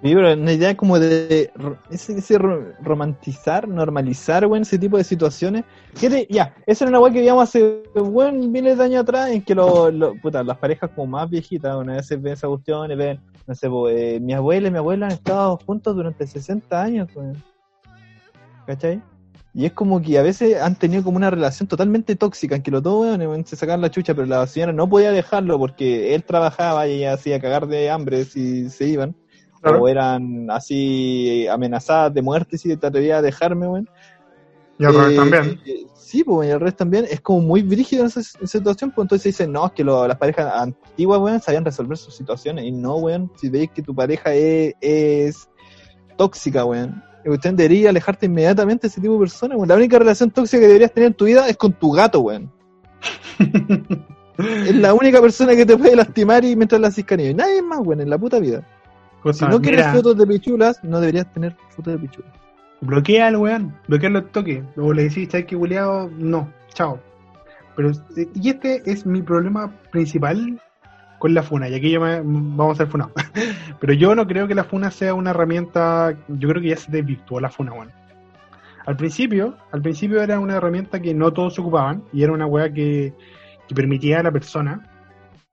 Sí, 0.00 0.14
pero 0.14 0.32
una 0.32 0.52
idea 0.52 0.76
como 0.76 0.96
de 1.00 1.50
ese, 1.90 2.38
romantizar, 2.80 3.66
normalizar, 3.66 4.46
weón, 4.46 4.62
ese 4.62 4.78
tipo 4.78 4.96
de 4.96 5.02
situaciones. 5.02 5.64
ya, 6.30 6.54
esa 6.66 6.84
era 6.84 6.90
una 6.90 7.00
weá 7.00 7.12
que 7.12 7.18
veíamos 7.18 7.42
hace, 7.42 7.82
buen 7.96 8.52
miles 8.52 8.78
de 8.78 8.84
años 8.84 9.02
atrás, 9.02 9.30
en 9.30 9.42
que 9.42 9.56
lo, 9.56 9.90
puta, 10.22 10.44
las 10.44 10.56
parejas 10.58 10.90
como 10.94 11.18
más 11.18 11.28
viejitas, 11.28 11.74
una 11.74 11.94
vez 11.94 12.08
ven 12.10 12.32
esa 12.32 12.46
cuestión 12.46 12.92
y 12.92 12.94
ven, 12.94 13.20
no 13.48 13.54
sé, 13.56 13.68
pues, 13.68 14.20
mi 14.20 14.34
abuela 14.34 14.68
y 14.68 14.70
mi 14.70 14.78
abuela 14.78 15.06
han 15.06 15.12
estado 15.12 15.58
juntos 15.66 15.96
durante 15.96 16.28
60 16.28 16.80
años, 16.80 17.08
weón. 17.16 17.42
¿Cachai? 18.66 19.02
Y 19.58 19.66
es 19.66 19.72
como 19.72 20.00
que 20.00 20.16
a 20.16 20.22
veces 20.22 20.62
han 20.62 20.78
tenido 20.78 21.02
como 21.02 21.16
una 21.16 21.30
relación 21.30 21.66
totalmente 21.66 22.14
tóxica, 22.14 22.54
en 22.54 22.62
que 22.62 22.70
los 22.70 22.80
dos 22.80 23.18
weón, 23.18 23.44
se 23.44 23.56
sacaban 23.56 23.80
la 23.80 23.90
chucha, 23.90 24.14
pero 24.14 24.24
la 24.24 24.46
señora 24.46 24.72
no 24.72 24.88
podía 24.88 25.10
dejarlo 25.10 25.58
porque 25.58 26.14
él 26.14 26.22
trabajaba 26.22 26.86
y 26.86 26.98
ella 26.98 27.14
hacía 27.14 27.40
cagar 27.40 27.66
de 27.66 27.90
hambre 27.90 28.24
si 28.24 28.70
se 28.70 28.86
iban 28.86 29.16
o 29.64 29.88
eran 29.88 30.48
así 30.48 31.48
amenazadas 31.48 32.14
de 32.14 32.22
muerte 32.22 32.56
si 32.56 32.76
te 32.76 32.86
atrevías 32.86 33.18
a 33.18 33.22
dejarme, 33.22 33.66
weón. 33.66 33.90
Y 34.78 34.84
al 34.84 34.94
revés 34.94 35.12
eh, 35.12 35.16
también. 35.16 35.60
Eh, 35.66 35.86
sí, 35.96 36.22
pues, 36.22 36.48
y 36.48 36.52
al 36.52 36.60
revés 36.60 36.76
también. 36.76 37.06
Es 37.10 37.20
como 37.20 37.40
muy 37.40 37.62
brígido 37.62 38.02
en 38.02 38.06
esa, 38.06 38.22
situación, 38.22 38.92
pues 38.92 39.06
entonces 39.06 39.24
dicen, 39.24 39.50
no, 39.50 39.66
es 39.66 39.72
que 39.72 39.82
las 39.82 40.16
parejas 40.18 40.52
antiguas, 40.54 41.18
weón, 41.18 41.40
sabían 41.40 41.64
resolver 41.64 41.98
sus 41.98 42.14
situaciones. 42.14 42.64
Y 42.64 42.70
no, 42.70 42.98
weón, 42.98 43.28
si 43.34 43.48
veis 43.48 43.72
que 43.74 43.82
tu 43.82 43.92
pareja 43.92 44.32
es, 44.34 45.48
tóxica, 46.16 46.64
weón. 46.64 47.07
Usted 47.24 47.54
debería 47.54 47.90
alejarte 47.90 48.26
inmediatamente 48.26 48.82
de 48.82 48.88
ese 48.88 49.00
tipo 49.00 49.14
de 49.14 49.20
personas, 49.20 49.56
weón. 49.56 49.68
La 49.68 49.76
única 49.76 49.98
relación 49.98 50.30
tóxica 50.30 50.60
que 50.60 50.66
deberías 50.66 50.92
tener 50.92 51.08
en 51.08 51.14
tu 51.14 51.24
vida 51.24 51.48
es 51.48 51.56
con 51.56 51.72
tu 51.72 51.90
gato, 51.92 52.20
weón. 52.20 52.50
es 54.38 54.76
la 54.76 54.94
única 54.94 55.20
persona 55.20 55.54
que 55.54 55.66
te 55.66 55.76
puede 55.76 55.96
lastimar 55.96 56.44
y 56.44 56.56
mientras 56.56 56.80
la 56.80 56.88
haces 56.88 57.04
cariño. 57.04 57.30
Y 57.30 57.34
nadie 57.34 57.62
más, 57.62 57.80
weón, 57.80 58.00
en 58.00 58.10
la 58.10 58.18
puta 58.18 58.38
vida 58.38 58.64
si 59.32 59.44
no 59.44 59.60
quieres 59.60 59.86
fotos 59.88 60.16
de 60.16 60.26
pichulas, 60.26 60.82
no 60.82 61.00
deberías 61.00 61.32
tener 61.32 61.56
fotos 61.70 61.94
de 61.94 61.98
pichulas. 61.98 62.32
Bloquea 62.80 63.26
al 63.26 63.36
weón, 63.36 63.74
bloquea 63.88 64.10
los 64.10 64.30
toques. 64.30 64.62
Luego 64.76 64.92
le 64.94 65.04
decís, 65.04 65.28
¿sabes 65.30 65.46
qué 65.46 65.56
culeado? 65.56 66.10
No, 66.16 66.48
chao. 66.72 67.00
Pero, 67.74 67.92
y 68.34 68.50
este 68.50 68.82
es 68.90 69.04
mi 69.04 69.22
problema 69.22 69.72
principal 69.90 70.60
con 71.18 71.34
la 71.34 71.42
funa, 71.42 71.68
y 71.68 71.74
aquí 71.74 71.90
ya 71.90 71.98
vamos 71.98 72.74
a 72.74 72.82
ser 72.82 72.88
funados. 72.88 73.12
Pero 73.80 73.92
yo 73.92 74.14
no 74.14 74.26
creo 74.26 74.46
que 74.46 74.54
la 74.54 74.64
funa 74.64 74.90
sea 74.90 75.14
una 75.14 75.30
herramienta, 75.30 76.16
yo 76.28 76.48
creo 76.48 76.62
que 76.62 76.68
ya 76.68 76.76
se 76.76 76.90
desvirtuó 76.90 77.40
la 77.40 77.50
funa, 77.50 77.72
weón. 77.72 77.90
Al 78.86 78.96
principio, 78.96 79.56
al 79.72 79.82
principio 79.82 80.22
era 80.22 80.40
una 80.40 80.56
herramienta 80.56 81.00
que 81.00 81.12
no 81.12 81.32
todos 81.32 81.58
ocupaban, 81.58 82.04
y 82.12 82.22
era 82.22 82.32
una 82.32 82.46
weá 82.46 82.72
que, 82.72 83.12
que 83.66 83.74
permitía 83.74 84.20
a 84.20 84.22
la 84.22 84.32
persona 84.32 84.82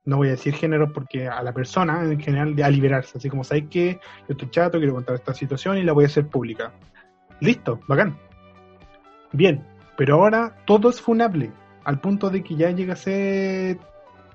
no 0.06 0.18
voy 0.18 0.28
a 0.28 0.32
decir 0.32 0.54
género 0.54 0.94
porque 0.94 1.28
a 1.28 1.42
la 1.42 1.52
persona 1.52 2.04
en 2.04 2.20
general 2.20 2.56
a 2.64 2.70
liberarse, 2.70 3.18
así 3.18 3.30
como 3.30 3.44
sabéis 3.44 3.70
que 3.70 3.94
yo 3.94 4.34
estoy 4.34 4.50
chato, 4.52 4.78
quiero 4.78 4.94
contar 4.94 5.16
esta 5.16 5.34
situación 5.34 5.78
y 5.78 5.84
la 5.84 5.94
voy 5.94 6.06
a 6.06 6.08
hacer 6.08 6.28
pública. 6.28 6.72
Listo, 7.42 7.80
bacán. 7.88 8.16
Bien, 9.34 9.66
pero 9.98 10.16
ahora 10.16 10.56
todo 10.66 10.90
es 10.90 11.02
funable, 11.02 11.52
al 11.84 12.00
punto 12.00 12.30
de 12.30 12.44
que 12.44 12.56
ya 12.56 12.70
llega 12.70 12.94
a 12.94 12.98
ser 12.98 13.80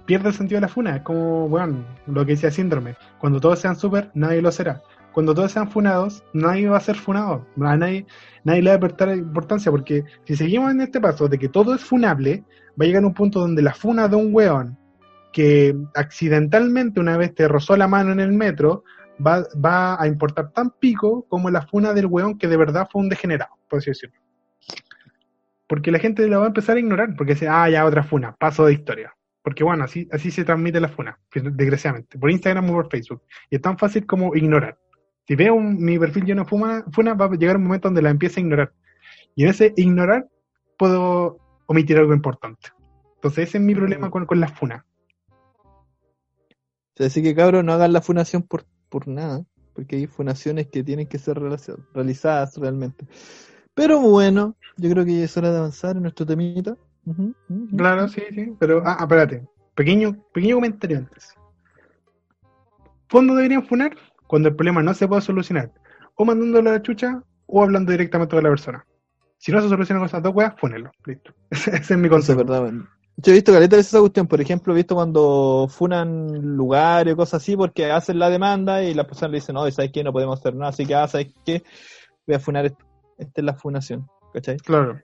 pierde 0.06 0.28
el 0.28 0.34
sentido 0.34 0.56
de 0.56 0.62
la 0.62 0.68
funa, 0.68 0.96
es 0.96 1.02
como, 1.02 1.48
bueno, 1.48 1.84
lo 2.06 2.24
que 2.24 2.32
decía 2.32 2.50
síndrome, 2.50 2.96
cuando 3.18 3.40
todos 3.40 3.58
sean 3.58 3.76
super, 3.76 4.10
nadie 4.14 4.42
lo 4.42 4.52
será. 4.52 4.82
Cuando 5.12 5.34
todos 5.34 5.50
sean 5.50 5.68
funados, 5.68 6.22
nadie 6.32 6.68
va 6.68 6.76
a 6.76 6.80
ser 6.80 6.96
funado, 6.96 7.46
nadie, 7.56 8.06
nadie 8.44 8.62
le 8.62 8.70
va 8.70 8.76
a 8.76 8.80
prestar 8.80 9.16
importancia, 9.16 9.70
porque 9.70 10.04
si 10.24 10.36
seguimos 10.36 10.70
en 10.70 10.80
este 10.82 11.00
paso 11.00 11.28
de 11.28 11.38
que 11.38 11.48
todo 11.48 11.74
es 11.74 11.82
funable, 11.82 12.44
va 12.80 12.84
a 12.84 12.86
llegar 12.86 13.04
un 13.04 13.14
punto 13.14 13.40
donde 13.40 13.62
la 13.62 13.74
funa 13.74 14.06
de 14.06 14.16
un 14.16 14.32
weón 14.32 14.78
que 15.32 15.76
accidentalmente 15.94 17.00
una 17.00 17.16
vez 17.16 17.34
te 17.34 17.48
rozó 17.48 17.76
la 17.76 17.88
mano 17.88 18.12
en 18.12 18.20
el 18.20 18.32
metro, 18.32 18.84
va, 19.24 19.44
va 19.64 20.00
a 20.00 20.06
importar 20.06 20.52
tan 20.52 20.70
pico 20.70 21.26
como 21.28 21.50
la 21.50 21.62
funa 21.62 21.92
del 21.92 22.06
weón 22.06 22.38
que 22.38 22.48
de 22.48 22.56
verdad 22.56 22.88
fue 22.90 23.02
un 23.02 23.08
degenerado, 23.08 23.52
por 23.68 23.78
así 23.78 23.90
decirlo. 23.90 24.16
Porque 25.66 25.90
la 25.90 25.98
gente 25.98 26.26
la 26.28 26.38
va 26.38 26.44
a 26.44 26.48
empezar 26.48 26.76
a 26.76 26.80
ignorar, 26.80 27.14
porque 27.16 27.34
dice, 27.34 27.48
ah, 27.48 27.68
ya 27.68 27.84
otra 27.84 28.02
funa, 28.02 28.34
paso 28.36 28.66
de 28.66 28.72
historia. 28.72 29.14
Porque 29.42 29.64
bueno, 29.64 29.85
así, 29.85 30.09
así 30.12 30.31
se 30.31 30.44
transmite 30.44 30.81
la 30.81 30.88
funa, 30.88 31.18
desgraciadamente, 31.33 32.18
por 32.18 32.31
Instagram 32.31 32.70
o 32.70 32.74
por 32.74 32.90
Facebook. 32.90 33.22
Y 33.48 33.57
es 33.57 33.62
tan 33.62 33.79
fácil 33.79 34.07
como 34.07 34.35
ignorar. 34.35 34.79
Si 35.26 35.35
veo 35.35 35.59
mi 35.59 35.98
perfil 35.98 36.24
lleno 36.24 36.42
de 36.42 36.48
funa, 36.48 36.85
funa, 36.92 37.14
va 37.14 37.26
a 37.26 37.31
llegar 37.31 37.57
un 37.57 37.64
momento 37.64 37.88
donde 37.88 38.03
la 38.03 38.11
empiece 38.11 38.40
a 38.40 38.42
ignorar. 38.42 38.72
Y 39.35 39.44
en 39.44 39.50
ese 39.50 39.72
ignorar 39.76 40.29
puedo 40.76 41.38
omitir 41.66 41.96
algo 41.98 42.12
importante. 42.12 42.68
Entonces 43.14 43.48
ese 43.48 43.59
es 43.59 43.64
mi 43.64 43.74
problema 43.74 44.11
con, 44.11 44.26
con 44.26 44.40
las 44.40 44.53
funas. 44.53 44.85
Así 46.98 47.22
que 47.22 47.35
cabros, 47.35 47.64
no 47.64 47.72
hagan 47.72 47.92
la 47.92 48.03
funación 48.03 48.42
por, 48.42 48.66
por 48.88 49.09
nada, 49.09 49.44
porque 49.74 49.96
hay 49.96 50.07
funaciones 50.07 50.66
que 50.68 50.85
tienen 50.85 51.07
que 51.07 51.18
ser 51.18 51.40
realizadas 51.94 52.57
realmente. 52.57 53.07
Pero 53.74 54.00
bueno, 54.00 54.57
yo 54.76 54.90
creo 54.90 55.05
que 55.05 55.22
es 55.22 55.37
hora 55.37 55.50
de 55.50 55.59
avanzar 55.59 55.96
en 55.96 56.03
nuestro 56.03 56.26
temita. 56.26 56.76
Claro, 57.76 58.08
sí, 58.08 58.22
sí, 58.30 58.54
pero, 58.58 58.82
ah, 58.84 58.98
espérate, 59.00 59.46
pequeño, 59.74 60.16
pequeño 60.32 60.56
comentario 60.56 60.98
antes. 60.98 61.34
¿Cuándo 63.10 63.34
deberían 63.34 63.66
funar? 63.66 63.96
Cuando 64.26 64.48
el 64.48 64.54
problema 64.54 64.82
no 64.82 64.94
se 64.94 65.08
puede 65.08 65.22
solucionar, 65.22 65.72
o 66.14 66.24
mandándolo 66.24 66.70
a 66.70 66.74
la 66.74 66.82
chucha, 66.82 67.22
o 67.46 67.62
hablando 67.62 67.90
directamente 67.90 68.36
con 68.36 68.44
la 68.44 68.50
persona. 68.50 68.86
Si 69.38 69.50
no 69.50 69.60
se 69.60 69.68
soluciona 69.68 70.00
con 70.00 70.06
esas 70.06 70.22
dos 70.22 70.34
weas, 70.34 70.54
funelo. 70.58 70.92
Listo. 71.06 71.34
Ese 71.50 71.94
es 71.94 71.96
mi 71.96 72.08
consejo. 72.08 72.44
Verdad, 72.44 72.72
yo 73.22 73.32
he 73.32 73.34
visto 73.34 73.52
caleta 73.52 73.76
de 73.76 73.82
esa 73.82 74.00
cuestión, 74.00 74.26
por 74.26 74.40
ejemplo, 74.40 74.72
he 74.72 74.76
visto 74.76 74.94
cuando 74.94 75.66
funan 75.68 76.56
lugares 76.56 77.12
o 77.14 77.16
cosas 77.16 77.42
así 77.42 77.56
porque 77.56 77.90
hacen 77.90 78.18
la 78.18 78.30
demanda 78.30 78.82
y 78.82 78.94
las 78.94 79.06
personas 79.06 79.32
le 79.32 79.38
dicen, 79.38 79.54
no, 79.54 79.70
¿sabes 79.70 79.90
qué? 79.92 80.02
No 80.02 80.12
podemos 80.12 80.38
hacer 80.38 80.54
nada, 80.54 80.70
así 80.70 80.86
que, 80.86 80.94
ah, 80.94 81.06
¿sabes 81.06 81.28
qué? 81.44 81.62
Voy 82.26 82.36
a 82.36 82.40
funar, 82.40 82.66
esta 82.66 83.40
es 83.40 83.44
la 83.44 83.54
funación, 83.54 84.06
¿cachai? 84.32 84.56
Claro. 84.58 85.00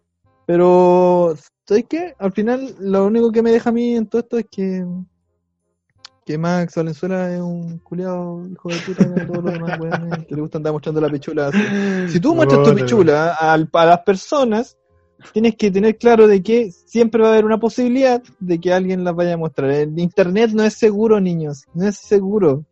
Pero, 0.46 1.34
¿sabes 1.66 1.84
qué? 1.88 2.14
Al 2.18 2.32
final, 2.32 2.74
lo 2.80 3.06
único 3.06 3.32
que 3.32 3.42
me 3.42 3.50
deja 3.50 3.70
a 3.70 3.72
mí 3.72 3.96
en 3.96 4.06
todo 4.06 4.22
esto 4.22 4.38
es 4.38 4.46
que 4.50 4.84
que 6.24 6.36
Max 6.36 6.74
Valenzuela 6.74 7.32
es 7.32 7.40
un 7.40 7.78
culiado 7.78 8.44
hijo 8.50 8.68
de 8.68 8.76
puta 8.78 9.04
como 9.04 9.26
todos 9.26 9.44
los 9.44 9.52
demás 9.52 9.78
que 10.28 10.34
le 10.34 10.40
gusta 10.40 10.58
andar 10.58 10.72
mostrando 10.72 11.00
la 11.00 11.08
pichula 11.08 11.52
Si 12.08 12.18
tú 12.18 12.34
muestras 12.34 12.64
tu 12.64 12.74
pichula 12.74 13.36
a, 13.38 13.52
a 13.52 13.86
las 13.86 14.00
personas, 14.00 14.76
tienes 15.32 15.54
que 15.54 15.70
tener 15.70 15.96
claro 15.96 16.26
de 16.26 16.42
que 16.42 16.72
siempre 16.72 17.22
va 17.22 17.28
a 17.28 17.32
haber 17.32 17.44
una 17.44 17.58
posibilidad 17.58 18.20
de 18.40 18.60
que 18.60 18.72
alguien 18.72 19.04
las 19.04 19.14
vaya 19.14 19.34
a 19.34 19.36
mostrar. 19.36 19.70
El 19.70 19.98
internet 20.00 20.50
no 20.52 20.64
es 20.64 20.74
seguro, 20.74 21.20
niños, 21.20 21.64
no 21.74 21.86
es 21.86 21.96
seguro. 21.96 22.64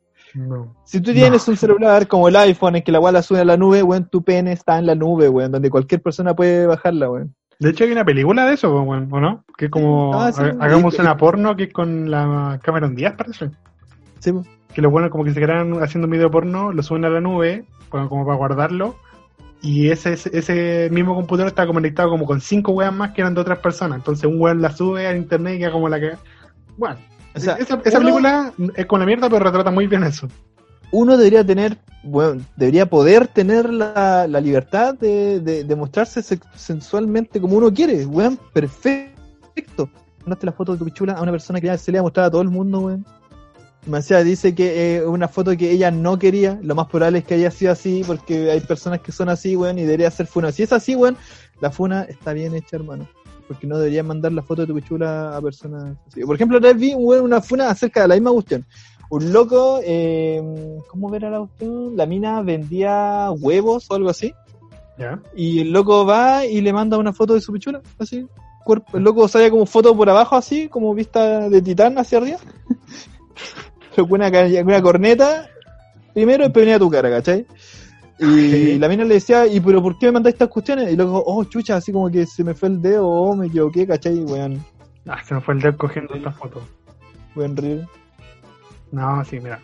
Si 0.84 1.00
tú 1.00 1.12
tienes 1.12 1.46
un 1.46 1.56
celular 1.56 2.08
como 2.08 2.26
el 2.26 2.34
iPhone 2.34 2.74
en 2.74 2.82
que 2.82 2.90
la 2.90 2.98
guala 2.98 3.22
sube 3.22 3.38
a 3.38 3.44
la 3.44 3.56
nube, 3.56 3.84
weón, 3.84 4.08
tu 4.08 4.24
pene 4.24 4.50
está 4.50 4.80
en 4.80 4.86
la 4.86 4.96
nube, 4.96 5.28
weón, 5.28 5.52
donde 5.52 5.70
cualquier 5.70 6.02
persona 6.02 6.34
puede 6.34 6.66
bajarla, 6.66 7.08
weón. 7.08 7.36
De 7.58 7.70
hecho 7.70 7.84
hay 7.84 7.92
una 7.92 8.04
película 8.04 8.46
de 8.46 8.54
eso, 8.54 8.74
¿o 8.74 9.20
no? 9.20 9.44
Que 9.56 9.70
como 9.70 10.14
ah, 10.14 10.32
hagamos 10.60 10.98
una 10.98 11.16
porno 11.16 11.56
que 11.56 11.64
es 11.64 11.72
con 11.72 12.10
la 12.10 12.58
cámara 12.62 12.86
en 12.86 12.94
días, 12.94 13.14
parece. 13.16 13.50
Sí. 14.20 14.32
Que 14.72 14.82
lo 14.82 14.90
bueno 14.90 15.10
como 15.10 15.24
que 15.24 15.32
se 15.32 15.40
quedan 15.40 15.82
haciendo 15.82 16.06
un 16.06 16.12
video 16.12 16.30
porno, 16.30 16.72
lo 16.72 16.82
suben 16.82 17.04
a 17.04 17.10
la 17.10 17.20
nube, 17.20 17.64
como 17.88 18.24
para 18.24 18.36
guardarlo, 18.36 18.96
y 19.62 19.90
ese, 19.90 20.12
ese 20.12 20.88
mismo 20.90 21.14
computador 21.14 21.48
está 21.48 21.66
conectado 21.66 22.10
como 22.10 22.26
con 22.26 22.40
cinco 22.40 22.72
weas 22.72 22.92
más 22.92 23.12
que 23.12 23.22
eran 23.22 23.34
de 23.34 23.40
otras 23.40 23.60
personas. 23.60 23.98
Entonces 23.98 24.24
un 24.26 24.40
weón 24.40 24.60
la 24.60 24.70
sube 24.70 25.06
a 25.06 25.16
internet 25.16 25.54
y 25.56 25.58
queda 25.60 25.72
como 25.72 25.88
la 25.88 26.00
que. 26.00 26.12
Bueno, 26.76 26.98
esa, 27.34 27.56
película 27.80 28.52
es 28.76 28.86
con 28.86 29.00
la 29.00 29.06
mierda, 29.06 29.28
pero 29.30 29.44
retrata 29.44 29.70
muy 29.70 29.86
bien 29.86 30.04
eso. 30.04 30.28
Uno 30.96 31.16
debería 31.16 31.44
tener, 31.44 31.76
bueno, 32.04 32.40
debería 32.54 32.86
poder 32.86 33.26
tener 33.26 33.68
la, 33.68 34.28
libertad 34.40 34.94
de, 34.94 35.40
de, 35.40 35.76
mostrarse 35.76 36.22
sensualmente 36.54 37.40
como 37.40 37.56
uno 37.56 37.74
quiere, 37.74 38.06
weón, 38.06 38.38
perfecto. 38.52 39.90
Mandaste 40.20 40.46
la 40.46 40.52
foto 40.52 40.72
de 40.72 40.78
tu 40.78 40.84
pichula 40.84 41.14
a 41.14 41.22
una 41.22 41.32
persona 41.32 41.60
que 41.60 41.66
ya 41.66 41.76
se 41.76 41.90
le 41.90 41.98
ha 41.98 42.02
mostrado 42.02 42.28
a 42.28 42.30
todo 42.30 42.42
el 42.42 42.48
mundo, 42.48 42.78
weón. 42.78 43.04
Dice 44.24 44.54
que 44.54 44.96
eh, 44.96 45.04
una 45.04 45.26
foto 45.26 45.56
que 45.56 45.72
ella 45.72 45.90
no 45.90 46.16
quería. 46.16 46.60
Lo 46.62 46.76
más 46.76 46.86
probable 46.86 47.18
es 47.18 47.24
que 47.24 47.34
haya 47.34 47.50
sido 47.50 47.72
así, 47.72 48.04
porque 48.06 48.52
hay 48.52 48.60
personas 48.60 49.00
que 49.00 49.10
son 49.10 49.28
así, 49.28 49.56
weón, 49.56 49.80
y 49.80 49.82
debería 49.82 50.12
ser 50.12 50.28
funa. 50.28 50.52
Si 50.52 50.62
es 50.62 50.72
así, 50.72 50.94
weón, 50.94 51.16
la 51.60 51.72
funa 51.72 52.02
está 52.02 52.32
bien 52.32 52.54
hecha, 52.54 52.76
hermano. 52.76 53.08
Porque 53.48 53.66
no 53.66 53.78
deberías 53.78 54.06
mandar 54.06 54.32
la 54.32 54.42
foto 54.42 54.62
de 54.62 54.68
tu 54.68 54.74
pichula 54.76 55.36
a 55.36 55.42
personas 55.42 55.96
así. 56.06 56.22
Por 56.22 56.36
ejemplo, 56.36 56.58
otra 56.58 56.72
vez 56.72 56.80
vi 56.80 56.94
una 56.94 57.40
funa 57.40 57.68
acerca 57.68 58.02
de 58.02 58.08
la 58.08 58.14
misma 58.14 58.30
cuestión. 58.30 58.64
Un 59.14 59.32
loco, 59.32 59.78
eh, 59.84 60.42
¿cómo 60.88 61.14
era 61.14 61.30
la 61.30 61.38
cuestión? 61.38 61.96
La 61.96 62.04
mina 62.04 62.42
vendía 62.42 63.30
huevos 63.30 63.88
o 63.88 63.94
algo 63.94 64.10
así. 64.10 64.34
Y 65.36 65.60
el 65.60 65.70
loco 65.70 66.04
va 66.04 66.44
y 66.44 66.60
le 66.60 66.72
manda 66.72 66.98
una 66.98 67.12
foto 67.12 67.34
de 67.34 67.40
su 67.40 67.52
pichula, 67.52 67.80
así. 68.00 68.26
Cuerpo. 68.64 68.98
El 68.98 69.04
loco 69.04 69.28
sale 69.28 69.52
como 69.52 69.66
foto 69.66 69.96
por 69.96 70.10
abajo, 70.10 70.34
así, 70.34 70.68
como 70.68 70.92
vista 70.94 71.48
de 71.48 71.62
titán 71.62 71.96
hacia 71.96 72.18
arriba. 72.18 72.38
una, 74.08 74.32
una 74.64 74.82
corneta, 74.82 75.48
primero 76.12 76.48
venía 76.50 76.74
a 76.74 76.80
tu 76.80 76.90
cara, 76.90 77.08
¿cachai? 77.08 77.46
Y 78.18 78.80
la 78.80 78.88
mina 78.88 79.04
le 79.04 79.14
decía, 79.14 79.46
¿y 79.46 79.60
pero 79.60 79.80
por 79.80 79.96
qué 79.96 80.06
me 80.06 80.12
mandaste 80.12 80.34
estas 80.34 80.48
cuestiones? 80.48 80.92
Y 80.92 80.96
luego, 80.96 81.22
oh, 81.24 81.44
chucha, 81.44 81.76
así 81.76 81.92
como 81.92 82.10
que 82.10 82.26
se 82.26 82.42
me 82.42 82.54
fue 82.54 82.68
el 82.68 82.82
dedo, 82.82 83.06
oh, 83.06 83.36
me 83.36 83.46
equivoqué, 83.46 83.86
¿cachai? 83.86 84.24
Weón. 84.24 84.64
Ah, 85.06 85.22
se 85.22 85.34
me 85.34 85.40
fue 85.40 85.54
el 85.54 85.60
dedo 85.60 85.76
cogiendo 85.76 86.14
esta 86.14 86.32
foto. 86.32 86.60
Buen 87.36 87.56
río. 87.56 87.88
No, 88.94 89.24
sí, 89.24 89.40
mira. 89.40 89.60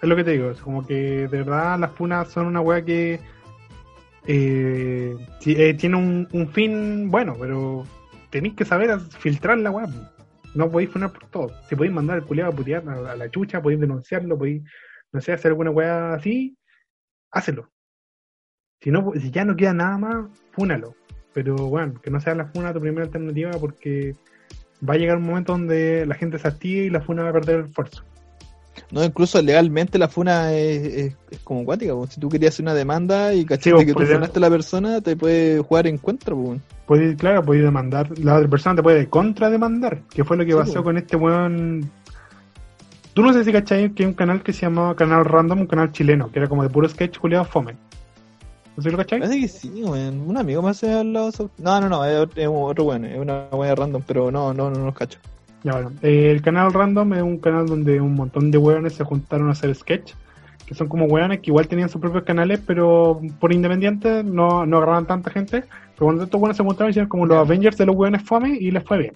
es 0.00 0.08
lo 0.08 0.14
que 0.14 0.22
te 0.22 0.30
digo, 0.30 0.50
es 0.50 0.60
como 0.60 0.86
que 0.86 0.94
de 0.94 1.26
verdad 1.26 1.76
las 1.76 1.90
funas 1.90 2.28
son 2.30 2.46
una 2.46 2.60
weá 2.60 2.84
que 2.84 3.18
eh, 4.26 5.16
eh, 5.44 5.74
tiene 5.74 5.96
un, 5.96 6.48
fin 6.52 7.10
bueno, 7.10 7.36
pero 7.40 7.84
tenéis 8.30 8.54
que 8.54 8.64
saber 8.64 9.00
filtrar 9.00 9.58
la 9.58 9.72
weá. 9.72 9.88
No 10.54 10.70
podéis 10.70 10.90
funar 10.90 11.12
por 11.12 11.26
todo. 11.30 11.52
Si 11.68 11.74
podéis 11.74 11.92
mandar 11.92 12.18
el 12.18 12.24
culiado 12.24 12.52
a 12.52 12.54
putear 12.54 12.88
a, 12.88 13.16
la 13.16 13.28
chucha, 13.28 13.60
podéis 13.60 13.80
denunciarlo, 13.80 14.38
podéis, 14.38 14.62
no 15.12 15.20
sé, 15.20 15.32
hacer 15.32 15.50
alguna 15.50 15.72
weá 15.72 16.14
así, 16.14 16.56
hácelo. 17.32 17.68
Si, 18.80 18.92
no, 18.92 19.12
si 19.20 19.32
ya 19.32 19.44
no 19.44 19.56
queda 19.56 19.74
nada 19.74 19.98
más, 19.98 20.26
fúnalo. 20.52 20.94
Pero 21.34 21.56
bueno, 21.56 22.00
que 22.00 22.10
no 22.10 22.20
sea 22.20 22.36
la 22.36 22.46
funa 22.46 22.72
tu 22.72 22.80
primera 22.80 23.04
alternativa 23.04 23.50
porque 23.60 24.14
va 24.88 24.94
a 24.94 24.96
llegar 24.96 25.16
un 25.16 25.24
momento 25.24 25.52
donde 25.52 26.06
la 26.06 26.14
gente 26.14 26.38
se 26.38 26.46
active 26.46 26.84
y 26.84 26.90
la 26.90 27.00
funa 27.00 27.24
va 27.24 27.30
a 27.30 27.32
perder 27.32 27.60
el 27.60 27.64
esfuerzo. 27.66 28.04
No, 28.90 29.04
incluso 29.04 29.40
legalmente 29.40 29.98
la 29.98 30.08
funa 30.08 30.52
es, 30.52 31.14
como 31.44 31.64
cuática. 31.64 31.92
Si 32.08 32.20
tú 32.20 32.28
querías 32.28 32.54
hacer 32.54 32.64
una 32.64 32.74
demanda 32.74 33.34
y 33.34 33.44
cachaste 33.44 33.86
que 33.86 33.94
tú 33.94 34.04
funaste 34.04 34.38
a 34.38 34.40
la 34.40 34.50
persona, 34.50 35.00
te 35.00 35.16
puede 35.16 35.60
jugar 35.60 35.86
en 35.86 35.98
contra. 35.98 36.34
Puede, 36.86 37.14
claro, 37.16 37.44
puede 37.44 37.62
demandar. 37.62 38.18
La 38.18 38.36
otra 38.36 38.48
persona 38.48 38.76
te 38.76 38.82
puede 38.82 39.08
contrademandar, 39.08 40.02
que 40.10 40.24
fue 40.24 40.36
lo 40.36 40.44
que 40.44 40.54
pasó 40.54 40.82
con 40.82 40.96
este 40.96 41.16
weón. 41.16 41.90
Tú 43.14 43.22
no 43.22 43.32
sé 43.32 43.44
si 43.44 43.52
cachai 43.52 43.90
que 43.90 44.04
hay 44.04 44.08
un 44.08 44.14
canal 44.14 44.42
que 44.42 44.52
se 44.52 44.62
llamaba 44.62 44.94
Canal 44.94 45.24
Random, 45.24 45.60
un 45.60 45.66
canal 45.66 45.92
chileno, 45.92 46.30
que 46.30 46.38
era 46.38 46.48
como 46.48 46.62
de 46.62 46.70
puro 46.70 46.88
sketch 46.88 47.18
culiado 47.18 47.44
fome. 47.44 47.76
¿No 48.76 48.82
sé 48.82 48.90
lo 48.90 48.96
cachai? 48.96 49.20
Parece 49.20 49.40
que 49.40 49.48
sí, 49.48 49.82
weón. 49.84 50.20
Un 50.20 50.36
amigo 50.36 50.62
más 50.62 50.78
se 50.78 50.92
ha 50.92 51.00
hablado 51.00 51.30
No, 51.58 51.80
no, 51.80 51.88
no, 51.88 52.04
es, 52.04 52.28
otro 52.48 52.84
weón, 52.84 53.04
es 53.04 53.18
una 53.18 53.46
weón 53.52 53.76
random, 53.76 54.02
pero 54.06 54.30
no, 54.30 54.54
no, 54.54 54.70
no, 54.70 54.78
no 54.78 54.86
los 54.86 54.94
cacho. 54.94 55.18
Ya 55.62 55.72
bueno, 55.72 55.92
el 56.02 56.40
canal 56.40 56.72
Random 56.72 57.12
es 57.14 57.22
un 57.22 57.38
canal 57.38 57.66
donde 57.66 58.00
un 58.00 58.14
montón 58.14 58.50
de 58.50 58.58
weones 58.58 58.94
se 58.94 59.04
juntaron 59.04 59.48
a 59.48 59.52
hacer 59.52 59.74
sketch, 59.74 60.14
que 60.66 60.74
son 60.74 60.88
como 60.88 61.04
weones 61.04 61.40
que 61.40 61.50
igual 61.50 61.68
tenían 61.68 61.88
sus 61.88 62.00
propios 62.00 62.24
canales, 62.24 62.60
pero 62.66 63.20
por 63.38 63.52
independiente 63.52 64.24
no, 64.24 64.64
no 64.64 64.78
agarraban 64.78 65.06
tanta 65.06 65.30
gente. 65.30 65.64
Pero 65.94 66.06
cuando 66.06 66.24
estos 66.24 66.40
weones 66.40 66.56
se 66.56 66.64
juntaron, 66.64 66.90
hicieron 66.90 67.08
como 67.08 67.26
los 67.26 67.36
Avengers 67.36 67.76
de 67.76 67.86
los 67.86 67.96
weones 67.96 68.22
fome 68.22 68.56
y 68.58 68.70
les 68.70 68.84
fue 68.84 68.98
bien. 68.98 69.14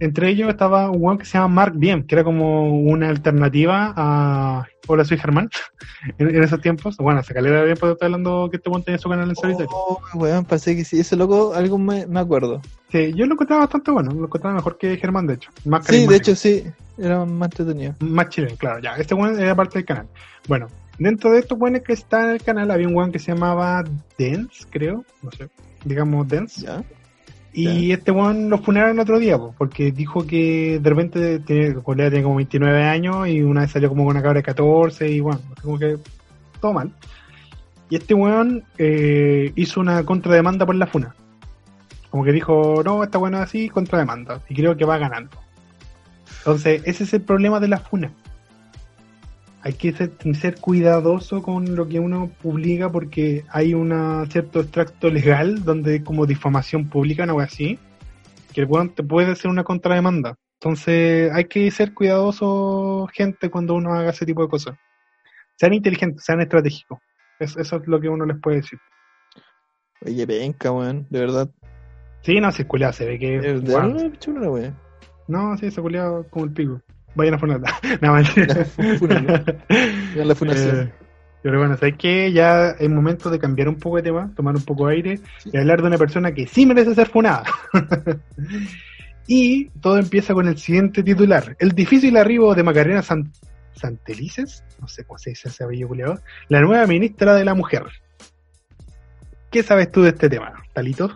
Entre 0.00 0.30
ellos 0.30 0.48
estaba 0.48 0.90
un 0.90 1.02
weón 1.02 1.18
que 1.18 1.26
se 1.26 1.34
llama 1.34 1.48
Mark 1.48 1.74
Bien, 1.76 2.04
que 2.04 2.14
era 2.14 2.24
como 2.24 2.74
una 2.74 3.10
alternativa 3.10 3.92
a 3.94 4.66
Hola, 4.86 5.04
soy 5.04 5.18
Germán. 5.18 5.50
en, 6.18 6.42
esos 6.42 6.60
tiempos, 6.62 6.96
bueno, 6.96 7.22
se 7.22 7.34
calera 7.34 7.62
bien 7.62 7.76
porque 7.78 7.92
estoy 7.92 8.06
hablando 8.06 8.48
que 8.50 8.56
este 8.56 8.70
weón 8.70 8.82
tenía 8.82 8.98
su 8.98 9.10
canal 9.10 9.28
en 9.28 9.36
solitario. 9.36 9.68
Oh, 9.70 10.00
weón, 10.14 10.46
parece 10.46 10.74
que 10.74 10.84
sí, 10.84 10.98
ese 10.98 11.16
loco, 11.16 11.52
algo 11.54 11.78
me, 11.78 12.06
me, 12.06 12.18
acuerdo. 12.18 12.62
Sí, 12.90 13.12
yo 13.14 13.26
lo 13.26 13.34
encontraba 13.34 13.64
bastante 13.64 13.90
bueno, 13.90 14.10
lo 14.12 14.24
encontraba 14.24 14.56
mejor 14.56 14.78
que 14.78 14.96
Germán, 14.96 15.26
de 15.26 15.34
hecho. 15.34 15.50
Más 15.66 15.86
sí, 15.86 16.06
de 16.06 16.16
hecho, 16.16 16.34
sí, 16.34 16.64
era 16.96 17.26
más 17.26 17.50
entretenido. 17.50 17.94
Más 18.00 18.30
chileno, 18.30 18.56
claro, 18.56 18.80
ya. 18.80 18.96
Este 18.96 19.14
weón 19.14 19.38
era 19.38 19.54
parte 19.54 19.78
del 19.78 19.84
canal. 19.84 20.08
Bueno, 20.48 20.68
dentro 20.98 21.30
de 21.30 21.40
estos 21.40 21.60
weones 21.60 21.82
que 21.82 21.92
está 21.92 22.24
en 22.24 22.30
el 22.30 22.42
canal 22.42 22.70
había 22.70 22.88
un 22.88 22.96
weón 22.96 23.12
que 23.12 23.18
se 23.18 23.32
llamaba 23.32 23.84
Dance, 24.18 24.64
creo, 24.70 25.04
no 25.22 25.30
sé, 25.30 25.50
digamos 25.84 26.26
Dance. 26.26 26.62
Ya 26.62 26.82
y 27.52 27.90
este 27.90 28.12
weón 28.12 28.48
lo 28.48 28.58
funaron 28.58 28.92
el 28.92 29.00
otro 29.00 29.18
día, 29.18 29.38
porque 29.58 29.90
dijo 29.90 30.26
que 30.26 30.78
de 30.80 30.90
repente 30.90 31.40
tiene, 31.40 31.74
tiene 31.74 32.22
como 32.22 32.36
29 32.36 32.84
años 32.84 33.28
y 33.28 33.42
una 33.42 33.62
vez 33.62 33.72
salió 33.72 33.88
como 33.88 34.04
con 34.04 34.12
una 34.12 34.22
cabra 34.22 34.38
de 34.38 34.44
14 34.44 35.08
y 35.08 35.20
bueno, 35.20 35.40
como 35.62 35.78
que 35.78 35.96
todo 36.60 36.72
mal. 36.72 36.92
Y 37.88 37.96
este 37.96 38.14
weón 38.14 38.62
eh, 38.78 39.52
hizo 39.56 39.80
una 39.80 40.04
contrademanda 40.04 40.64
por 40.64 40.76
la 40.76 40.86
funa. 40.86 41.14
Como 42.08 42.24
que 42.24 42.32
dijo, 42.32 42.82
no, 42.84 43.02
esta 43.02 43.18
weón 43.18 43.34
es 43.34 43.40
así, 43.40 43.68
contrademanda. 43.68 44.40
Y 44.48 44.54
creo 44.54 44.76
que 44.76 44.84
va 44.84 44.98
ganando. 44.98 45.36
Entonces, 46.38 46.82
ese 46.84 47.04
es 47.04 47.14
el 47.14 47.22
problema 47.22 47.58
de 47.58 47.68
la 47.68 47.78
funa 47.78 48.12
hay 49.62 49.74
que 49.74 49.92
ser, 49.92 50.54
cuidadoso 50.60 51.42
con 51.42 51.76
lo 51.76 51.86
que 51.86 52.00
uno 52.00 52.30
publica 52.42 52.90
porque 52.90 53.44
hay 53.50 53.74
un 53.74 53.90
cierto 54.30 54.60
extracto 54.60 55.10
legal 55.10 55.64
donde 55.64 56.02
como 56.02 56.26
difamación 56.26 56.88
pública, 56.88 57.26
no 57.26 57.38
así, 57.40 57.78
que 58.52 58.62
el 58.62 58.66
weón 58.66 58.94
te 58.94 59.02
puede 59.02 59.32
hacer 59.32 59.50
una 59.50 59.64
contrademanda. 59.64 60.36
Entonces 60.60 61.30
hay 61.32 61.44
que 61.44 61.70
ser 61.70 61.94
cuidadoso, 61.94 63.08
gente, 63.12 63.50
cuando 63.50 63.74
uno 63.74 63.92
haga 63.94 64.10
ese 64.10 64.26
tipo 64.26 64.42
de 64.42 64.48
cosas. 64.48 64.76
Sean 65.56 65.74
inteligentes, 65.74 66.24
sean 66.24 66.40
estratégicos. 66.40 66.98
eso 67.38 67.60
es 67.60 67.86
lo 67.86 68.00
que 68.00 68.08
uno 68.08 68.24
les 68.24 68.38
puede 68.40 68.58
decir. 68.58 68.78
Oye, 70.04 70.24
venga, 70.24 70.72
weón, 70.72 71.06
de 71.10 71.20
verdad. 71.20 71.50
Sí, 72.22 72.40
no, 72.40 72.52
si 72.52 72.62
es 72.62 72.96
se 72.96 73.06
ve 73.06 73.18
que... 73.18 73.40
¿De 73.40 73.54
verdad? 73.54 74.10
No, 75.28 75.56
sí, 75.56 75.70
se 75.70 75.80
culiado 75.80 76.26
como 76.28 76.46
el 76.46 76.52
pico. 76.52 76.82
Vayan 77.14 77.34
a 77.34 77.38
funarla. 77.38 77.80
Nada 78.00 78.14
más. 78.14 78.36
la 80.16 80.34
fundación. 80.34 80.80
Eh, 80.80 80.92
pero 81.42 81.58
bueno, 81.58 81.76
sabes 81.76 81.96
que 81.96 82.32
ya 82.32 82.70
es 82.78 82.90
momento 82.90 83.30
de 83.30 83.38
cambiar 83.38 83.68
un 83.68 83.76
poco 83.76 83.96
de 83.96 84.02
tema, 84.02 84.30
tomar 84.36 84.54
un 84.54 84.64
poco 84.64 84.86
de 84.86 84.94
aire 84.94 85.20
y 85.44 85.56
hablar 85.56 85.80
de 85.80 85.88
una 85.88 85.98
persona 85.98 86.32
que 86.32 86.46
sí 86.46 86.66
merece 86.66 86.94
ser 86.94 87.08
funada. 87.08 87.44
y 89.26 89.70
todo 89.80 89.98
empieza 89.98 90.34
con 90.34 90.48
el 90.48 90.58
siguiente 90.58 91.02
titular: 91.02 91.56
El 91.58 91.72
difícil 91.72 92.16
arribo 92.16 92.54
de 92.54 92.62
Macarena 92.62 93.02
Santelices, 93.02 94.64
no 94.80 94.86
sé 94.86 95.04
cómo 95.04 95.18
se 95.18 95.30
dice 95.30 95.48
ese 95.48 95.64
apellido 95.64 95.88
la 96.48 96.60
nueva 96.60 96.86
ministra 96.86 97.34
de 97.34 97.44
la 97.44 97.54
Mujer. 97.54 97.84
¿Qué 99.50 99.62
sabes 99.62 99.90
tú 99.90 100.02
de 100.02 100.10
este 100.10 100.28
tema, 100.28 100.52
Talito? 100.74 101.10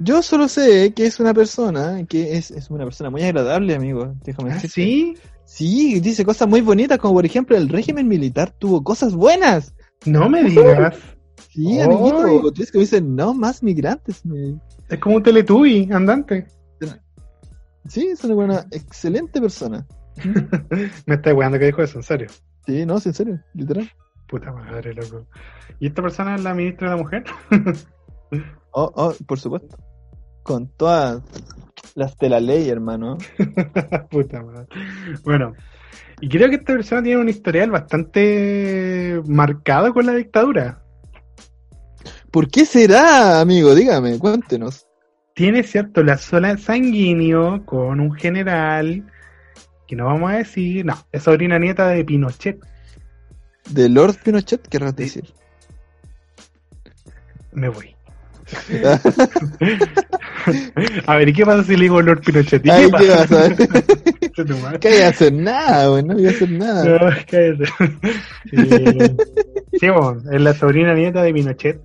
Yo 0.00 0.22
solo 0.22 0.48
sé 0.48 0.94
que 0.94 1.06
es 1.06 1.18
una 1.18 1.34
persona, 1.34 2.04
que 2.06 2.36
es, 2.36 2.52
es 2.52 2.70
una 2.70 2.84
persona 2.84 3.10
muy 3.10 3.22
agradable, 3.22 3.74
amigo. 3.74 4.14
Déjame 4.24 4.52
¿Ah, 4.52 4.60
¿Sí? 4.60 5.16
Sí, 5.44 5.98
dice 6.00 6.24
cosas 6.24 6.46
muy 6.46 6.60
bonitas, 6.60 6.98
como 6.98 7.14
por 7.14 7.26
ejemplo, 7.26 7.56
el 7.56 7.68
régimen 7.68 8.06
militar 8.06 8.50
tuvo 8.58 8.84
cosas 8.84 9.14
buenas. 9.14 9.74
No 10.04 10.28
me 10.28 10.44
digas. 10.44 10.96
Sí, 11.50 11.80
amiguito, 11.80 12.52
es 12.60 12.70
que 12.70 12.78
me 12.78 12.82
dicen, 12.82 13.16
no, 13.16 13.34
más 13.34 13.62
migrantes. 13.62 14.22
Es 14.88 14.98
como 15.00 15.16
un 15.16 15.22
teletubi 15.22 15.88
andante. 15.90 16.46
Sí, 17.88 18.08
es 18.08 18.22
una 18.22 18.34
buena, 18.34 18.66
excelente 18.70 19.40
persona. 19.40 19.86
me 21.06 21.14
está 21.14 21.34
weando 21.34 21.58
que 21.58 21.66
dijo 21.66 21.82
eso, 21.82 21.98
en 21.98 22.02
serio. 22.04 22.28
Sí, 22.66 22.84
no, 22.84 22.96
en 23.02 23.14
serio, 23.14 23.40
literal. 23.54 23.90
Puta 24.28 24.52
madre, 24.52 24.94
loco. 24.94 25.26
¿Y 25.80 25.86
esta 25.86 26.02
persona 26.02 26.36
es 26.36 26.44
la 26.44 26.54
ministra 26.54 26.90
de 26.90 26.96
la 26.96 27.02
mujer? 27.02 27.24
oh, 28.72 28.92
oh, 28.94 29.14
por 29.26 29.40
supuesto 29.40 29.87
con 30.48 30.66
todas 30.66 31.22
las 31.94 32.16
de 32.16 32.30
la 32.30 32.40
ley, 32.40 32.70
hermano. 32.70 33.18
Puta 34.10 34.42
madre. 34.42 34.66
Bueno, 35.22 35.52
y 36.22 36.28
creo 36.30 36.48
que 36.48 36.54
esta 36.54 36.72
persona 36.72 37.02
tiene 37.02 37.20
un 37.20 37.28
historial 37.28 37.70
bastante 37.70 39.20
marcado 39.26 39.92
con 39.92 40.06
la 40.06 40.14
dictadura. 40.14 40.82
¿Por 42.30 42.48
qué 42.48 42.64
será, 42.64 43.42
amigo? 43.42 43.74
Dígame, 43.74 44.18
cuéntenos. 44.18 44.86
Tiene 45.34 45.62
cierto 45.64 46.02
la 46.02 46.16
sola 46.16 46.56
sanguíneo 46.56 47.66
con 47.66 48.00
un 48.00 48.12
general 48.12 49.04
que 49.86 49.96
no 49.96 50.06
vamos 50.06 50.30
a 50.30 50.36
decir, 50.36 50.86
no, 50.86 50.94
es 51.12 51.24
sobrina 51.24 51.58
nieta 51.58 51.88
de 51.88 52.06
Pinochet. 52.06 52.58
¿De 53.68 53.90
Lord 53.90 54.16
Pinochet? 54.24 54.66
¿Qué 54.66 54.78
decir? 54.78 55.26
Me 57.52 57.68
voy. 57.68 57.97
a 61.06 61.16
ver, 61.16 61.28
¿y 61.28 61.32
qué 61.32 61.44
pasa 61.44 61.64
si 61.64 61.76
le 61.76 61.82
digo 61.82 62.00
Lord 62.00 62.22
Pinochet? 62.22 62.64
¿Y 62.64 62.70
qué, 62.70 62.88
pasa? 62.88 63.54
¿Qué 64.80 64.88
voy 64.88 65.02
a 65.02 65.08
hacer 65.08 65.32
nada, 65.32 65.88
güey, 65.88 66.02
no 66.02 66.14
voy 66.14 66.26
a 66.26 66.30
hacer 66.30 66.50
nada. 66.50 66.84
No, 66.84 66.98
cállate. 67.30 67.64
sí, 69.78 69.88
bueno, 69.88 70.16
es 70.32 70.40
la 70.40 70.54
sobrina 70.54 70.94
nieta 70.94 71.22
de 71.22 71.34
Pinochet, 71.34 71.80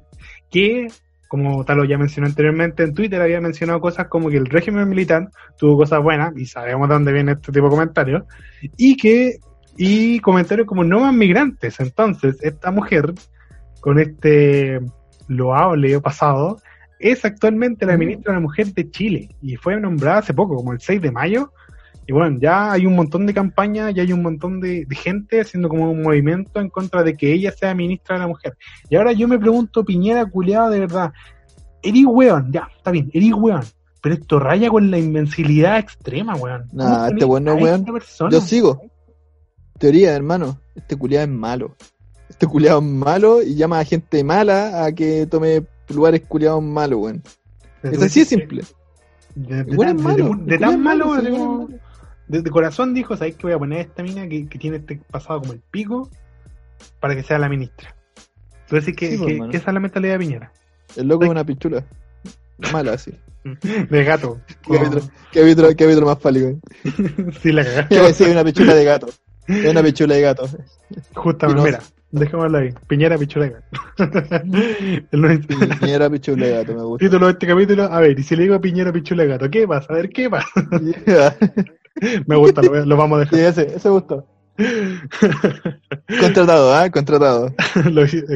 que, 0.50 0.88
como 1.28 1.66
tal 1.66 1.78
lo 1.78 1.86
ya 1.86 1.98
mencionó 1.98 2.28
anteriormente 2.28 2.84
en 2.84 2.94
Twitter, 2.94 3.22
había 3.22 3.42
mencionado 3.42 3.82
cosas 3.82 4.08
como 4.08 4.30
que 4.30 4.38
el 4.38 4.46
régimen 4.46 4.88
militar 4.88 5.30
tuvo 5.58 5.78
cosas 5.78 6.02
buenas, 6.02 6.34
y 6.38 6.46
sabemos 6.46 6.88
de 6.88 6.94
dónde 6.94 7.12
viene 7.12 7.34
este 7.34 7.52
tipo 7.52 7.66
de 7.66 7.72
comentarios, 7.72 8.24
y 8.78 8.96
que, 8.96 9.40
y 9.78 10.20
comentarios 10.20 10.68
como 10.68 10.84
no 10.84 11.02
más 11.02 11.14
migrantes. 11.14 11.80
Entonces, 11.80 12.38
esta 12.42 12.72
mujer, 12.72 13.14
con 13.82 14.00
este 14.00 14.80
loable 15.28 16.00
pasado, 16.02 16.60
es 17.00 17.26
actualmente 17.26 17.86
la 17.86 17.98
ministra 17.98 18.32
de 18.32 18.38
la 18.38 18.42
Mujer 18.42 18.68
de 18.74 18.90
Chile 18.90 19.36
y 19.42 19.56
fue 19.58 19.80
nombrada 19.80 20.20
hace 20.20 20.34
poco, 20.34 20.56
como 20.56 20.72
el 20.72 20.80
6 20.80 21.02
de 21.02 21.12
mayo. 21.12 21.52
Y 22.06 22.14
bueno, 22.14 22.38
ya 22.40 22.72
hay 22.72 22.86
un 22.86 22.96
montón 22.96 23.26
de 23.26 23.34
campañas, 23.34 23.94
ya 23.94 24.04
hay 24.04 24.12
un 24.12 24.22
montón 24.22 24.60
de, 24.60 24.86
gente 24.92 25.42
haciendo 25.42 25.70
como 25.70 25.92
un 25.92 26.02
movimiento 26.02 26.60
en 26.60 26.70
contra 26.70 27.04
de 27.04 27.16
que 27.16 27.32
ella 27.34 27.52
sea 27.52 27.74
ministra 27.74 28.16
de 28.16 28.22
la 28.22 28.28
Mujer. 28.28 28.58
Y 28.90 28.96
ahora 28.96 29.12
yo 29.12 29.28
me 29.28 29.40
pregunto, 29.40 29.84
Piñera, 29.84 30.26
culiado, 30.26 30.70
de 30.70 30.80
verdad, 30.80 31.14
eres 31.82 32.06
weón, 32.06 32.52
ya, 32.52 32.70
está 32.76 32.92
bien, 32.92 33.10
eres 33.14 33.34
weón. 33.34 33.64
Pero 34.02 34.16
esto 34.16 34.40
raya 34.40 34.70
con 34.70 34.92
la 34.92 34.98
invencibilidad 34.98 35.80
extrema, 35.80 36.36
weón. 36.36 36.68
Nah, 36.74 37.08
este 37.08 37.24
bueno 37.24 37.56
weón. 37.56 37.86
Yo 38.30 38.42
sigo. 38.42 38.82
Teoría, 39.80 40.14
hermano. 40.14 40.60
Este 40.76 40.98
culiado 40.98 41.26
es 41.26 41.32
malo 41.32 41.76
este 42.34 42.48
culiado 42.48 42.80
es 42.80 42.86
malo 42.86 43.44
y 43.44 43.56
llama 43.56 43.80
a 43.80 43.86
gente 43.86 44.24
mala 44.24 44.84
a 44.84 44.92
que 44.92 45.28
tome 45.28 45.64
lugares 45.90 46.22
culiados 46.28 46.64
malos, 46.64 47.00
weón. 47.00 47.24
Es 47.84 48.02
así 48.02 48.22
de 48.22 48.26
simple. 48.26 48.64
De, 49.36 50.58
tan 50.58 50.82
malo, 50.82 51.68
desde 52.28 52.50
corazón 52.50 52.94
dijo, 52.94 53.16
¿sabes 53.18 53.36
que 53.36 53.44
voy 53.44 53.54
a 53.54 53.60
poner 53.60 53.82
esta 53.82 54.02
mina 54.02 54.28
que, 54.28 54.46
tiene 54.46 54.78
este 54.78 55.00
pasado 55.12 55.42
como 55.42 55.54
el 55.54 55.60
pico 55.60 56.10
para 57.00 57.16
que 57.16 57.24
sea 57.24 57.38
la 57.38 57.50
ministra? 57.50 57.96
Entonces, 58.64 58.96
que, 58.96 59.18
pues, 59.18 59.52
que, 59.52 59.58
esa 59.58 59.70
es 59.70 59.74
la 59.74 59.80
mentalidad 59.80 60.14
de 60.14 60.20
Piñera. 60.20 60.52
El 60.96 61.08
loco 61.08 61.26
es 61.26 61.30
una 61.30 61.44
pichula. 61.44 61.86
Mala, 62.72 62.98
sí. 62.98 63.14
De 63.90 64.04
gato. 64.04 64.40
¿Qué 65.32 65.44
vitro, 65.44 66.06
más 66.06 66.18
pálido? 66.18 66.58
sí, 67.42 67.52
la 67.52 67.64
cagaste. 67.90 68.14
sí, 68.14 68.24
una 68.24 68.44
pichula 68.44 68.74
de 68.74 68.86
gato. 68.86 69.10
Es 69.48 69.70
una 69.70 69.84
pichula 69.84 70.16
de 70.16 70.22
gato. 70.22 70.50
Justamente, 71.14 71.64
mira, 71.64 71.80
dejémosla 72.14 72.60
ahí. 72.60 72.70
Piñera 72.88 73.18
gato. 73.18 73.28
Piñera 75.80 76.10
gato, 76.10 76.76
me 76.76 76.84
gusta. 76.84 77.06
Título 77.06 77.26
de 77.26 77.32
este 77.32 77.48
capítulo, 77.48 77.84
a 77.84 78.00
ver, 78.00 78.18
y 78.20 78.24
si 78.24 78.36
le 78.36 78.44
digo 78.44 78.62
Piñera 78.62 78.92
gato, 78.92 79.50
¿qué 79.50 79.68
pasa? 79.68 79.92
A 79.92 79.96
ver, 79.98 80.10
¿qué 80.10 80.30
pasa? 80.30 80.48
me 82.28 82.36
gusta, 82.36 82.62
lo, 82.62 82.98
vamos 82.98 83.18
a 83.18 83.20
dejar. 83.22 83.40
Sí, 83.40 83.46
ese, 83.46 83.76
ese 83.76 83.90
gustó. 83.90 84.28
Contratado, 86.20 86.74
¿ah? 86.74 86.86
¿eh? 86.86 86.92
Contratado. 86.92 87.54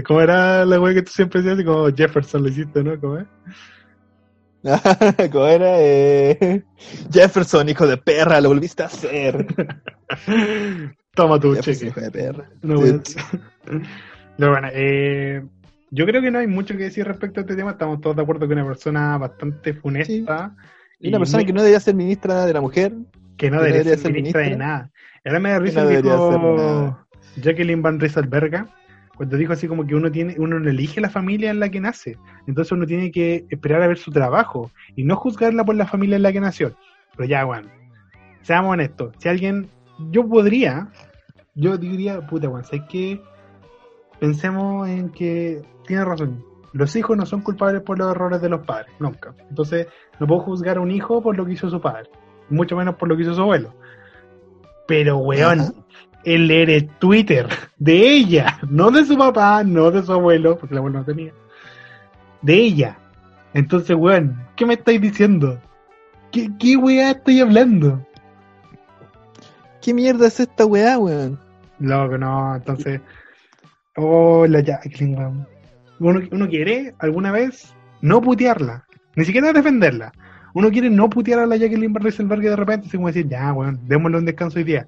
¿Cómo 0.06 0.22
era 0.22 0.66
la 0.66 0.82
wea 0.82 0.96
que 0.96 1.04
tú 1.04 1.12
siempre 1.12 1.44
decías? 1.44 1.64
Como 1.64 1.92
Jefferson 1.96 2.42
lo 2.42 2.50
hiciste, 2.50 2.84
¿no? 2.84 3.00
¿Cómo 3.00 3.20
es? 3.20 3.28
¿Cómo 5.32 5.46
era? 5.46 5.76
Eh... 5.80 6.64
Jefferson, 7.12 7.70
hijo 7.70 7.86
de 7.86 7.98
perra, 7.98 8.42
lo 8.42 8.50
volviste 8.50 8.82
a 8.82 8.88
hacer. 8.88 9.46
Toma 11.14 11.40
tu 11.40 11.56
cheque. 11.58 11.88
Hijo 11.88 12.02
de 12.02 12.12
perra. 12.12 12.50
No, 12.64 12.82
bueno, 14.38 14.68
eh, 14.74 15.44
yo 15.92 16.06
creo 16.06 16.22
que 16.22 16.32
no 16.32 16.40
hay 16.40 16.48
mucho 16.48 16.76
que 16.76 16.84
decir 16.84 17.06
respecto 17.06 17.40
a 17.40 17.42
este 17.42 17.56
tema. 17.56 17.72
Estamos 17.72 18.02
todos 18.02 18.16
de 18.16 18.22
acuerdo 18.22 18.48
que 18.48 18.54
una 18.54 18.66
persona 18.66 19.18
bastante 19.18 19.74
funesta. 19.74 20.56
Y 21.00 21.10
una 21.10 21.20
persona 21.20 21.44
que 21.44 21.54
no 21.54 21.62
debería 21.62 21.80
ser 21.80 21.96
ministra 21.96 22.46
de 22.46 22.54
la 22.54 22.62
mujer. 22.62 22.94
Que 23.38 23.52
no, 23.52 23.62
debería, 23.62 23.96
ser, 23.98 24.12
ministra, 24.12 24.42
de 24.42 24.58
nada. 24.58 24.92
Ahora 25.24 25.40
me 25.40 25.50
da 25.52 25.60
risa 25.60 25.84
no 25.84 25.90
dijo 25.90 27.08
Jacqueline 27.36 27.84
Van 27.84 28.00
Rieselberga 28.00 28.68
cuando 29.18 29.36
dijo 29.36 29.52
así 29.52 29.68
como 29.68 29.86
que 29.86 29.96
uno 29.96 30.12
tiene 30.12 30.36
uno 30.38 30.60
no 30.60 30.70
elige 30.70 31.02
la 31.02 31.10
familia 31.10 31.50
en 31.50 31.60
la 31.60 31.70
que 31.70 31.80
nace, 31.80 32.18
entonces 32.46 32.72
uno 32.72 32.86
tiene 32.86 33.12
que 33.12 33.46
esperar 33.50 33.82
a 33.82 33.88
ver 33.88 33.98
su 33.98 34.12
trabajo 34.12 34.72
y 34.96 35.04
no 35.04 35.16
juzgarla 35.16 35.66
por 35.66 35.76
la 35.76 35.88
familia 35.88 36.18
en 36.18 36.22
la 36.22 36.32
que 36.32 36.40
nació. 36.40 36.78
Pero 37.16 37.28
ya, 37.28 37.44
bueno, 37.44 37.68
seamos 38.44 38.74
honestos, 38.74 39.16
si 39.18 39.28
alguien, 39.28 39.70
yo 40.12 40.28
podría, 40.30 40.90
yo 41.56 41.78
diría, 41.78 42.22
puta, 42.28 42.48
bueno, 42.48 42.64
¿sabes 42.64 42.84
que 42.90 43.20
Pensemos 44.20 44.88
en 44.88 45.10
que 45.10 45.62
tiene 45.86 46.04
razón, 46.04 46.44
los 46.74 46.96
hijos 46.96 47.18
no 47.18 47.26
son 47.26 47.42
culpables 47.42 47.82
por 47.82 47.98
los 47.98 48.12
errores 48.12 48.42
de 48.42 48.50
los 48.50 48.62
padres, 48.66 48.94
nunca. 49.00 49.34
Entonces, 49.50 49.88
no 50.20 50.28
puedo 50.28 50.42
juzgar 50.42 50.78
a 50.78 50.82
un 50.82 50.92
hijo 50.92 51.22
por 51.22 51.36
lo 51.38 51.46
que 51.46 51.54
hizo 51.54 51.70
su 51.70 51.82
padre, 51.82 52.10
mucho 52.50 52.76
menos 52.76 52.96
por 52.96 53.10
lo 53.10 53.16
que 53.16 53.24
hizo 53.24 53.34
su 53.34 53.42
abuelo. 53.42 53.74
Pero, 54.88 55.18
weón, 55.18 55.74
el 56.24 56.48
leer 56.48 56.90
Twitter 57.00 57.48
de 57.78 58.10
ella, 58.10 58.60
no 58.70 58.92
de 58.92 59.06
su 59.06 59.18
papá, 59.18 59.64
no 59.64 59.92
de 59.92 60.04
su 60.04 60.14
abuelo, 60.14 60.58
porque 60.58 60.74
el 60.74 60.80
abuelo 60.80 61.00
no 61.00 61.06
tenía, 61.06 61.34
de 62.42 62.54
ella. 62.54 62.98
Entonces, 63.54 63.96
weón, 63.96 64.46
¿qué 64.56 64.66
me 64.66 64.76
estáis 64.76 65.02
diciendo? 65.02 65.60
¿Qué, 66.32 66.50
qué 66.60 66.78
weá 66.78 67.12
estoy 67.12 67.40
hablando? 67.40 68.06
¿Qué 69.82 69.94
mierda 69.94 70.28
es 70.28 70.40
esta 70.40 70.66
weá, 70.66 70.98
weón? 71.00 71.40
Loco, 71.80 72.18
no, 72.18 72.56
entonces. 72.56 73.02
Hola, 74.00 74.62
Jacqueline, 74.62 75.18
weón. 75.18 75.48
Uno, 76.00 76.22
uno 76.32 76.48
quiere 76.48 76.94
alguna 77.00 77.32
vez 77.32 77.76
no 78.02 78.22
putearla, 78.22 78.86
ni 79.16 79.26
siquiera 79.26 79.52
defenderla. 79.52 80.12
Uno 80.54 80.70
quiere 80.70 80.92
no 80.92 81.10
putear 81.10 81.40
a 81.40 81.48
la 81.48 81.58
Jacqueline 81.58 81.94
Barriselberg 81.94 82.42
de 82.42 82.56
repente, 82.56 82.88
así 82.88 82.98
como 82.98 83.08
decir, 83.08 83.28
ya, 83.28 83.52
weón, 83.54 83.80
démosle 83.88 84.20
un 84.20 84.26
descanso 84.26 84.60
hoy 84.60 84.66
día. 84.66 84.88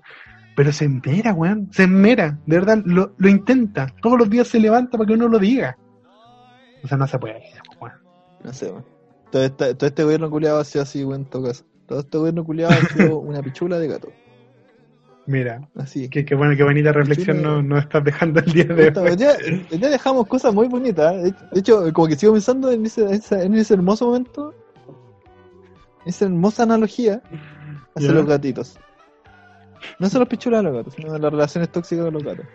Pero 0.55 0.72
se 0.72 0.86
enmera, 0.86 1.34
weón. 1.34 1.70
Se 1.72 1.84
enmera. 1.84 2.38
De 2.45 2.57
verdad, 2.57 2.84
lo, 2.86 3.14
lo 3.18 3.30
intenta. 3.30 3.88
Todos 4.01 4.20
los 4.20 4.30
días 4.30 4.47
se 4.47 4.60
levanta 4.60 4.97
para 4.97 5.07
que 5.07 5.14
uno 5.14 5.28
lo 5.28 5.39
diga. 5.39 5.76
O 6.84 6.88
sea, 6.88 6.97
no 6.97 7.07
se 7.07 7.18
puede, 7.18 7.41
weón. 7.82 7.93
No 8.43 8.53
sé, 8.53 8.68
weón. 8.68 8.86
Todo, 9.32 9.43
este, 9.43 9.74
todo 9.74 9.88
este 9.88 10.03
gobierno 10.03 10.30
culiado 10.30 10.60
ha 10.60 10.66
sido 10.66 10.84
así, 10.84 11.03
weón, 11.03 11.22
en 11.22 11.30
todo 11.30 11.45
caso. 11.45 11.66
Todo 11.88 12.01
este 12.01 12.18
gobierno 12.20 12.43
culiado 12.43 12.74
ha 12.74 12.93
sido 12.93 13.20
una 13.22 13.41
pichula 13.41 13.80
de 13.80 13.88
gato. 13.88 14.10
Mira, 15.30 15.62
así. 15.76 16.10
Qué, 16.10 16.26
qué 16.26 16.34
bueno, 16.34 16.56
qué 16.58 16.64
bonita 16.64 16.92
reflexión 16.92 17.44
nos 17.44 17.64
no 17.64 17.78
estás 17.78 18.04
dejando 18.04 18.40
el 18.40 18.52
día 18.52 18.64
de 18.64 18.92
hoy. 19.00 19.16
Ya, 19.16 19.38
ya, 19.70 19.90
dejamos 19.90 20.26
cosas 20.26 20.56
muy 20.56 20.68
bonitas. 20.68 21.14
¿eh? 21.24 21.32
De 21.52 21.60
hecho, 21.60 21.94
como 21.94 22.08
que 22.08 22.16
sigo 22.16 22.34
pensando 22.34 22.72
en 22.72 22.84
ese, 22.88 23.04
en 23.30 23.54
ese 23.54 23.76
hermoso 23.76 24.08
momento, 24.08 24.56
esa 26.08 26.26
hermosa 26.26 26.64
analogía 26.64 27.22
hacia 27.96 28.12
los 28.12 28.26
gatitos. 28.26 28.80
No 30.00 30.10
son 30.10 30.22
los 30.22 30.30
pichulas 30.30 30.64
de 30.64 30.64
los 30.64 30.78
gatos, 30.78 30.96
sino 30.96 31.16
las 31.16 31.32
relaciones 31.32 31.70
tóxicas 31.70 32.06
de 32.06 32.12
los 32.12 32.24
gatos. 32.24 32.48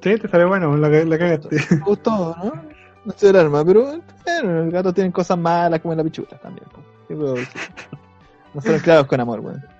Sí, 0.00 0.16
te 0.16 0.28
sale 0.28 0.44
bueno, 0.44 0.76
la, 0.76 0.88
la 0.88 1.18
cagaste. 1.18 1.56
Me 1.70 1.78
gustó, 1.78 2.36
¿no? 2.40 2.52
No 3.04 3.12
sé 3.16 3.30
el 3.30 3.36
arma, 3.36 3.64
pero 3.64 4.00
bueno, 4.24 4.62
los 4.62 4.72
gatos 4.72 4.94
tienen 4.94 5.10
cosas 5.10 5.36
malas 5.36 5.80
como 5.80 5.92
la 5.96 6.04
pichula 6.04 6.38
también. 6.38 6.68
No 7.08 8.60
fueron 8.60 8.80
criados 8.80 9.08
con 9.08 9.20
amor, 9.20 9.40
weón. 9.40 9.60
Bueno, 9.60 9.73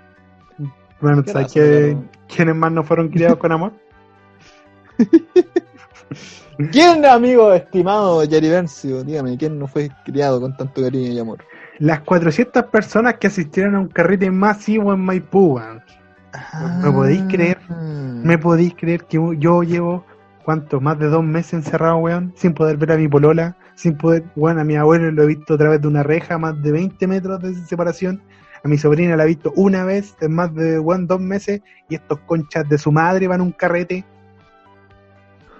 ¿sabes 1.26 1.52
que, 1.52 1.96
quiénes 2.34 2.56
más 2.56 2.72
no 2.72 2.82
fueron 2.82 3.08
criados 3.08 3.38
con 3.38 3.52
amor? 3.52 3.72
¿Quién, 6.70 7.04
amigo 7.04 7.52
estimado 7.52 8.22
Jerry 8.28 8.48
Bencio? 8.48 9.02
Dígame, 9.02 9.36
¿quién 9.36 9.58
no 9.58 9.66
fue 9.66 9.90
criado 10.04 10.40
con 10.40 10.56
tanto 10.56 10.82
cariño 10.82 11.12
y 11.12 11.18
amor? 11.18 11.38
Las 11.78 12.00
400 12.00 12.64
personas 12.66 13.14
que 13.14 13.26
asistieron 13.26 13.74
a 13.74 13.80
un 13.80 13.88
carrete 13.88 14.30
masivo 14.30 14.92
en 14.92 15.00
Maipú, 15.00 15.56
weón. 15.56 15.82
¿Me 16.82 16.92
podéis 16.92 17.22
ah. 17.22 17.28
creer? 17.28 17.58
¿Me 17.68 18.38
podéis 18.38 18.74
creer 18.74 19.04
que 19.04 19.18
yo 19.38 19.62
llevo, 19.62 20.04
¿cuánto? 20.44 20.80
Más 20.80 20.98
de 20.98 21.08
dos 21.08 21.24
meses 21.24 21.54
encerrado, 21.54 21.96
weón, 21.96 22.32
sin 22.36 22.54
poder 22.54 22.76
ver 22.76 22.92
a 22.92 22.96
mi 22.96 23.08
polola, 23.08 23.56
sin 23.74 23.96
poder, 23.96 24.24
weón, 24.36 24.60
a 24.60 24.64
mi 24.64 24.76
abuelo 24.76 25.10
lo 25.10 25.24
he 25.24 25.26
visto 25.26 25.54
a 25.54 25.58
través 25.58 25.80
de 25.80 25.88
una 25.88 26.04
reja, 26.04 26.38
más 26.38 26.60
de 26.62 26.70
20 26.70 27.06
metros 27.08 27.40
de 27.40 27.54
separación, 27.66 28.22
a 28.64 28.68
mi 28.68 28.78
sobrina 28.78 29.14
la 29.14 29.24
he 29.24 29.28
visto 29.28 29.52
una 29.56 29.84
vez 29.84 30.16
en 30.22 30.32
más 30.32 30.54
de, 30.54 30.78
weón, 30.78 31.06
dos 31.06 31.20
meses, 31.20 31.60
y 31.90 31.96
estos 31.96 32.18
conchas 32.20 32.66
de 32.66 32.78
su 32.78 32.90
madre 32.90 33.28
van 33.28 33.40
a 33.40 33.44
un 33.44 33.52
carrete. 33.52 34.06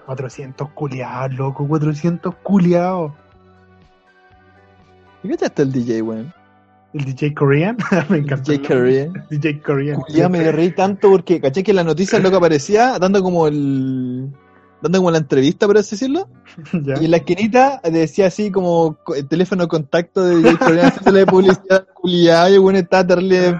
400 0.07 0.69
culiados, 0.71 1.33
loco, 1.35 1.67
400 1.67 2.35
culiados. 2.37 3.13
¿Y 5.21 5.27
qué 5.27 5.45
está 5.45 5.61
el 5.61 5.71
DJ, 5.71 6.01
weón? 6.01 6.33
El 6.93 7.05
DJ 7.05 7.35
Korean. 7.35 7.77
me 8.09 8.17
encanta. 8.17 8.51
DJ 8.51 8.67
Korean. 8.67 9.25
DJ 9.29 9.61
Korean. 9.61 10.01
Ya 10.09 10.27
me 10.27 10.51
reí 10.51 10.71
tanto 10.71 11.11
porque 11.11 11.39
caché 11.39 11.63
que 11.63 11.71
en 11.71 11.77
la 11.77 11.83
noticia 11.83 12.17
lo 12.19 12.31
que 12.31 12.37
aparecía 12.37 12.97
dando 12.97 13.21
como 13.21 13.47
el. 13.47 14.31
Dando 14.81 14.99
como 14.99 15.11
la 15.11 15.17
entrevista, 15.17 15.67
por 15.67 15.77
así 15.77 15.95
decirlo. 15.95 16.27
Y 17.01 17.05
en 17.05 17.11
la 17.11 17.17
esquinita 17.17 17.81
decía 17.83 18.27
así 18.27 18.51
como 18.51 18.97
el 19.15 19.27
teléfono 19.27 19.63
de 19.63 19.67
contacto 19.67 20.23
de 20.23 20.57
Korean, 20.57 20.87
haciéndole 20.87 21.25
publicidad 21.25 21.85
culiada 21.93 22.49
y 22.49 22.57
bueno, 22.57 22.79
está 22.79 23.05
terrible 23.05 23.59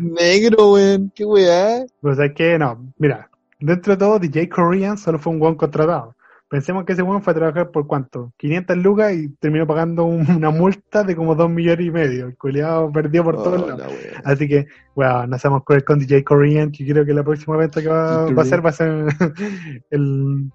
negro, 0.00 0.72
weón. 0.72 1.12
Qué 1.14 1.24
weá. 1.24 1.84
Pues 2.00 2.18
es 2.18 2.32
que 2.34 2.58
no, 2.58 2.92
mira, 2.98 3.28
dentro 3.60 3.92
de 3.94 3.98
todo, 3.98 4.18
DJ 4.18 4.48
Korean 4.48 4.96
solo 4.96 5.18
fue 5.18 5.32
un 5.32 5.38
buen 5.38 5.54
contratado. 5.56 6.14
Pensemos 6.52 6.84
que 6.84 6.92
ese 6.92 7.02
weón 7.02 7.22
fue 7.22 7.30
a 7.30 7.36
trabajar 7.36 7.70
por 7.70 7.86
cuánto? 7.86 8.34
500 8.36 8.76
lucas 8.76 9.14
y 9.14 9.30
terminó 9.36 9.66
pagando 9.66 10.04
una 10.04 10.50
multa 10.50 11.02
de 11.02 11.16
como 11.16 11.34
2 11.34 11.48
millones 11.48 11.86
y 11.86 11.90
medio. 11.90 12.26
El 12.26 12.36
culiado 12.36 12.92
perdió 12.92 13.24
por 13.24 13.42
todos 13.42 13.66
lados. 13.66 13.90
Así 14.22 14.46
que, 14.46 14.66
bueno, 14.94 15.28
nos 15.28 15.36
hacemos 15.36 15.64
con, 15.64 15.80
con 15.80 15.98
DJ 15.98 16.22
Korean, 16.22 16.70
que 16.70 16.86
creo 16.86 17.06
que 17.06 17.14
la 17.14 17.24
próxima 17.24 17.56
venta 17.56 17.80
que 17.80 17.88
va, 17.88 18.26
a 18.26 18.44
ser 18.44 18.62
va 18.62 18.68
a 18.68 18.72
ser 18.74 19.06
el, 19.90 20.52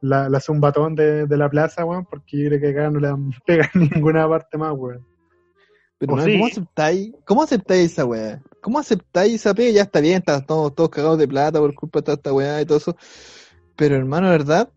la, 0.00 0.28
la 0.28 0.38
zumbatón 0.38 0.94
de, 0.94 1.26
de 1.26 1.36
la 1.36 1.50
plaza, 1.50 1.84
weón, 1.84 2.04
porque 2.04 2.44
yo 2.44 2.48
creo 2.48 2.60
que 2.60 2.68
acá 2.68 2.88
no 2.88 3.00
le 3.00 3.12
pega 3.44 3.68
en 3.74 3.80
ninguna 3.80 4.28
parte 4.28 4.56
más, 4.56 4.74
weón. 4.76 5.04
Pero 5.98 6.14
¿cómo 6.14 6.46
aceptáis? 6.46 7.12
¿Cómo 7.24 7.42
aceptáis 7.42 7.90
esa 7.90 8.04
weá? 8.04 8.40
¿Cómo 8.60 8.78
aceptáis 8.78 9.34
esa 9.34 9.52
pega? 9.52 9.72
Ya 9.72 9.82
está 9.82 9.98
bien, 9.98 10.18
están 10.18 10.46
todos, 10.46 10.72
todos 10.72 10.90
cagados 10.90 11.18
de 11.18 11.26
plata 11.26 11.58
por 11.58 11.74
culpa 11.74 11.98
de 11.98 12.02
toda 12.04 12.14
esta 12.14 12.32
weá 12.32 12.60
y 12.60 12.64
todo 12.64 12.78
eso. 12.78 12.96
Pero 13.74 13.96
hermano, 13.96 14.28
¿verdad? 14.28 14.70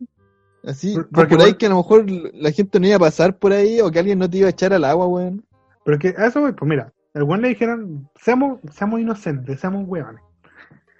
Así, 0.70 0.95
por, 1.11 1.41
ahí 1.41 1.55
que 1.55 1.65
a 1.65 1.70
lo 1.70 1.78
mejor 1.78 2.05
la 2.09 2.51
gente 2.51 2.80
no 2.80 2.86
iba 2.86 2.97
a 2.97 2.99
pasar 2.99 3.38
por 3.38 3.51
ahí 3.51 3.82
o 3.82 3.89
que 3.89 3.97
alguien 3.97 4.20
no 4.20 4.30
te 4.30 4.38
iba 4.38 4.47
a 4.47 4.51
echar 4.51 4.72
al 4.72 4.84
agua, 4.84 5.07
weón. 5.07 5.43
Pero 5.84 5.97
que 5.97 6.09
a 6.15 6.28
eso, 6.28 6.41
pues 6.41 6.70
mira, 6.70 6.93
el 7.15 7.24
weón 7.24 7.41
le 7.41 7.49
dijeron, 7.49 8.07
seamos, 8.15 8.59
seamos 8.72 8.99
inocentes, 8.99 9.59
seamos 9.59 9.88
weones. 9.88 10.22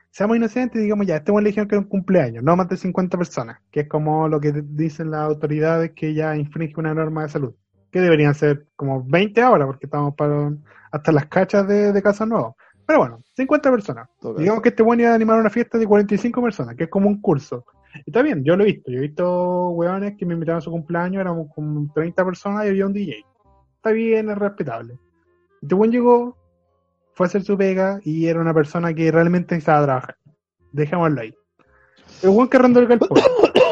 Seamos 0.10 0.38
inocentes 0.38 0.80
y 0.80 0.86
digamos 0.86 1.06
ya, 1.06 1.18
este 1.18 1.32
weón 1.32 1.44
le 1.44 1.52
dijeron 1.52 1.68
que 1.68 1.76
era 1.76 1.84
un 1.84 1.88
cumpleaños, 1.88 2.44
no 2.44 2.56
más 2.56 2.68
de 2.68 2.78
50 2.78 3.16
personas, 3.16 3.60
que 3.70 3.82
es 3.82 3.88
como 3.88 4.28
lo 4.28 4.40
que 4.40 4.52
dicen 4.66 5.12
las 5.12 5.22
autoridades 5.22 5.92
que 5.92 6.16
ya 6.16 6.36
infringe 6.36 6.74
una 6.78 6.96
norma 6.96 7.22
de 7.24 7.30
salud. 7.30 7.54
Que 7.92 8.02
deberían 8.02 8.34
ser 8.34 8.66
como 8.76 9.04
20 9.04 9.40
ahora, 9.42 9.68
porque 9.68 9.86
estamos 9.86 10.16
para 10.16 10.52
hasta 10.92 11.12
las 11.12 11.28
cachas 11.28 11.68
de, 11.68 11.94
de 11.94 12.02
Casa 12.02 12.26
Nueva. 12.26 12.56
Pero 12.88 13.00
bueno, 13.00 13.24
50 13.36 13.70
personas. 13.70 14.10
digamos 14.36 14.64
que 14.64 14.70
este 14.70 14.82
weón 14.82 15.00
iba 15.00 15.12
a 15.12 15.16
animar 15.16 15.40
una 15.40 15.52
fiesta 15.52 15.78
de 15.78 15.86
45 15.86 16.42
personas, 16.42 16.76
que 16.76 16.86
es 16.86 16.90
como 16.90 17.08
un 17.08 17.22
curso 17.22 17.66
está 18.06 18.22
bien, 18.22 18.44
yo 18.44 18.56
lo 18.56 18.64
he 18.64 18.68
visto. 18.68 18.92
Yo 18.92 19.00
he 19.00 19.02
visto 19.02 19.70
weones 19.70 20.16
que 20.18 20.26
me 20.26 20.34
invitaron 20.34 20.60
a 20.60 20.62
su 20.62 20.72
cumpleaños, 20.72 21.22
éramos 21.22 21.48
como 21.54 21.92
30 21.94 22.26
personas 22.26 22.66
y 22.66 22.70
había 22.70 22.86
un 22.86 22.94
DJ. 22.94 23.26
Está 23.76 23.92
bien, 23.92 24.30
es 24.30 24.38
respetable. 24.38 25.00
Este 25.62 25.76
weón 25.76 25.92
llegó, 25.92 26.38
fue 27.14 27.26
a 27.26 27.28
hacer 27.28 27.44
su 27.44 27.58
pega 27.58 28.00
y 28.04 28.28
era 28.28 28.40
una 28.40 28.54
persona 28.54 28.94
que 28.94 29.12
realmente 29.12 29.56
necesitaba 29.56 29.86
trabajar. 29.86 30.18
Dejémoslo 30.72 31.22
ahí. 31.22 31.34
El 32.24 32.30
buen 32.32 32.48
que 32.48 32.58
arrendó 32.58 32.80
el 32.80 32.88
galpón. 32.88 33.20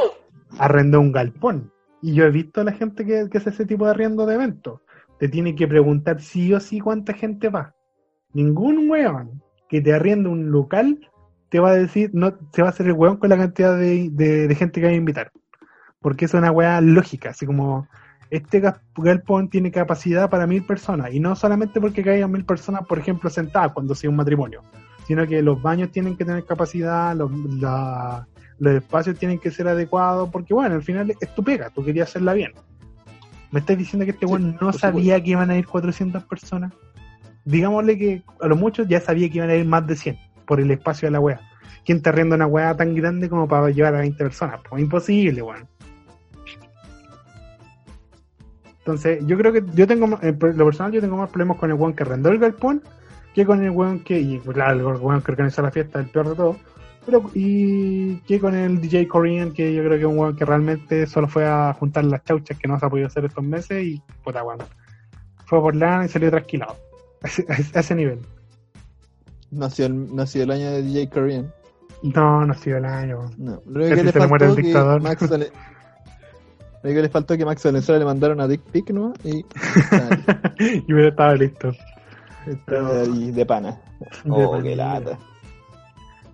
arrendó 0.59 0.99
un 0.99 1.11
galpón. 1.11 1.71
Y 2.01 2.13
yo 2.13 2.25
he 2.25 2.31
visto 2.31 2.61
a 2.61 2.63
la 2.63 2.73
gente 2.73 3.05
que, 3.05 3.27
que 3.29 3.37
hace 3.37 3.49
ese 3.49 3.65
tipo 3.65 3.85
de 3.85 3.91
arriendo 3.91 4.25
de 4.25 4.35
eventos. 4.35 4.81
Te 5.19 5.27
tiene 5.27 5.55
que 5.55 5.67
preguntar 5.67 6.21
sí 6.21 6.53
o 6.53 6.59
sí 6.59 6.79
cuánta 6.79 7.13
gente 7.13 7.49
va. 7.49 7.73
Ningún 8.33 8.89
weón 8.89 9.41
que 9.67 9.81
te 9.81 9.93
arriende 9.93 10.29
un 10.29 10.51
local 10.51 10.99
te 11.49 11.59
va 11.59 11.69
a 11.69 11.75
decir, 11.75 12.11
no, 12.13 12.33
se 12.53 12.61
va 12.61 12.69
a 12.69 12.71
hacer 12.71 12.87
el 12.87 12.93
weón 12.93 13.17
con 13.17 13.29
la 13.29 13.37
cantidad 13.37 13.77
de, 13.77 14.09
de, 14.11 14.55
gente 14.55 14.81
que 14.81 14.87
va 14.87 14.91
a 14.91 14.95
invitar. 14.95 15.31
Porque 15.99 16.25
es 16.25 16.33
una 16.33 16.51
weá 16.51 16.81
lógica, 16.81 17.29
así 17.29 17.45
como 17.45 17.87
este 18.29 18.61
galpón 18.97 19.49
tiene 19.49 19.71
capacidad 19.71 20.29
para 20.29 20.47
mil 20.47 20.65
personas, 20.65 21.13
y 21.13 21.19
no 21.19 21.35
solamente 21.35 21.79
porque 21.79 22.03
caigan 22.03 22.31
mil 22.31 22.45
personas, 22.45 22.85
por 22.85 22.99
ejemplo, 22.99 23.29
sentadas 23.29 23.71
cuando 23.71 23.95
sea 23.95 24.09
un 24.09 24.17
matrimonio, 24.17 24.61
sino 25.07 25.25
que 25.25 25.41
los 25.41 25.61
baños 25.61 25.91
tienen 25.91 26.17
que 26.17 26.25
tener 26.25 26.43
capacidad, 26.43 27.15
los, 27.15 27.31
los 27.31 28.73
espacios 28.73 29.17
tienen 29.17 29.39
que 29.39 29.49
ser 29.49 29.69
adecuados, 29.69 30.29
porque 30.29 30.53
bueno, 30.53 30.75
al 30.75 30.83
final 30.83 31.15
es 31.19 31.35
tu 31.35 31.43
pega, 31.43 31.69
tú 31.69 31.83
querías 31.85 32.09
hacerla 32.09 32.33
bien. 32.33 32.51
¿Me 33.49 33.61
estás 33.61 33.77
diciendo 33.77 34.05
que 34.05 34.11
este 34.11 34.25
weón 34.25 34.57
no 34.59 34.73
sabía 34.73 35.23
que 35.23 35.29
iban 35.29 35.49
a 35.49 35.57
ir 35.57 35.65
400 35.65 36.25
personas? 36.25 36.73
Digámosle 37.45 37.97
que 37.97 38.23
a 38.41 38.47
lo 38.47 38.57
muchos 38.57 38.89
ya 38.89 38.99
sabía 38.99 39.29
que 39.29 39.37
iban 39.37 39.49
a 39.49 39.55
ir 39.55 39.65
más 39.65 39.87
de 39.87 39.95
100 39.95 40.26
por 40.47 40.59
el 40.59 40.71
espacio 40.71 41.07
de 41.07 41.11
la 41.11 41.19
wea. 41.19 41.39
¿Quién 41.85 42.01
te 42.01 42.09
arrienda 42.09 42.35
una 42.35 42.47
wea 42.47 42.75
tan 42.75 42.95
grande 42.95 43.29
como 43.29 43.47
para 43.47 43.69
llevar 43.69 43.95
a 43.95 43.99
20 43.99 44.17
personas? 44.17 44.59
Pues 44.67 44.81
imposible, 44.81 45.41
weón. 45.41 45.67
Entonces, 48.79 49.19
yo 49.27 49.37
creo 49.37 49.51
que 49.51 49.63
yo 49.73 49.85
tengo, 49.85 50.17
en 50.21 50.39
lo 50.39 50.65
personal, 50.65 50.91
yo 50.91 51.01
tengo 51.01 51.17
más 51.17 51.29
problemas 51.29 51.57
con 51.57 51.69
el 51.69 51.75
weón 51.75 51.93
que 51.93 52.03
arrendó 52.03 52.29
el 52.29 52.39
galpón 52.39 52.81
que 53.37 53.45
con 53.45 53.63
el 53.63 53.69
weón 53.69 53.99
que, 53.99 54.19
y 54.19 54.39
claro, 54.39 54.95
el 54.95 54.99
weón 54.99 55.21
que 55.21 55.31
organizó 55.31 55.61
la 55.61 55.69
fiesta, 55.69 55.99
el 55.99 56.07
peor 56.07 56.29
de 56.29 56.35
todo, 56.35 56.57
pero, 57.05 57.29
y 57.35 58.15
que 58.21 58.39
con 58.39 58.55
el 58.55 58.81
DJ 58.81 59.07
Korean, 59.07 59.51
que 59.53 59.75
yo 59.75 59.83
creo 59.83 59.93
que 59.93 59.99
es 59.99 60.05
un 60.05 60.17
weón 60.17 60.35
que 60.35 60.43
realmente 60.43 61.05
solo 61.05 61.27
fue 61.27 61.45
a 61.45 61.71
juntar 61.73 62.03
las 62.05 62.23
chauchas 62.23 62.57
que 62.57 62.67
no 62.67 62.79
se 62.79 62.85
ha 62.87 62.89
podido 62.89 63.05
hacer 63.05 63.25
estos 63.25 63.43
meses 63.43 63.83
y, 63.83 64.01
puta, 64.23 64.43
weón. 64.43 64.57
Fue 65.45 65.61
por 65.61 65.75
lana 65.75 66.05
y 66.05 66.09
salió 66.09 66.31
trasquilado. 66.31 66.75
A 67.47 67.79
ese, 67.79 67.93
nivel. 67.93 68.21
Nació 69.51 69.85
el, 69.85 70.15
nació 70.15 70.43
el 70.43 70.51
año 70.51 70.71
de 70.71 70.81
DJ 70.83 71.09
Korean. 71.09 71.53
No, 72.03 72.45
nació 72.45 72.77
el 72.77 72.85
año. 72.85 73.31
No, 73.37 73.61
lo 73.65 73.85
que 73.85 74.03
le 74.03 74.11
faltó 74.11 74.45
el 74.45 74.55
dictador. 74.55 75.01
Max 75.01 75.29
le... 75.29 75.51
Lo 76.83 76.93
que 76.93 77.01
le 77.01 77.09
faltó 77.09 77.35
que 77.35 77.45
Max 77.45 77.63
Valenzuela 77.63 77.99
le 77.99 78.05
mandaron 78.05 78.39
a 78.39 78.47
Dick 78.47 78.61
Pick, 78.71 78.91
¿no? 78.91 79.13
Y, 79.23 79.37
y 80.59 80.93
hubiera 80.93 81.09
estado 81.09 81.35
listo. 81.35 81.71
Y 83.13 83.31
de 83.31 83.45
pana. 83.45 83.77
oh, 84.29 84.61
qué 84.61 84.75
lata. 84.75 85.17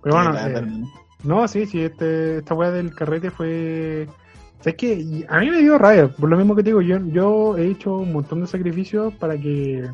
Pero 0.02 0.16
bueno, 0.16 0.36
eh, 0.38 0.62
no, 1.24 1.48
sí, 1.48 1.66
sí, 1.66 1.80
este, 1.80 2.38
esta 2.38 2.54
weá 2.54 2.70
del 2.70 2.94
carrete 2.94 3.30
fue. 3.30 4.06
Es 4.64 4.74
que 4.76 5.26
a 5.28 5.40
mí 5.40 5.50
me 5.50 5.58
dio 5.58 5.76
rabia, 5.76 6.08
por 6.08 6.28
lo 6.28 6.36
mismo 6.36 6.54
que 6.54 6.62
te 6.62 6.70
digo, 6.70 6.80
yo, 6.80 6.98
yo 7.06 7.56
he 7.56 7.70
hecho 7.70 7.98
un 7.98 8.12
montón 8.12 8.40
de 8.40 8.46
sacrificios 8.46 9.12
para 9.14 9.36
que 9.36 9.90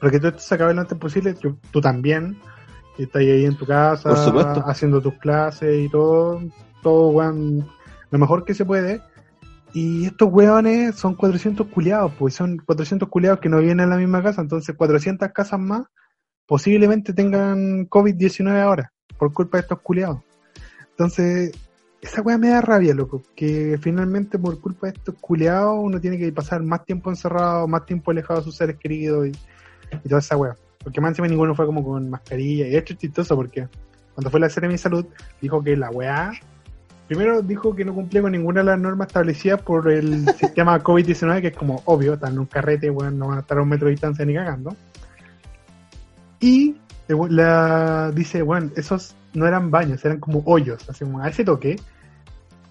para 0.00 0.10
que 0.10 0.18
todo 0.18 0.28
esto 0.28 0.40
se 0.40 0.54
acabe 0.54 0.74
lo 0.74 0.80
antes 0.80 0.98
posible, 0.98 1.34
tú 1.34 1.80
también, 1.80 2.38
estás 2.98 3.20
ahí 3.20 3.44
en 3.44 3.56
tu 3.56 3.66
casa, 3.66 4.10
haciendo 4.66 5.00
tus 5.00 5.14
clases 5.14 5.86
y 5.86 5.88
todo, 5.88 6.42
todo 6.82 7.08
weón, 7.08 7.66
lo 8.10 8.18
mejor 8.18 8.44
que 8.44 8.54
se 8.54 8.64
puede. 8.64 9.00
Y 9.74 10.06
estos 10.06 10.32
weones 10.32 10.96
son 10.96 11.14
400 11.14 11.66
culiados, 11.68 12.12
pues 12.18 12.34
son 12.34 12.56
400 12.56 13.08
culiados 13.08 13.40
que 13.40 13.48
no 13.48 13.58
vienen 13.58 13.80
a 13.80 13.86
la 13.86 13.96
misma 13.96 14.22
casa, 14.22 14.40
entonces 14.40 14.74
400 14.74 15.30
casas 15.32 15.60
más 15.60 15.86
posiblemente 16.46 17.12
tengan 17.12 17.86
COVID-19 17.88 18.60
ahora, 18.60 18.92
por 19.18 19.32
culpa 19.34 19.58
de 19.58 19.62
estos 19.62 19.80
culiados. 19.80 20.20
Entonces, 20.90 21.52
esa 22.00 22.22
weá 22.22 22.38
me 22.38 22.48
da 22.48 22.62
rabia, 22.62 22.94
loco, 22.94 23.22
que 23.36 23.78
finalmente 23.80 24.38
por 24.38 24.58
culpa 24.58 24.86
de 24.86 24.94
estos 24.94 25.14
culiados 25.20 25.76
uno 25.78 26.00
tiene 26.00 26.16
que 26.16 26.32
pasar 26.32 26.62
más 26.62 26.86
tiempo 26.86 27.10
encerrado, 27.10 27.68
más 27.68 27.84
tiempo 27.84 28.10
alejado 28.10 28.40
de 28.40 28.44
sus 28.44 28.56
seres 28.56 28.78
queridos 28.78 29.28
y, 29.28 29.32
y 29.92 30.08
toda 30.08 30.20
esa 30.20 30.36
weá. 30.36 30.54
Porque 30.82 31.00
más 31.00 31.10
encima 31.10 31.28
ninguno 31.28 31.54
fue 31.54 31.66
como 31.66 31.84
con 31.84 32.08
mascarilla. 32.10 32.66
Y 32.68 32.76
esto 32.76 32.92
es 32.92 32.98
chistoso 32.98 33.36
porque 33.36 33.68
cuando 34.14 34.30
fue 34.30 34.40
la 34.40 34.48
serie 34.48 34.68
de 34.68 34.74
mi 34.74 34.78
salud, 34.78 35.06
dijo 35.40 35.62
que 35.62 35.76
la 35.76 35.90
weá 35.90 36.32
Primero 37.08 37.40
dijo 37.40 37.74
que 37.74 37.86
no 37.86 37.94
cumplía 37.94 38.20
con 38.20 38.32
ninguna 38.32 38.60
de 38.60 38.66
las 38.66 38.78
normas 38.78 39.06
establecidas 39.08 39.62
por 39.62 39.90
el 39.90 40.26
sistema 40.38 40.78
COVID-19, 40.78 41.40
que 41.40 41.46
es 41.48 41.56
como 41.56 41.80
obvio, 41.86 42.14
están 42.14 42.34
en 42.34 42.40
un 42.40 42.46
carrete, 42.46 42.90
bueno, 42.90 43.10
no 43.12 43.28
van 43.28 43.38
a 43.38 43.40
estar 43.40 43.56
a 43.56 43.62
un 43.62 43.68
metro 43.70 43.86
de 43.86 43.92
distancia 43.92 44.26
ni 44.26 44.34
cagando. 44.34 44.76
Y 46.38 46.76
la, 47.08 48.12
dice, 48.14 48.42
bueno, 48.42 48.70
esos 48.76 49.16
no 49.32 49.46
eran 49.46 49.70
baños, 49.70 50.04
eran 50.04 50.20
como 50.20 50.42
hoyos, 50.44 50.86
así 50.90 51.04
como 51.04 51.22
a 51.22 51.28
ese 51.28 51.44
toque. 51.44 51.76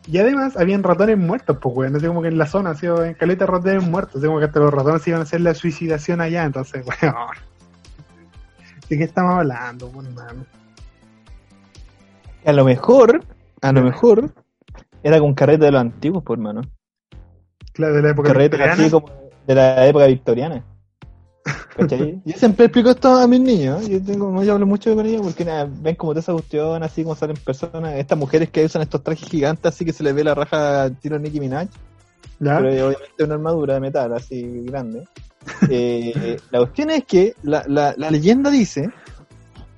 Y 0.08 0.18
además 0.20 0.56
habían 0.56 0.84
ratones 0.84 1.18
muertos, 1.18 1.58
pues, 1.62 1.76
weón. 1.76 1.96
Así 1.96 2.08
como 2.08 2.22
que 2.22 2.30
en 2.30 2.38
la 2.38 2.48
zona, 2.48 2.72
así 2.72 2.88
en 2.88 3.14
caleta 3.14 3.46
ratones 3.46 3.84
muertos. 3.84 4.16
Así 4.16 4.28
como 4.28 4.40
que 4.40 4.46
hasta 4.46 4.60
los 4.60 4.74
ratones 4.74 5.08
iban 5.08 5.20
a 5.20 5.24
hacer 5.24 5.42
la 5.42 5.54
suicidación 5.54 6.22
allá. 6.22 6.46
Entonces, 6.46 6.86
weón. 7.02 7.16
¿De 8.90 8.98
qué 8.98 9.04
estamos 9.04 9.36
hablando, 9.36 9.90
pues, 9.90 10.08
hermano? 10.08 10.46
A 12.46 12.54
lo 12.54 12.64
mejor 12.64 13.22
a 13.62 13.72
lo 13.72 13.82
mejor 13.82 14.34
era 15.04 15.20
con 15.20 15.34
carrete 15.34 15.66
de 15.66 15.72
los 15.72 15.82
antiguos, 15.82 16.24
pues, 16.24 16.38
hermano. 16.38 16.62
Claro, 17.74 17.96
de 17.96 18.02
la 18.02 18.10
época 18.12 18.34
victoriana. 18.34 18.74
así 18.74 18.90
como 18.90 19.12
de 19.46 19.56
la 19.56 19.88
época 19.88 20.06
victoriana. 20.08 20.64
¿Cachai? 21.78 22.22
Yo 22.26 22.38
siempre 22.38 22.66
explico 22.66 22.90
esto 22.90 23.16
a 23.16 23.28
mis 23.28 23.40
niños. 23.40 23.88
Yo 23.88 24.02
tengo, 24.02 24.32
no 24.32 24.44
yo 24.44 24.54
hablo 24.54 24.66
mucho 24.66 24.96
con 24.96 25.06
ellos 25.06 25.22
porque 25.22 25.46
ven 25.46 25.96
como 25.96 26.12
toda 26.12 26.22
esa 26.22 26.34
cuestión, 26.34 26.84
así 26.84 27.04
como 27.04 27.16
salen 27.16 27.38
personas, 27.38 27.96
estas 27.96 28.18
mujeres 28.18 28.50
que 28.50 28.66
usan 28.66 28.82
estos 28.82 29.04
trajes 29.04 29.30
gigantes, 29.30 29.74
así 29.74 29.86
que 29.86 29.94
se 29.94 30.04
les 30.04 30.14
ve 30.16 30.24
la 30.24 30.34
raja 30.34 30.90
tiro 31.02 31.20
Nicki 31.20 31.40
Minaj. 31.40 31.68
¿Ya? 32.40 32.60
Pero 32.60 32.88
obviamente 32.88 33.24
una 33.24 33.34
armadura 33.36 33.74
de 33.76 33.80
metal 33.80 34.14
así 34.14 34.64
grande. 34.66 35.08
Eh, 35.70 36.38
la 36.52 36.60
cuestión 36.60 36.90
es 36.90 37.06
que 37.06 37.34
la, 37.42 37.64
la, 37.68 37.94
la 37.96 38.12
leyenda 38.12 38.52
dice 38.52 38.90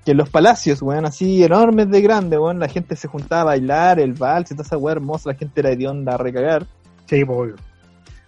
que 0.03 0.11
en 0.11 0.17
los 0.17 0.29
palacios, 0.29 0.81
weón, 0.81 1.05
así 1.05 1.43
enormes 1.43 1.91
de 1.91 2.01
grande, 2.01 2.39
weón, 2.39 2.57
la 2.59 2.67
gente 2.67 2.95
se 2.95 3.07
juntaba 3.07 3.41
a 3.41 3.45
bailar, 3.45 3.99
el 3.99 4.13
vals 4.13 4.49
y 4.49 4.55
toda 4.55 4.65
esa 4.65 4.77
weá 4.77 4.93
hermosa, 4.93 5.29
la 5.29 5.35
gente 5.35 5.59
era 5.59 5.69
hedionda 5.71 6.15
a 6.15 6.17
recagar. 6.17 6.65
Sí, 7.05 7.23
pues, 7.23 7.37
obvio. 7.37 7.55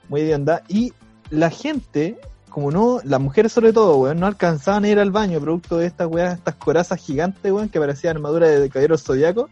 Muy 0.09 0.21
hedionda. 0.21 0.61
Y 0.67 0.93
la 1.31 1.49
gente, 1.49 2.19
como 2.51 2.69
no, 2.69 2.99
las 3.03 3.19
mujeres 3.19 3.51
sobre 3.51 3.73
todo, 3.73 3.97
weón, 3.97 4.19
no 4.19 4.27
alcanzaban 4.27 4.85
a 4.85 4.89
ir 4.89 4.99
al 4.99 5.09
baño, 5.09 5.39
producto 5.39 5.77
de 5.77 5.87
estas 5.87 6.07
weas, 6.07 6.37
estas 6.37 6.55
corazas 6.55 6.99
gigantes, 6.99 7.51
weón, 7.51 7.69
que 7.69 7.79
parecían 7.79 8.17
armadura 8.17 8.47
de 8.47 8.69
caballeros 8.69 9.03
zodiacos. 9.03 9.49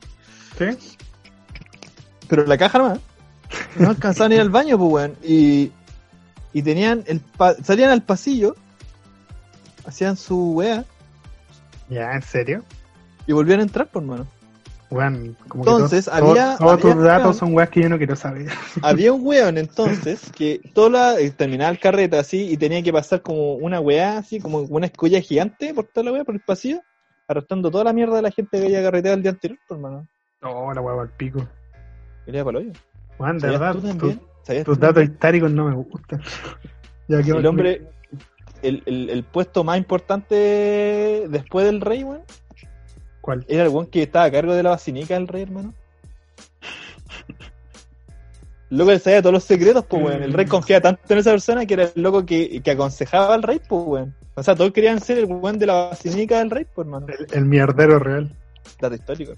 Sí. 0.58 1.00
Pero 2.28 2.46
la 2.46 2.58
caja 2.58 2.78
nomás. 2.78 3.00
No 3.78 3.90
alcanzaban 3.90 4.34
a 4.34 4.36
ir 4.36 4.42
al 4.42 4.50
baño, 4.52 4.78
pues, 4.78 4.92
weón. 4.92 5.16
Y, 5.24 5.72
y 6.54 6.62
tenían 6.62 7.04
el 7.08 7.24
salían 7.64 7.90
al 7.90 8.04
pasillo, 8.04 8.56
hacían 9.86 10.16
su 10.16 10.54
wea 10.54 10.86
ya, 11.90 12.14
¿en 12.14 12.22
serio? 12.22 12.64
Y 13.26 13.34
volvían 13.34 13.60
a 13.60 13.64
entrar, 13.64 13.88
por 13.88 14.04
mano. 14.04 14.28
Bueno, 14.90 15.36
como 15.48 15.64
entonces, 15.64 16.06
que 16.06 16.16
había. 16.16 16.58
Todos 16.58 16.80
tus 16.82 17.04
datos 17.04 17.38
son 17.38 17.54
weas 17.54 17.70
que 17.70 17.84
yo 17.84 17.90
no 17.90 17.98
quiero 17.98 18.16
saber. 18.16 18.48
Había 18.82 19.14
un 19.14 19.26
weón 19.26 19.58
entonces 19.60 20.32
que 20.36 20.62
toda 20.74 20.90
la, 20.90 21.20
eh, 21.20 21.30
terminaba 21.30 21.70
el 21.70 21.80
carrete 21.80 22.18
así 22.18 22.50
y 22.52 22.58
tenía 22.58 22.82
que 22.82 22.92
pasar 22.92 23.22
como 23.22 23.54
una 23.56 23.80
wea 23.80 24.18
así, 24.18 24.40
como 24.40 24.60
una 24.62 24.88
escolla 24.88 25.22
gigante 25.22 25.74
por 25.76 25.86
toda 25.86 26.06
la 26.06 26.12
wea, 26.14 26.24
por 26.24 26.34
el 26.34 26.42
pasillo, 26.42 26.82
arrastrando 27.28 27.70
toda 27.70 27.84
la 27.84 27.94
mierda 27.94 28.16
de 28.16 28.24
la 28.24 28.32
gente 28.32 28.60
que 28.60 28.66
había 28.66 28.82
carreteado 28.82 29.18
el 29.18 29.22
día 29.22 29.32
anterior, 29.32 29.60
por 29.68 29.78
mano. 29.78 30.08
No, 30.42 30.74
la 30.74 30.82
wea 30.82 31.02
al 31.02 31.10
pico. 31.10 31.48
Para 32.26 32.40
el 32.40 32.56
hoyo. 32.56 32.72
Juan, 33.18 33.38
de 33.38 33.48
verdad, 33.48 33.76
tus 34.66 34.80
datos 34.80 35.04
históricos 35.04 35.52
no 35.52 35.66
me 35.66 35.76
gustan. 35.76 36.22
ya, 37.08 37.20
el 37.20 37.46
hombre, 37.46 37.88
el, 38.64 38.84
el, 38.86 39.24
puesto 39.24 39.64
más 39.64 39.78
importante 39.78 41.28
después 41.30 41.66
del 41.66 41.82
rey, 41.82 42.04
weón. 42.04 42.24
¿Cuál? 43.30 43.46
Era 43.48 43.62
el 43.62 43.70
weón 43.70 43.86
que 43.86 44.02
estaba 44.02 44.26
a 44.26 44.32
cargo 44.32 44.56
de 44.56 44.64
la 44.64 44.72
basinica 44.72 45.14
del 45.14 45.28
rey, 45.28 45.44
hermano. 45.44 45.76
Loco, 48.72 48.90
él 48.90 49.00
sabía 49.00 49.22
todos 49.22 49.34
los 49.34 49.44
secretos, 49.44 49.86
pues, 49.86 50.04
weón. 50.04 50.24
El 50.24 50.34
rey 50.34 50.48
mm. 50.48 50.50
confiaba 50.50 50.82
tanto 50.82 51.02
en 51.10 51.20
esa 51.20 51.30
persona 51.30 51.64
que 51.68 51.76
era 51.76 51.92
el 51.96 52.02
loco 52.02 52.26
que, 52.26 52.60
que 52.64 52.72
aconsejaba 52.72 53.36
al 53.36 53.44
rey, 53.44 53.62
pues, 53.70 53.84
weón. 53.86 54.16
O 54.34 54.42
sea, 54.42 54.56
todos 54.56 54.72
querían 54.72 55.00
ser 55.00 55.20
el 55.20 55.26
weón 55.26 55.60
de 55.60 55.68
la 55.68 55.74
basinica 55.74 56.40
del 56.40 56.50
rey, 56.50 56.66
pues, 56.74 56.88
hermano. 56.88 57.06
El, 57.32 57.46
mierdero 57.46 58.00
real. 58.00 58.36
Dato 58.82 58.96
histórico. 58.96 59.34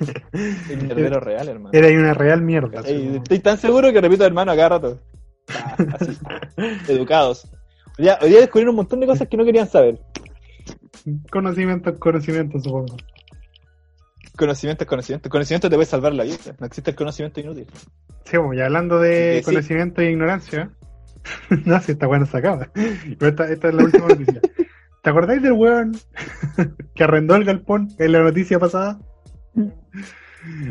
el 0.68 0.82
mierdero 0.82 1.20
real, 1.20 1.48
hermano. 1.48 1.70
Era 1.72 2.00
una 2.00 2.14
real 2.14 2.42
mierda. 2.42 2.80
estoy 2.80 3.38
tan 3.38 3.58
seguro 3.58 3.92
que 3.92 4.00
repito, 4.00 4.26
hermano, 4.26 4.50
a 4.50 4.56
cada 4.56 4.70
rato. 4.70 4.98
Ah, 5.54 5.76
así. 6.00 6.18
Educados. 6.92 7.48
Hoy 7.96 8.28
día 8.28 8.40
descubrieron 8.40 8.70
un 8.70 8.76
montón 8.76 8.98
de 8.98 9.06
cosas 9.06 9.28
que 9.28 9.36
no 9.36 9.44
querían 9.44 9.68
saber. 9.68 10.00
Conocimiento, 11.30 11.98
conocimiento, 11.98 12.60
supongo. 12.60 12.96
Conocimiento, 14.40 14.86
conocimiento. 14.86 15.28
Conocimiento 15.28 15.68
te 15.68 15.76
puede 15.76 15.86
salvar 15.86 16.14
la 16.14 16.24
vida. 16.24 16.38
No 16.58 16.64
existe 16.64 16.92
el 16.92 16.96
conocimiento 16.96 17.40
inútil. 17.40 17.66
Sí, 18.24 18.38
bueno, 18.38 18.54
y 18.54 18.60
hablando 18.64 18.98
de 18.98 19.42
conocimiento 19.44 20.00
e 20.00 20.12
ignorancia. 20.12 20.70
no, 21.66 21.78
si 21.82 21.92
está 21.92 22.06
bueno 22.06 22.24
sacada. 22.24 22.70
Pero 22.72 23.28
esta, 23.28 23.52
esta 23.52 23.68
es 23.68 23.74
la 23.74 23.84
última 23.84 24.06
noticia. 24.08 24.40
¿Te 25.02 25.10
acordáis 25.10 25.42
del 25.42 25.52
weón 25.52 25.94
que 26.94 27.04
arrendó 27.04 27.36
el 27.36 27.44
galpón 27.44 27.90
en 27.98 28.12
la 28.12 28.20
noticia 28.20 28.58
pasada? 28.58 28.98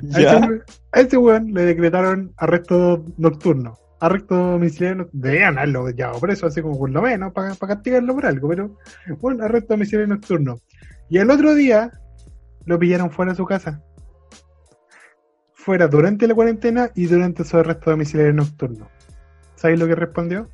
¿Ya? 0.01 0.49
A 0.91 0.99
ese 1.01 1.17
weón 1.17 1.53
le 1.53 1.65
decretaron 1.65 2.33
arresto 2.37 3.05
nocturno. 3.17 3.77
Arresto 3.99 4.33
domiciliario. 4.33 5.11
Debían 5.13 5.59
haberlo 5.59 5.91
ya 5.91 6.11
preso, 6.13 6.47
así 6.47 6.63
como 6.63 6.79
por 6.79 6.89
lo 6.89 7.03
menos, 7.03 7.33
para 7.33 7.55
castigarlo 7.55 8.15
por 8.15 8.25
algo, 8.25 8.49
pero 8.49 8.77
bueno, 9.19 9.43
arresto 9.43 9.75
domiciliario 9.75 10.15
nocturno. 10.15 10.55
Y 11.07 11.19
el 11.19 11.29
otro 11.29 11.53
día 11.53 11.91
lo 12.69 12.77
pillaron 12.79 13.09
fuera 13.11 13.31
de 13.31 13.35
su 13.37 13.45
casa. 13.45 13.81
Fuera 15.53 15.87
durante 15.87 16.27
la 16.27 16.35
cuarentena 16.35 16.89
y 16.95 17.07
durante 17.07 17.43
su 17.43 17.57
arresto 17.57 17.89
domiciliario 17.89 18.33
nocturno. 18.33 18.87
¿Sabéis 19.55 19.79
lo 19.79 19.87
que 19.87 19.95
respondió? 19.95 20.47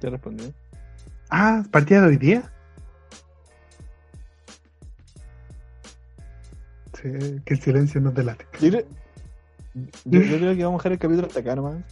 ¿Qué 0.00 0.10
respondió? 0.10 0.52
Ah, 1.30 1.62
partida 1.70 2.02
de 2.02 2.08
hoy 2.08 2.16
día. 2.16 2.52
Sí, 7.00 7.08
que 7.44 7.54
el 7.54 7.60
silencio 7.60 8.00
nos 8.00 8.14
delate. 8.14 8.46
Yo 8.60 8.70
creo, 8.70 8.82
yo, 10.04 10.20
yo 10.22 10.36
creo 10.38 10.56
que 10.56 10.64
vamos 10.64 10.80
a 10.80 10.88
dejar 10.88 10.92
el 10.92 10.98
capítulo 10.98 11.26
hasta 11.28 11.40
acá 11.40 11.54
nomás. 11.56 11.84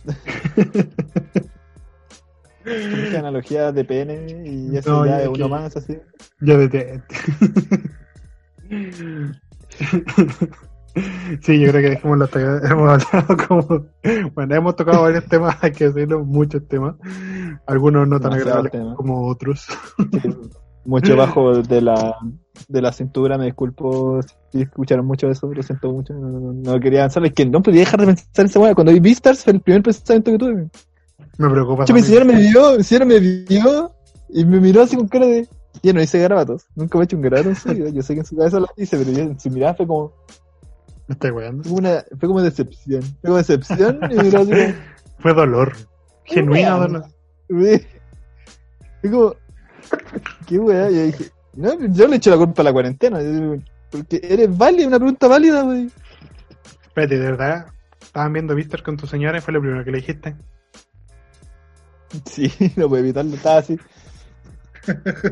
Analogía 3.16 3.70
de 3.70 3.84
pene 3.84 4.26
y 4.44 4.76
eso 4.76 4.90
No, 4.90 5.06
ya 5.06 5.22
es 5.22 5.28
uno 5.28 5.36
que- 5.36 5.48
más 5.48 5.76
así. 5.76 5.98
Ya 6.40 6.56
detente. 6.58 7.14
Sí, 11.42 11.60
yo 11.60 11.70
creo 11.72 12.00
que 12.00 12.24
hasta 12.24 12.38
acá. 12.38 12.60
Hemos 12.70 13.04
hablado 13.12 13.36
como. 13.48 13.86
Bueno, 14.34 14.54
hemos 14.54 14.76
tocado 14.76 15.02
varios 15.02 15.26
temas, 15.26 15.56
hay 15.60 15.72
que 15.72 15.90
decirlo, 15.90 16.24
muchos 16.24 16.66
temas. 16.68 16.94
Algunos 17.66 18.08
no 18.08 18.18
tan 18.18 18.32
agradables 18.32 18.72
como 18.96 19.26
otros. 19.26 19.66
Mucho 20.86 21.16
bajo 21.16 21.62
de 21.62 21.80
la, 21.80 22.14
de 22.68 22.80
la 22.80 22.92
cintura, 22.92 23.36
me 23.36 23.46
disculpo 23.46 24.20
si 24.52 24.62
escucharon 24.62 25.04
mucho 25.04 25.28
eso, 25.28 25.52
lo 25.52 25.60
siento 25.60 25.90
mucho, 25.90 26.14
no, 26.14 26.28
no, 26.28 26.52
no 26.52 26.78
quería 26.78 27.00
avanzar, 27.00 27.26
es 27.26 27.32
que 27.32 27.44
no 27.44 27.60
podía 27.60 27.80
dejar 27.80 27.98
de 27.98 28.06
pensar 28.06 28.28
en 28.36 28.46
esa 28.46 28.60
weá. 28.60 28.72
Cuando 28.72 28.92
vi 28.92 29.00
Beastars 29.00 29.42
fue 29.42 29.54
el 29.54 29.60
primer 29.60 29.82
pensamiento 29.82 30.30
que 30.30 30.38
tuve. 30.38 30.68
Me 31.38 31.50
preocupa. 31.50 31.86
Che, 31.86 31.92
mi 31.92 32.02
señora 32.02 32.24
me 32.24 32.36
vio, 32.36 32.76
mi 32.76 32.84
señora 32.84 33.04
me 33.04 33.18
vio 33.18 33.90
y 34.28 34.44
me 34.44 34.60
miró 34.60 34.82
así 34.82 34.96
con 34.96 35.08
cara 35.08 35.26
de. 35.26 35.48
Yo 35.82 35.92
no 35.92 36.02
hice 36.02 36.18
garabatos, 36.18 36.66
nunca 36.74 36.98
me 36.98 37.02
he 37.02 37.04
hecho 37.04 37.16
un 37.16 37.22
garabato 37.22 37.50
en 37.50 37.56
su 37.56 37.68
vida. 37.68 37.88
Yo 37.90 38.02
sé 38.02 38.14
que 38.14 38.20
en 38.20 38.26
su 38.26 38.36
cabeza 38.36 38.60
lo 38.60 38.68
hice, 38.76 38.96
pero 38.96 39.10
yo 39.12 39.22
en 39.22 39.40
su 39.40 39.50
mirada 39.50 39.74
fue 39.74 39.86
como, 39.86 40.12
Me 41.06 41.12
estoy 41.14 41.30
weando. 41.30 41.62
fue 41.62 41.70
como 41.70 41.78
una, 41.78 42.04
fue 42.18 42.28
como 42.28 42.42
decepción. 42.42 43.02
Fue 43.02 43.22
como 43.22 43.36
decepción 43.36 44.00
y 44.10 44.18
miró 44.18 44.40
así 44.40 44.50
como. 44.50 44.74
Fue 45.18 45.32
dolor. 45.32 45.72
Genuino 46.24 46.78
dolor. 46.78 47.04
Fue 47.48 49.10
como. 49.10 49.34
¿Qué 50.46 50.58
weá? 50.58 50.90
Yo 50.90 51.04
dije, 51.04 51.30
no, 51.54 51.86
yo 51.88 52.06
le 52.06 52.16
echo 52.16 52.30
la 52.30 52.36
culpa 52.36 52.62
a 52.62 52.64
la 52.64 52.72
cuarentena. 52.72 53.18
Porque 53.90 54.20
eres 54.22 54.56
válida, 54.56 54.88
una 54.88 54.98
pregunta 54.98 55.26
válida, 55.26 55.64
wey. 55.64 55.90
Espérate, 56.86 57.18
¿de 57.18 57.24
verdad? 57.30 57.66
¿Estaban 58.00 58.32
viendo 58.32 58.54
Vistar 58.54 58.82
con 58.82 58.96
tu 58.96 59.06
señora 59.06 59.38
y 59.38 59.40
fue 59.40 59.54
lo 59.54 59.60
primero 59.60 59.84
que 59.84 59.90
le 59.90 59.98
dijiste? 59.98 60.36
Sí, 62.24 62.50
no 62.76 62.88
puedo 62.88 63.02
evitarlo, 63.02 63.34
estaba 63.34 63.58
así. 63.58 63.78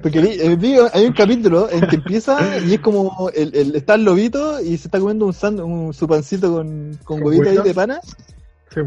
Porque 0.03 0.21
vi, 0.21 0.57
vi- 0.57 0.77
hay 0.93 1.07
un 1.07 1.13
capítulo 1.13 1.69
en 1.71 1.81
que 1.87 1.97
empieza 1.97 2.59
y 2.59 2.75
es 2.75 2.81
como 2.81 3.31
el, 3.35 3.55
el- 3.55 3.77
está 3.77 3.95
el 3.95 4.05
lobito 4.05 4.61
y 4.61 4.77
se 4.77 4.89
está 4.89 4.99
comiendo 4.99 5.27
un, 5.27 5.33
sand- 5.33 5.63
un 5.65 5.93
su 5.95 6.07
pancito 6.09 6.53
con, 6.53 6.99
con 7.05 7.21
¿Con 7.21 7.27
huevito 7.29 7.51
ahí 7.51 7.59
de 7.69 7.75
pana 7.75 8.01
Sí. 8.75 8.81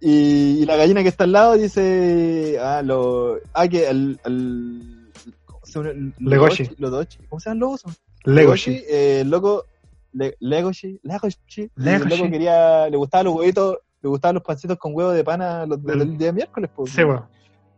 y, 0.00 0.62
y 0.62 0.66
la 0.66 0.76
gallina 0.76 1.02
que 1.02 1.08
está 1.08 1.24
al 1.24 1.32
lado 1.32 1.54
dice 1.54 2.58
ah 2.60 2.82
lo 2.82 3.38
ah 3.54 3.68
que 3.68 3.86
al, 3.86 4.18
al 4.24 5.10
¿cómo 5.44 5.60
se 5.64 5.78
llama? 5.78 6.12
Legoshi. 6.18 6.64
Lodochi-. 6.78 7.18
¿cómo 7.28 7.40
se 7.40 7.50
llama 7.50 7.54
el 7.54 7.58
lobo? 7.60 7.78
Legoshi. 8.24 8.82
eh, 8.88 9.20
el 9.22 9.30
loco 9.30 9.64
Le- 10.12 10.36
Legoshi 10.40 10.98
Legoshi 11.02 11.70
el 11.76 12.08
loco 12.08 12.30
quería 12.30 12.88
le 12.88 12.96
gustaban 12.96 13.26
los 13.26 13.34
huevitos 13.36 13.78
le 14.02 14.08
gustaban 14.08 14.34
los 14.34 14.42
pancitos 14.44 14.78
con 14.78 14.94
huevos 14.94 15.14
de 15.14 15.24
pana 15.24 15.66
los 15.66 15.82
del, 15.84 16.16
día 16.16 16.32
miércoles 16.32 16.70
pues. 16.74 16.92
Sí, 16.92 17.02
weón. 17.04 17.24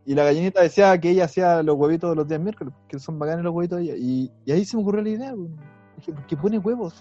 Y 0.05 0.15
la 0.15 0.23
gallinita 0.23 0.61
decía 0.61 0.97
que 0.99 1.11
ella 1.11 1.25
hacía 1.25 1.61
los 1.61 1.75
huevitos 1.75 2.15
los 2.15 2.27
días 2.27 2.41
miércoles, 2.41 2.73
que 2.87 2.99
son 2.99 3.19
bacanes 3.19 3.43
los 3.43 3.53
huevitos 3.53 3.79
de 3.79 3.85
ella. 3.85 3.95
Y, 3.97 4.31
y 4.45 4.51
ahí 4.51 4.65
se 4.65 4.75
me 4.75 4.83
ocurrió 4.83 5.03
la 5.03 5.09
idea. 5.09 5.33
Dije, 5.97 6.13
¿por 6.13 6.25
qué 6.25 6.37
pone 6.37 6.57
huevos? 6.57 6.95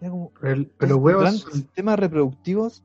Como, 0.00 0.32
pero 0.40 0.64
¿tendrán 0.78 1.00
huevos. 1.00 1.46
sistemas 1.52 1.98
reproductivos 1.98 2.82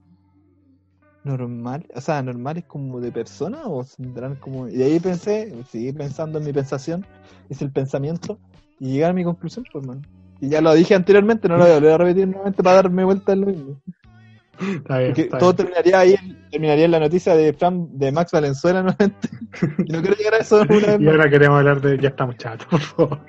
normales? 1.23 1.87
O 1.95 2.01
sea, 2.01 2.21
normales 2.21 2.65
como 2.65 2.99
de 2.99 3.11
persona 3.11 3.63
o 3.65 3.83
tendrán 3.83 4.35
como... 4.35 4.67
Y 4.67 4.77
de 4.77 4.85
ahí 4.85 4.99
pensé, 4.99 5.53
seguí 5.69 5.91
pensando 5.93 6.39
en 6.39 6.45
mi 6.45 6.53
pensación, 6.53 7.05
hice 7.49 7.65
el 7.65 7.71
pensamiento 7.71 8.37
y 8.79 8.91
llegué 8.91 9.05
a 9.05 9.13
mi 9.13 9.23
conclusión, 9.23 9.65
pues, 9.71 9.85
man. 9.85 10.05
Y 10.39 10.49
ya 10.49 10.61
lo 10.61 10.73
dije 10.73 10.93
anteriormente, 10.93 11.47
no 11.47 11.57
lo 11.57 11.63
voy 11.63 11.71
a 11.71 11.75
volver 11.75 11.91
a 11.91 11.97
repetir 11.97 12.27
nuevamente 12.27 12.61
para 12.61 12.75
darme 12.75 13.03
vuelta 13.03 13.33
en 13.33 13.41
lo 13.41 13.47
mismo. 13.47 13.81
Está 14.59 14.97
bien, 14.99 15.09
Porque 15.09 15.21
está 15.23 15.37
todo 15.37 15.53
bien. 15.53 15.57
terminaría 15.57 15.99
ahí, 15.99 16.15
terminaría 16.51 16.85
en 16.85 16.91
la 16.91 16.99
noticia 16.99 17.35
de 17.35 17.53
Fran, 17.53 17.87
de 17.97 18.11
Max 18.11 18.31
Valenzuela 18.31 18.81
nuevamente. 18.83 19.29
no 19.89 20.01
quiero 20.01 20.15
llegar 20.15 20.33
a 20.35 20.37
eso 20.37 20.61
una 20.61 20.87
vez 20.87 20.99
Y 21.01 21.07
ahora 21.07 21.29
queremos 21.29 21.57
hablar 21.59 21.81
de. 21.81 21.97
Ya 21.99 22.09
estamos 22.09 22.37
chatos, 22.37 22.67
por 22.67 22.79
favor. 22.79 23.19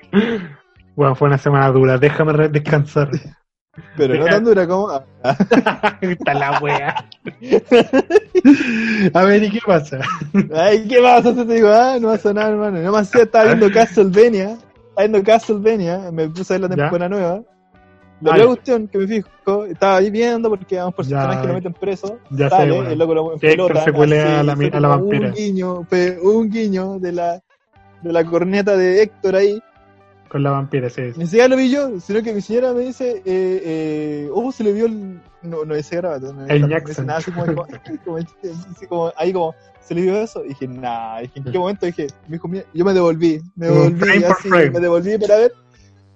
Bueno, 0.95 1.15
fue 1.15 1.27
una 1.27 1.37
semana 1.37 1.69
dura, 1.71 1.97
déjame 1.97 2.47
descansar. 2.49 3.09
Pero 3.95 4.15
no 4.15 4.25
tan 4.25 4.43
dura 4.43 4.67
como. 4.67 4.91
Está 6.01 6.33
la 6.33 6.59
wea. 6.59 7.05
A 9.13 9.23
ver, 9.23 9.43
¿y 9.43 9.49
qué 9.51 9.59
pasa? 9.65 9.99
Ay, 10.53 10.87
¿qué 10.87 10.99
pasa? 11.01 11.33
Te 11.33 11.45
digo, 11.45 11.69
ah, 11.69 11.97
no 11.99 12.09
pasa 12.09 12.33
nada, 12.33 12.49
hermano. 12.49 12.79
No 12.81 12.91
más 12.91 13.13
estaba 13.13 13.45
viendo 13.45 13.71
Castlevania. 13.73 14.51
Estaba 14.53 15.07
viendo 15.07 15.23
Castlevania. 15.23 16.11
Me 16.11 16.27
puse 16.29 16.53
a 16.53 16.57
ver 16.57 16.69
la 16.69 16.75
Ya. 16.75 16.83
temporada 16.83 17.09
nueva. 17.09 17.41
La 18.21 18.31
primera 18.31 18.47
cuestión 18.47 18.87
que 18.87 18.97
me 18.97 19.07
fijo, 19.07 19.65
estaba 19.65 19.97
ahí 19.97 20.11
viendo 20.11 20.49
porque 20.49 20.77
vamos 20.77 20.93
por 20.95 21.05
Ya. 21.05 21.41
que 21.41 21.47
lo 21.47 21.53
meten 21.53 21.73
preso. 21.73 22.19
Ya 22.31 22.49
sé, 22.49 22.55
sale, 22.55 22.71
bueno. 22.73 22.89
el 22.89 22.99
loco 22.99 23.13
lo 23.15 23.37
se 23.39 23.93
cuelea 23.93 24.23
así, 24.25 24.39
a 24.39 24.43
la 24.43 24.77
a 24.77 24.79
la 24.79 24.87
vampira. 24.89 25.27
Un 25.29 25.33
guiño, 25.33 25.83
fue 25.89 26.19
un 26.21 26.49
guiño 26.49 26.99
de 26.99 27.11
la, 27.13 27.41
de 28.01 28.11
la 28.13 28.25
corneta 28.25 28.75
de 28.75 29.03
Héctor 29.03 29.35
ahí. 29.37 29.61
Con 30.27 30.43
la 30.43 30.51
vampira, 30.51 30.89
sí. 30.89 31.01
Ni 31.15 31.25
siquiera 31.25 31.47
lo 31.47 31.55
vi 31.55 31.71
yo, 31.71 31.99
sino 31.99 32.21
que 32.21 32.33
mi 32.33 32.41
señora 32.41 32.73
me 32.73 32.81
dice, 32.81 33.17
eh, 33.17 33.23
eh, 33.25 34.29
oh, 34.33 34.51
se 34.51 34.63
le 34.63 34.73
vio 34.73 34.85
el. 34.85 35.19
No, 35.41 35.63
no 35.65 35.73
dice 35.73 35.95
grabado. 35.95 36.33
No, 36.33 36.45
El 36.45 36.67
Jackson. 36.67 37.05
nada 37.07 37.19
así 37.19 37.31
como, 37.31 37.63
así 37.63 38.85
como- 38.87 39.11
ahí 39.15 39.33
como, 39.33 39.55
se 39.79 39.95
le 39.95 40.01
vio 40.01 40.21
eso. 40.21 40.43
Y 40.45 40.49
dije, 40.49 40.67
nah, 40.67 41.21
dije, 41.21 41.39
¿en 41.39 41.45
qué 41.45 41.57
momento? 41.57 41.85
Dije, 41.85 42.07
me 42.27 42.33
dijo, 42.35 42.47
mira, 42.47 42.65
yo 42.73 42.85
me 42.85 42.93
devolví, 42.93 43.41
me 43.55 43.69
Como 43.69 43.79
devolví, 43.89 44.23
así, 44.25 44.49
frame. 44.49 44.69
me 44.71 44.79
devolví 44.81 45.17
para 45.17 45.37
ver. 45.37 45.53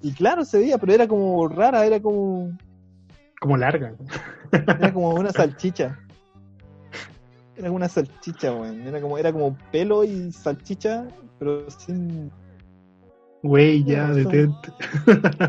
Y 0.04 0.12
claro, 0.12 0.44
se 0.44 0.60
veía, 0.60 0.78
pero 0.78 0.94
era 0.94 1.08
como 1.08 1.48
rara, 1.48 1.86
era 1.86 2.00
como, 2.02 2.52
Como 3.40 3.58
larga. 3.58 3.96
era 4.52 4.94
como 4.94 5.10
una 5.16 5.32
salchicha. 5.32 5.98
Era 7.56 7.68
como 7.70 7.78
una 7.78 7.88
salchicha, 7.88 8.54
weón. 8.54 8.82
Era 8.82 9.00
como, 9.02 9.18
era 9.18 9.32
como 9.32 9.58
pelo 9.72 10.04
y 10.04 10.32
salchicha, 10.32 11.08
pero 11.40 11.70
sin 11.72 12.30
Güey, 13.44 13.84
ya, 13.84 14.10
detente. 14.10 14.72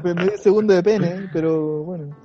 Medio 0.03 0.39
segundo 0.39 0.73
de 0.75 0.83
pene, 0.83 1.29
pero 1.33 1.83
bueno. 1.83 2.17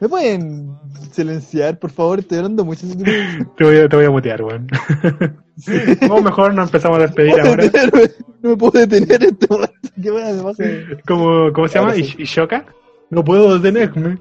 ¿Me 0.00 0.08
pueden 0.08 0.70
silenciar, 1.12 1.78
por 1.78 1.90
favor? 1.90 2.20
Estoy 2.20 2.38
hablando 2.38 2.64
mucho. 2.64 2.86
No 2.86 2.94
Te 3.56 3.64
voy 3.64 3.76
a, 3.78 3.88
te 3.88 3.96
voy 3.96 4.04
a 4.06 4.10
mutear, 4.10 4.42
weón. 4.42 4.66
O 6.10 6.22
mejor 6.22 6.54
nos 6.54 6.68
empezamos 6.68 6.98
a 6.98 7.02
despedir 7.02 7.38
ahora. 7.40 7.64
no 8.42 8.50
me 8.50 8.56
puedo 8.56 8.80
detener 8.86 9.22
en 9.22 9.30
este 9.30 9.46
momento. 9.48 9.72
¿Cómo, 11.06 11.52
¿Cómo 11.52 11.68
se 11.68 11.78
llama? 11.78 11.92
Sí. 11.92 12.02
¿Ish- 12.02 12.20
¿Ishoka? 12.20 12.64
No 13.10 13.22
puedo 13.22 13.58
detenerme. 13.58 14.18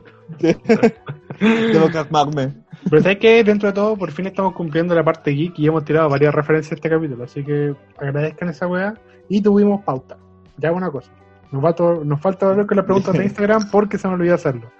Debo 1.39 1.89
calmarme. 1.91 2.53
Pero 2.89 3.01
sabes 3.01 3.19
que 3.19 3.43
dentro 3.43 3.69
de 3.69 3.73
todo, 3.73 3.95
por 3.95 4.11
fin 4.11 4.27
estamos 4.27 4.53
cumpliendo 4.53 4.93
la 4.95 5.03
parte 5.03 5.31
geek 5.31 5.57
y 5.59 5.67
hemos 5.67 5.85
tirado 5.85 6.09
varias 6.09 6.33
referencias 6.33 6.73
a 6.73 6.75
este 6.75 6.89
capítulo. 6.89 7.23
Así 7.23 7.43
que 7.43 7.73
agradezcan 7.97 8.49
esa 8.49 8.67
weá. 8.67 8.95
Y 9.29 9.41
tuvimos 9.41 9.83
pauta. 9.83 10.17
Ya 10.57 10.71
una 10.71 10.89
cosa. 10.89 11.11
Nos 11.51 11.61
falta, 11.61 11.83
nos 12.03 12.21
falta 12.21 12.49
hablar 12.49 12.65
con 12.65 12.77
las 12.77 12.85
preguntas 12.85 13.13
de 13.13 13.23
Instagram 13.23 13.69
porque 13.71 13.97
se 13.97 14.07
me 14.07 14.15
olvidó 14.15 14.35
hacerlo. 14.35 14.71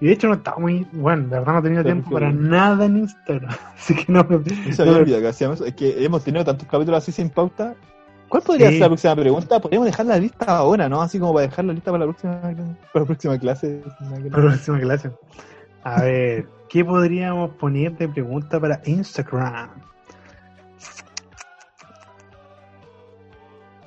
Y 0.00 0.06
de 0.06 0.12
hecho 0.12 0.28
no 0.28 0.34
estaba 0.34 0.58
muy. 0.58 0.86
Bueno, 0.92 1.22
de 1.24 1.38
verdad 1.38 1.52
no 1.54 1.58
he 1.58 1.62
tenido 1.62 1.82
Pero 1.82 1.94
tiempo 1.94 2.10
para 2.10 2.30
nada 2.30 2.84
en 2.84 2.98
Instagram. 2.98 3.54
Así 3.76 3.94
que 3.94 4.12
no 4.12 4.24
me. 4.24 4.38
No 4.38 4.72
se 4.72 4.82
había 4.82 4.96
olvidado 4.96 5.22
que 5.22 5.28
hacíamos 5.28 5.56
eso. 5.56 5.66
Es 5.66 5.74
que 5.74 6.04
hemos 6.04 6.22
tenido 6.22 6.44
tantos 6.44 6.68
capítulos 6.68 6.98
así 7.02 7.12
sin 7.12 7.30
pauta. 7.30 7.74
¿Cuál 8.28 8.42
podría 8.42 8.68
Sí. 8.68 8.74
ser 8.74 8.82
la 8.82 8.88
próxima 8.88 9.16
pregunta? 9.16 9.60
Podríamos 9.60 9.86
dejar 9.86 10.06
la 10.06 10.18
lista 10.18 10.44
ahora, 10.46 10.88
¿no? 10.88 11.00
Así 11.00 11.18
como 11.18 11.32
para 11.32 11.46
dejar 11.46 11.64
la 11.64 11.72
lista 11.72 11.92
para 11.92 12.04
la 12.04 12.10
próxima, 12.12 12.40
para 12.40 12.54
la 13.00 13.06
próxima 13.06 13.38
clase. 13.38 13.82
Para 13.98 14.20
la 14.20 14.30
próxima 14.50 14.80
clase. 14.80 15.10
A 15.84 16.02
ver, 16.02 16.46
¿qué 16.68 16.84
podríamos 16.84 17.50
poner 17.52 17.96
de 17.96 18.08
pregunta 18.08 18.58
para 18.60 18.82
Instagram? 18.84 19.70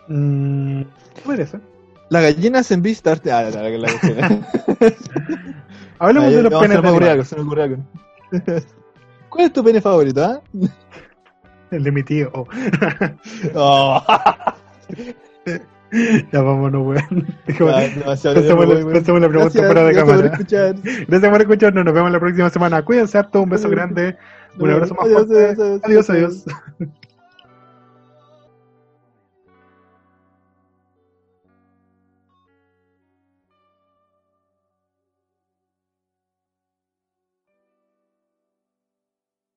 Mm, 0.08 0.82
¿Qué 1.16 1.22
podría 1.24 1.46
ser? 1.46 1.62
Las 2.10 2.24
gallinas 2.24 2.72
en 2.72 2.82
Beastars. 2.82 3.22
Ah, 3.28 3.44
la, 3.44 3.50
la, 3.52 3.70
la, 3.70 3.78
la, 3.78 3.90
Hablemos 6.00 6.28
Ah, 6.34 6.36
de 6.38 6.44
los 6.44 6.52
no, 6.52 6.60
penes 6.60 6.82
de 6.82 6.88
ocurrió 6.90 7.10
animal. 7.10 7.10
algo, 7.12 7.26
se 7.26 7.36
me 7.44 7.62
algo. 7.62 8.66
¿Cuál 9.30 9.46
es 9.46 9.54
tu 9.54 9.64
pene 9.64 9.82
favorito, 9.82 10.24
ah? 10.24 10.42
El 11.72 11.84
de 11.84 11.92
mi 11.92 12.04
tío. 12.04 12.32
Oh. 13.56 14.02
Ya 16.32 16.42
vámonos, 16.44 16.86
weón. 16.86 17.26
Pasemos 18.94 19.22
la 19.22 19.28
pregunta 19.28 19.50
fuera 19.64 19.84
de 19.86 19.94
cámara. 19.96 20.38
Gracias 21.08 21.32
por 21.32 21.42
escucharnos. 21.42 21.84
Nos 21.84 21.94
vemos 21.96 22.12
la 22.12 22.20
próxima 22.20 22.50
semana. 22.52 22.84
Cuídense 22.84 23.18
harto. 23.18 23.42
Un 23.42 23.50
beso 23.50 23.68
grande. 23.72 24.16
Un 24.60 24.70
abrazo 24.70 24.94
más 24.94 25.10
fuerte. 25.10 25.80
Adiós, 25.84 26.10
adiós. 26.12 26.46